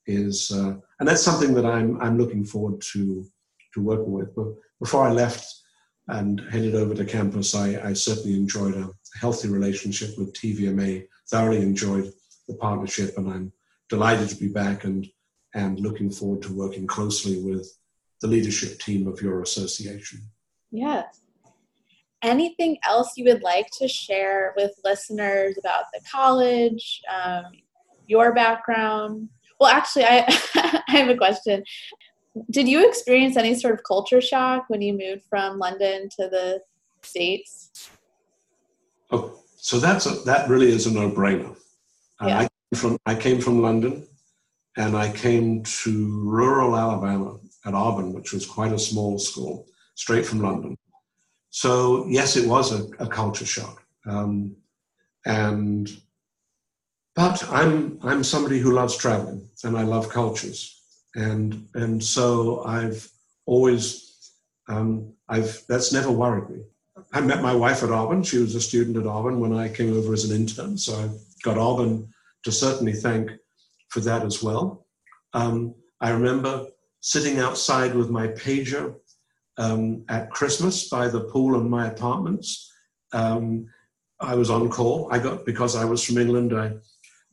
is, 0.05 0.51
uh, 0.51 0.75
and 0.99 1.07
that's 1.07 1.23
something 1.23 1.53
that 1.53 1.65
I'm, 1.65 1.99
I'm 2.01 2.17
looking 2.17 2.43
forward 2.43 2.81
to, 2.93 3.25
to 3.73 3.81
working 3.81 4.11
with. 4.11 4.35
But 4.35 4.47
before 4.79 5.07
I 5.07 5.11
left 5.11 5.55
and 6.07 6.41
headed 6.51 6.75
over 6.75 6.93
to 6.95 7.05
campus, 7.05 7.55
I, 7.55 7.79
I 7.89 7.93
certainly 7.93 8.33
enjoyed 8.33 8.75
a 8.75 8.89
healthy 9.19 9.47
relationship 9.47 10.17
with 10.17 10.33
TVMA, 10.33 11.07
thoroughly 11.29 11.61
enjoyed 11.61 12.11
the 12.47 12.55
partnership, 12.55 13.17
and 13.17 13.31
I'm 13.31 13.53
delighted 13.87 14.29
to 14.29 14.35
be 14.35 14.47
back 14.47 14.83
and, 14.83 15.07
and 15.53 15.79
looking 15.79 16.09
forward 16.09 16.41
to 16.43 16.53
working 16.53 16.87
closely 16.87 17.41
with 17.41 17.67
the 18.21 18.27
leadership 18.27 18.79
team 18.79 19.07
of 19.07 19.21
your 19.21 19.41
association. 19.41 20.21
Yes. 20.71 21.21
Anything 22.21 22.77
else 22.85 23.13
you 23.15 23.25
would 23.25 23.43
like 23.43 23.67
to 23.79 23.87
share 23.87 24.53
with 24.57 24.71
listeners 24.83 25.57
about 25.57 25.85
the 25.93 26.01
college, 26.11 27.01
um, 27.13 27.45
your 28.07 28.33
background? 28.33 29.29
Well, 29.59 29.69
actually, 29.69 30.05
I, 30.05 30.25
I 30.87 30.91
have 30.91 31.09
a 31.09 31.15
question. 31.15 31.63
Did 32.51 32.67
you 32.67 32.87
experience 32.87 33.37
any 33.37 33.55
sort 33.55 33.73
of 33.73 33.83
culture 33.83 34.21
shock 34.21 34.65
when 34.67 34.81
you 34.81 34.93
moved 34.93 35.23
from 35.29 35.57
London 35.57 36.09
to 36.19 36.29
the 36.29 36.61
States? 37.01 37.89
Oh, 39.11 39.39
so 39.55 39.79
that's 39.79 40.05
a, 40.05 40.11
that 40.25 40.49
really 40.49 40.69
is 40.69 40.85
a 40.85 40.91
no-brainer. 40.91 41.55
Uh, 42.21 42.27
yeah. 42.27 42.39
I, 42.39 42.41
came 42.41 42.79
from, 42.79 42.97
I 43.05 43.15
came 43.15 43.41
from 43.41 43.61
London 43.61 44.05
and 44.77 44.95
I 44.95 45.11
came 45.11 45.63
to 45.63 46.21
rural 46.23 46.75
Alabama 46.75 47.37
at 47.65 47.73
Auburn, 47.73 48.13
which 48.13 48.33
was 48.33 48.45
quite 48.45 48.71
a 48.71 48.79
small 48.79 49.17
school, 49.19 49.67
straight 49.95 50.25
from 50.25 50.41
London. 50.41 50.77
So 51.49 52.05
yes, 52.07 52.35
it 52.35 52.47
was 52.47 52.71
a, 52.71 52.87
a 53.03 53.07
culture 53.07 53.45
shock, 53.45 53.83
um, 54.05 54.55
and 55.25 55.89
but 57.15 57.43
I'm 57.49 57.99
I'm 58.03 58.23
somebody 58.23 58.59
who 58.59 58.71
loves 58.71 58.95
traveling 58.95 59.49
and 59.63 59.77
I 59.77 59.83
love 59.83 60.09
cultures, 60.09 60.79
and 61.15 61.67
and 61.73 62.03
so 62.03 62.63
I've 62.65 63.09
always 63.45 64.31
um, 64.67 65.11
I've 65.27 65.63
that's 65.67 65.91
never 65.91 66.11
worried 66.11 66.49
me. 66.49 66.61
I 67.11 67.21
met 67.21 67.41
my 67.41 67.55
wife 67.55 67.81
at 67.81 67.91
Auburn. 67.91 68.21
She 68.23 68.37
was 68.37 68.53
a 68.53 68.61
student 68.61 68.97
at 68.97 69.07
Auburn 69.07 69.39
when 69.39 69.53
I 69.53 69.69
came 69.69 69.97
over 69.97 70.13
as 70.13 70.29
an 70.29 70.35
intern, 70.35 70.77
so 70.77 70.95
I've 70.99 71.41
got 71.43 71.57
Auburn 71.57 72.07
to 72.43 72.51
certainly 72.51 72.93
thank 72.93 73.31
for 73.89 73.99
that 74.01 74.23
as 74.23 74.41
well. 74.41 74.85
Um, 75.33 75.75
I 76.01 76.11
remember 76.11 76.67
sitting 77.01 77.39
outside 77.39 77.95
with 77.95 78.09
my 78.09 78.27
pager 78.27 78.95
um, 79.57 80.05
at 80.09 80.31
Christmas 80.31 80.89
by 80.89 81.07
the 81.07 81.21
pool 81.21 81.59
in 81.59 81.69
my 81.69 81.87
apartments. 81.87 82.71
Um, 83.13 83.67
I 84.19 84.35
was 84.35 84.49
on 84.49 84.69
call. 84.69 85.07
I 85.11 85.19
got 85.19 85.45
because 85.45 85.75
I 85.75 85.85
was 85.85 86.03
from 86.03 86.17
England. 86.17 86.57
I 86.57 86.73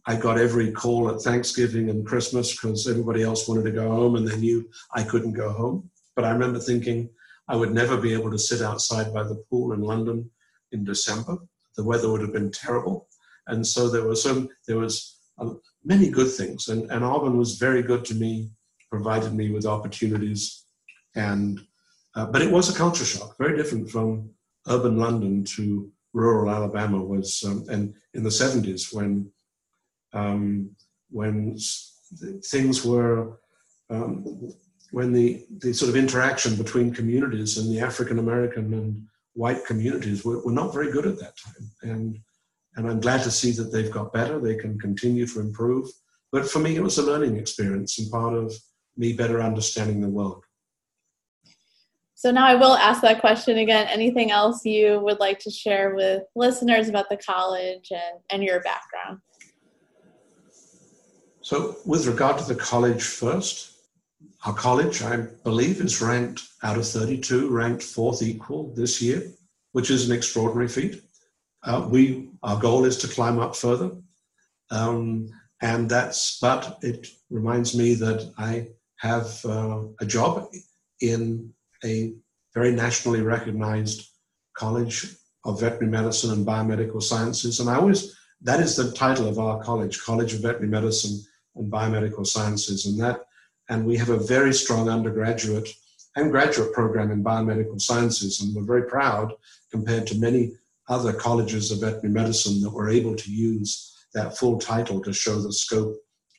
I 0.09 0.17
got 0.17 0.39
every 0.39 0.71
call 0.71 1.11
at 1.11 1.21
Thanksgiving 1.21 1.91
and 1.91 2.07
Christmas 2.07 2.53
because 2.53 2.89
everybody 2.89 3.23
else 3.25 3.49
wanted 3.49 3.65
to 3.65 3.73
go 3.73 3.91
home 3.91 4.15
and 4.15 4.27
they 4.27 4.37
knew 4.37 4.69
I 4.95 5.03
couldn't 5.03 5.33
go 5.33 5.51
home. 5.51 5.91
But 6.15 6.25
I 6.25 6.31
remember 6.31 6.61
thinking 6.61 7.11
I 7.49 7.57
would 7.57 7.75
never 7.75 7.97
be 7.97 8.13
able 8.13 8.31
to 8.31 8.39
sit 8.39 8.63
outside 8.63 9.13
by 9.13 9.25
the 9.25 9.43
pool 9.51 9.73
in 9.73 9.81
London 9.81 10.31
in 10.71 10.85
December. 10.85 11.39
The 11.77 11.85
weather 11.85 12.11
would 12.11 12.21
have 12.21 12.33
been 12.33 12.53
terrible, 12.53 13.09
and 13.49 13.67
so 13.67 13.89
there 13.89 14.05
was 14.05 14.23
some 14.23 14.49
there 14.67 14.79
was 14.79 15.19
uh, 15.39 15.55
many 15.87 16.11
good 16.11 16.31
things, 16.31 16.69
and, 16.69 16.91
and 16.91 17.03
Auburn 17.05 17.39
was 17.39 17.57
very 17.57 17.83
good 17.83 18.05
to 18.07 18.15
me 18.15 18.51
provided 18.91 19.35
me 19.35 19.51
with 19.51 19.67
opportunities. 19.67 20.65
And 21.15 21.61
uh, 22.15 22.27
but 22.27 22.43
it 22.43 22.51
was 22.51 22.69
a 22.69 22.79
culture 22.79 23.05
shock, 23.05 23.37
very 23.39 23.57
different 23.57 23.91
from 23.91 24.31
urban 24.69 24.97
London 24.97 25.45
to 25.57 25.91
rural 26.13 26.51
Alabama. 26.51 27.03
Was 27.03 27.45
um, 27.47 27.65
and 27.69 27.95
in 28.15 28.23
the 28.23 28.31
seventies 28.31 28.93
when 28.93 29.31
um, 30.13 30.71
when 31.11 31.59
things 32.45 32.85
were 32.85 33.39
um, 33.91 34.53
when 34.93 35.13
the, 35.13 35.45
the 35.59 35.73
sort 35.75 35.91
of 35.91 35.97
interaction 35.97 36.57
between 36.57 36.95
communities 36.95 37.59
and 37.59 37.71
the 37.71 37.81
African 37.81 38.19
American 38.19 38.73
and 38.75 39.07
white 39.35 39.65
communities 39.67 40.25
were, 40.25 40.43
were 40.45 40.53
not 40.53 40.73
very 40.73 40.91
good 40.91 41.07
at 41.07 41.19
that 41.19 41.35
time. 41.37 41.71
And 41.83 42.19
and 42.77 42.89
I'm 42.89 43.01
glad 43.01 43.23
to 43.23 43.31
see 43.31 43.53
that 43.53 43.73
they've 43.73 43.91
got 43.91 44.13
better. 44.13 44.39
They 44.39 44.57
can 44.57 44.79
continue 44.79 45.27
to 45.27 45.41
improve. 45.41 45.89
But 46.31 46.49
for 46.49 46.59
me, 46.59 46.77
it 46.77 46.83
was 46.83 46.99
a 46.99 47.03
learning 47.03 47.37
experience 47.37 47.99
and 47.99 48.11
part 48.11 48.35
of 48.35 48.53
me 48.97 49.15
better 49.15 49.43
understanding 49.43 50.01
the 50.01 50.09
world. 50.09 50.45
So 52.15 52.31
now 52.31 52.47
I 52.47 52.55
will 52.55 52.75
ask 52.75 53.03
that 53.03 53.21
question 53.21 53.59
again. 53.59 53.87
Anything 53.89 54.31
else 54.31 54.65
you 54.65 55.01
would 55.01 55.21
like 55.21 55.39
to 55.41 55.51
share 55.51 55.95
with 55.95 56.23
listeners 56.35 56.89
about 56.89 57.09
the 57.09 57.19
college 57.19 57.89
and, 57.91 58.21
and 58.31 58.43
your 58.43 58.61
background? 58.61 59.21
So, 61.43 61.77
with 61.85 62.07
regard 62.07 62.39
to 62.39 62.45
the 62.45 62.57
college 62.57 63.03
first, 63.03 63.73
our 64.45 64.55
college, 64.55 65.03
I 65.03 65.19
believe, 65.45 65.81
is 65.81 66.03
ranked 66.03 66.43
out 66.63 66.77
of 66.77 66.87
32, 66.87 67.49
ranked 67.49 67.83
fourth 67.83 68.23
equal 68.23 68.75
this 68.75 69.01
year, 69.01 69.23
which 69.73 69.91
is 69.91 70.09
an 70.09 70.17
extraordinary 70.17 70.69
feat. 70.69 71.03
Uh, 71.67 71.87
we, 71.91 72.29
our 72.45 72.59
goal 72.59 72.85
is 72.85 72.97
to 72.99 73.09
climb 73.09 73.41
up 73.41 73.57
further. 73.57 73.91
Um, 74.71 75.29
and 75.61 75.91
that's, 75.91 76.39
but 76.39 76.79
it 76.83 77.09
reminds 77.29 77.77
me 77.77 77.95
that 77.95 78.33
I 78.39 78.69
have 78.99 79.45
uh, 79.45 79.83
a 80.01 80.07
job 80.07 80.49
in 81.01 81.53
a 81.85 82.15
very 82.55 82.73
nationally 82.73 83.21
recognized 83.21 84.09
college 84.57 85.07
of 85.45 85.61
veterinary 85.61 85.91
medicine 85.91 86.31
and 86.31 86.47
biomedical 86.47 87.03
sciences. 87.03 87.59
And 87.61 87.69
I 87.69 87.77
always, 87.77 88.17
that 88.43 88.61
is 88.61 88.77
the 88.77 88.93
title 88.93 89.29
of 89.29 89.39
our 89.39 89.63
college, 89.63 90.03
College 90.03 90.35
of 90.35 90.41
Veterinary 90.41 90.69
Medicine 90.69 91.21
and 91.57 91.71
Biomedical 91.71 92.27
Sciences. 92.27 92.87
And 92.87 92.99
that, 93.01 93.21
and 93.69 93.85
we 93.85 93.97
have 93.97 94.11
a 94.11 94.19
very 94.19 94.55
strong 94.55 94.89
undergraduate 94.89 95.69
and 96.17 96.31
graduate 96.31 96.73
program 96.73 97.11
in 97.11 97.25
biomedical 97.25 97.81
sciences. 97.81 98.41
And 98.41 98.55
we're 98.55 98.63
very 98.63 98.89
proud 98.89 99.33
compared 99.71 100.07
to 100.09 100.19
many 100.19 100.53
other 100.89 101.13
colleges 101.13 101.71
of 101.71 101.81
veterinary 101.81 102.13
medicine 102.13 102.61
that 102.61 102.73
we're 102.73 102.91
able 102.91 103.17
to 103.17 103.31
use 103.31 103.97
that 104.15 104.37
full 104.37 104.59
title 104.59 105.01
to 105.03 105.13
show 105.13 105.41
the 105.41 105.53
scope 105.53 105.97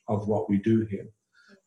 of 0.08 0.28
what 0.28 0.50
we 0.50 0.58
do 0.58 0.86
here. 0.90 1.08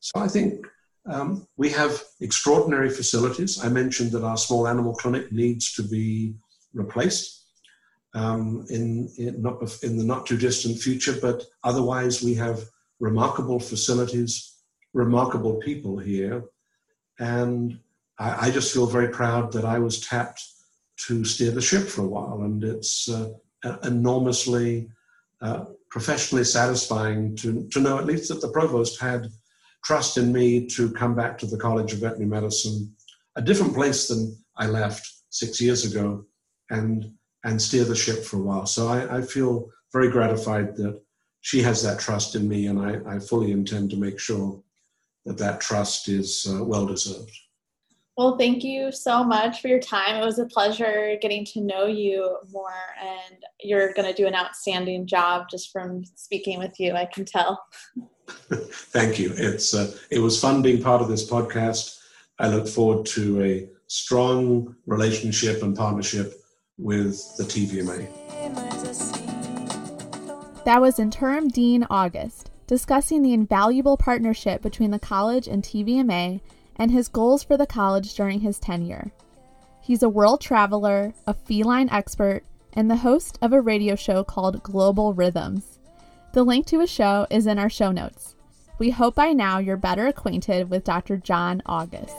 So 0.00 0.20
I 0.20 0.28
think 0.28 0.66
um, 1.06 1.46
we 1.56 1.70
have 1.70 2.02
extraordinary 2.20 2.90
facilities. 2.90 3.62
I 3.62 3.68
mentioned 3.68 4.12
that 4.12 4.24
our 4.24 4.36
small 4.36 4.66
animal 4.66 4.94
clinic 4.94 5.30
needs 5.30 5.72
to 5.74 5.82
be 5.82 6.34
replaced 6.74 7.44
um, 8.14 8.64
in, 8.70 9.08
in, 9.18 9.40
not, 9.40 9.62
in 9.82 9.96
the 9.96 10.04
not 10.04 10.26
too 10.26 10.36
distant 10.36 10.78
future, 10.78 11.16
but 11.20 11.44
otherwise 11.64 12.22
we 12.22 12.34
have 12.34 12.64
remarkable 12.98 13.60
facilities, 13.60 14.56
remarkable 14.92 15.56
people 15.56 15.98
here. 15.98 16.44
And 17.18 17.78
I, 18.18 18.46
I, 18.46 18.50
just 18.50 18.72
feel 18.72 18.86
very 18.86 19.08
proud 19.08 19.52
that 19.52 19.64
I 19.64 19.78
was 19.78 20.00
tapped 20.00 20.42
to 21.06 21.24
steer 21.24 21.50
the 21.50 21.62
ship 21.62 21.86
for 21.88 22.02
a 22.02 22.08
while. 22.08 22.42
And 22.42 22.62
it's 22.62 23.08
uh, 23.08 23.30
enormously 23.84 24.90
uh, 25.40 25.64
professionally 25.90 26.44
satisfying 26.44 27.36
to, 27.36 27.68
to 27.68 27.80
know 27.80 27.98
at 27.98 28.06
least 28.06 28.28
that 28.28 28.40
the 28.40 28.50
provost 28.50 29.00
had 29.00 29.28
trust 29.84 30.18
in 30.18 30.32
me 30.32 30.66
to 30.66 30.92
come 30.92 31.14
back 31.14 31.38
to 31.38 31.46
the 31.46 31.56
College 31.56 31.92
of 31.92 32.00
Veterinary 32.00 32.26
Medicine, 32.28 32.94
a 33.36 33.42
different 33.42 33.74
place 33.74 34.08
than 34.08 34.36
I 34.56 34.66
left 34.66 35.10
six 35.30 35.60
years 35.60 35.84
ago, 35.84 36.24
and 36.70 37.12
and 37.44 37.60
steer 37.60 37.84
the 37.84 37.96
ship 37.96 38.22
for 38.22 38.36
a 38.36 38.42
while. 38.42 38.66
So 38.66 38.88
I, 38.88 39.18
I 39.18 39.22
feel 39.22 39.70
very 39.92 40.10
gratified 40.10 40.76
that 40.76 41.00
she 41.40 41.62
has 41.62 41.82
that 41.82 41.98
trust 41.98 42.34
in 42.34 42.46
me, 42.46 42.66
and 42.66 42.78
I, 42.78 43.14
I 43.14 43.18
fully 43.18 43.52
intend 43.52 43.90
to 43.90 43.96
make 43.96 44.18
sure 44.18 44.62
that 45.24 45.38
that 45.38 45.60
trust 45.60 46.08
is 46.08 46.46
uh, 46.50 46.62
well 46.62 46.86
deserved. 46.86 47.32
Well, 48.20 48.36
thank 48.36 48.62
you 48.62 48.92
so 48.92 49.24
much 49.24 49.62
for 49.62 49.68
your 49.68 49.78
time. 49.80 50.14
It 50.14 50.22
was 50.26 50.38
a 50.38 50.44
pleasure 50.44 51.16
getting 51.22 51.42
to 51.46 51.62
know 51.62 51.86
you 51.86 52.36
more, 52.52 52.70
and 53.00 53.42
you're 53.60 53.94
going 53.94 54.06
to 54.06 54.12
do 54.12 54.26
an 54.26 54.34
outstanding 54.34 55.06
job 55.06 55.46
just 55.50 55.72
from 55.72 56.04
speaking 56.16 56.58
with 56.58 56.78
you. 56.78 56.92
I 56.92 57.06
can 57.06 57.24
tell. 57.24 57.64
Thank 58.52 59.18
you. 59.18 59.32
It's 59.34 59.72
uh, 59.72 59.96
it 60.10 60.18
was 60.18 60.38
fun 60.38 60.60
being 60.60 60.82
part 60.82 61.00
of 61.00 61.08
this 61.08 61.30
podcast. 61.30 61.98
I 62.38 62.48
look 62.48 62.68
forward 62.68 63.06
to 63.06 63.42
a 63.42 63.70
strong 63.86 64.76
relationship 64.84 65.62
and 65.62 65.74
partnership 65.74 66.34
with 66.76 67.16
the 67.38 67.44
TVMA. 67.44 68.06
That 70.66 70.82
was 70.82 70.98
interim 70.98 71.48
dean 71.48 71.86
August 71.88 72.50
discussing 72.66 73.22
the 73.22 73.32
invaluable 73.32 73.96
partnership 73.96 74.60
between 74.60 74.90
the 74.90 74.98
college 74.98 75.48
and 75.48 75.62
TVMA 75.62 76.42
and 76.80 76.90
his 76.90 77.08
goals 77.08 77.44
for 77.44 77.58
the 77.58 77.66
college 77.66 78.14
during 78.14 78.40
his 78.40 78.58
tenure. 78.58 79.12
He's 79.82 80.02
a 80.02 80.08
world 80.08 80.40
traveler, 80.40 81.12
a 81.26 81.34
feline 81.34 81.90
expert, 81.90 82.42
and 82.72 82.90
the 82.90 82.96
host 82.96 83.38
of 83.42 83.52
a 83.52 83.60
radio 83.60 83.94
show 83.94 84.24
called 84.24 84.62
Global 84.62 85.12
Rhythms. 85.12 85.78
The 86.32 86.42
link 86.42 86.64
to 86.68 86.80
his 86.80 86.88
show 86.88 87.26
is 87.28 87.46
in 87.46 87.58
our 87.58 87.68
show 87.68 87.92
notes. 87.92 88.34
We 88.78 88.88
hope 88.88 89.14
by 89.14 89.34
now 89.34 89.58
you're 89.58 89.76
better 89.76 90.06
acquainted 90.06 90.70
with 90.70 90.84
Dr. 90.84 91.18
John 91.18 91.60
August. 91.66 92.16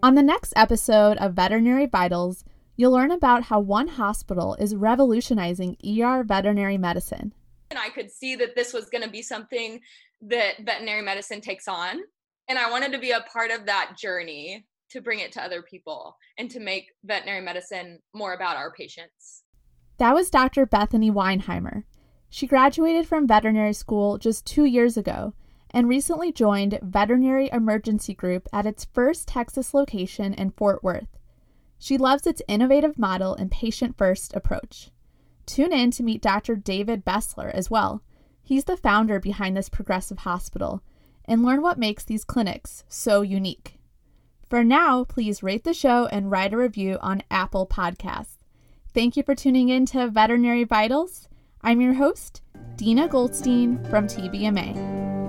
On 0.00 0.14
the 0.14 0.22
next 0.22 0.52
episode 0.54 1.16
of 1.16 1.34
Veterinary 1.34 1.86
Vitals, 1.86 2.44
you'll 2.76 2.92
learn 2.92 3.10
about 3.10 3.44
how 3.44 3.58
one 3.58 3.88
hospital 3.88 4.54
is 4.60 4.76
revolutionizing 4.76 5.76
ER 5.84 6.22
veterinary 6.22 6.78
medicine. 6.78 7.32
And 7.74 7.82
I 7.82 7.88
could 7.88 8.08
see 8.08 8.36
that 8.36 8.54
this 8.54 8.72
was 8.72 8.88
going 8.88 9.02
to 9.02 9.10
be 9.10 9.20
something 9.20 9.80
that 10.28 10.64
veterinary 10.64 11.02
medicine 11.02 11.40
takes 11.40 11.66
on. 11.66 11.98
And 12.48 12.56
I 12.56 12.70
wanted 12.70 12.92
to 12.92 13.00
be 13.00 13.10
a 13.10 13.24
part 13.32 13.50
of 13.50 13.66
that 13.66 13.96
journey 13.98 14.64
to 14.90 15.00
bring 15.00 15.18
it 15.18 15.32
to 15.32 15.42
other 15.42 15.60
people 15.60 16.16
and 16.38 16.48
to 16.52 16.60
make 16.60 16.92
veterinary 17.02 17.40
medicine 17.40 17.98
more 18.14 18.32
about 18.32 18.56
our 18.56 18.72
patients. 18.72 19.42
That 19.98 20.14
was 20.14 20.30
Dr. 20.30 20.66
Bethany 20.66 21.10
Weinheimer. 21.10 21.82
She 22.30 22.46
graduated 22.46 23.08
from 23.08 23.26
veterinary 23.26 23.72
school 23.72 24.18
just 24.18 24.46
two 24.46 24.66
years 24.66 24.96
ago 24.96 25.34
and 25.72 25.88
recently 25.88 26.30
joined 26.30 26.78
Veterinary 26.80 27.50
Emergency 27.52 28.14
Group 28.14 28.46
at 28.52 28.66
its 28.66 28.84
first 28.84 29.26
Texas 29.26 29.74
location 29.74 30.32
in 30.32 30.52
Fort 30.52 30.84
Worth. 30.84 31.18
She 31.80 31.98
loves 31.98 32.24
its 32.24 32.40
innovative 32.46 33.00
model 33.00 33.34
and 33.34 33.50
patient 33.50 33.98
first 33.98 34.32
approach. 34.32 34.92
Tune 35.46 35.72
in 35.72 35.90
to 35.92 36.02
meet 36.02 36.22
Dr. 36.22 36.56
David 36.56 37.04
Bessler 37.04 37.50
as 37.52 37.70
well. 37.70 38.02
He's 38.42 38.64
the 38.64 38.76
founder 38.76 39.18
behind 39.20 39.56
this 39.56 39.68
progressive 39.68 40.18
hospital 40.18 40.82
and 41.24 41.42
learn 41.42 41.62
what 41.62 41.78
makes 41.78 42.04
these 42.04 42.24
clinics 42.24 42.84
so 42.88 43.22
unique. 43.22 43.78
For 44.48 44.62
now, 44.62 45.04
please 45.04 45.42
rate 45.42 45.64
the 45.64 45.74
show 45.74 46.06
and 46.06 46.30
write 46.30 46.52
a 46.52 46.58
review 46.58 46.98
on 47.00 47.22
Apple 47.30 47.66
Podcasts. 47.66 48.36
Thank 48.92 49.16
you 49.16 49.22
for 49.22 49.34
tuning 49.34 49.70
in 49.70 49.86
to 49.86 50.08
Veterinary 50.08 50.64
Vitals. 50.64 51.28
I'm 51.62 51.80
your 51.80 51.94
host, 51.94 52.42
Dina 52.76 53.08
Goldstein 53.08 53.82
from 53.84 54.06
TVMA. 54.06 55.23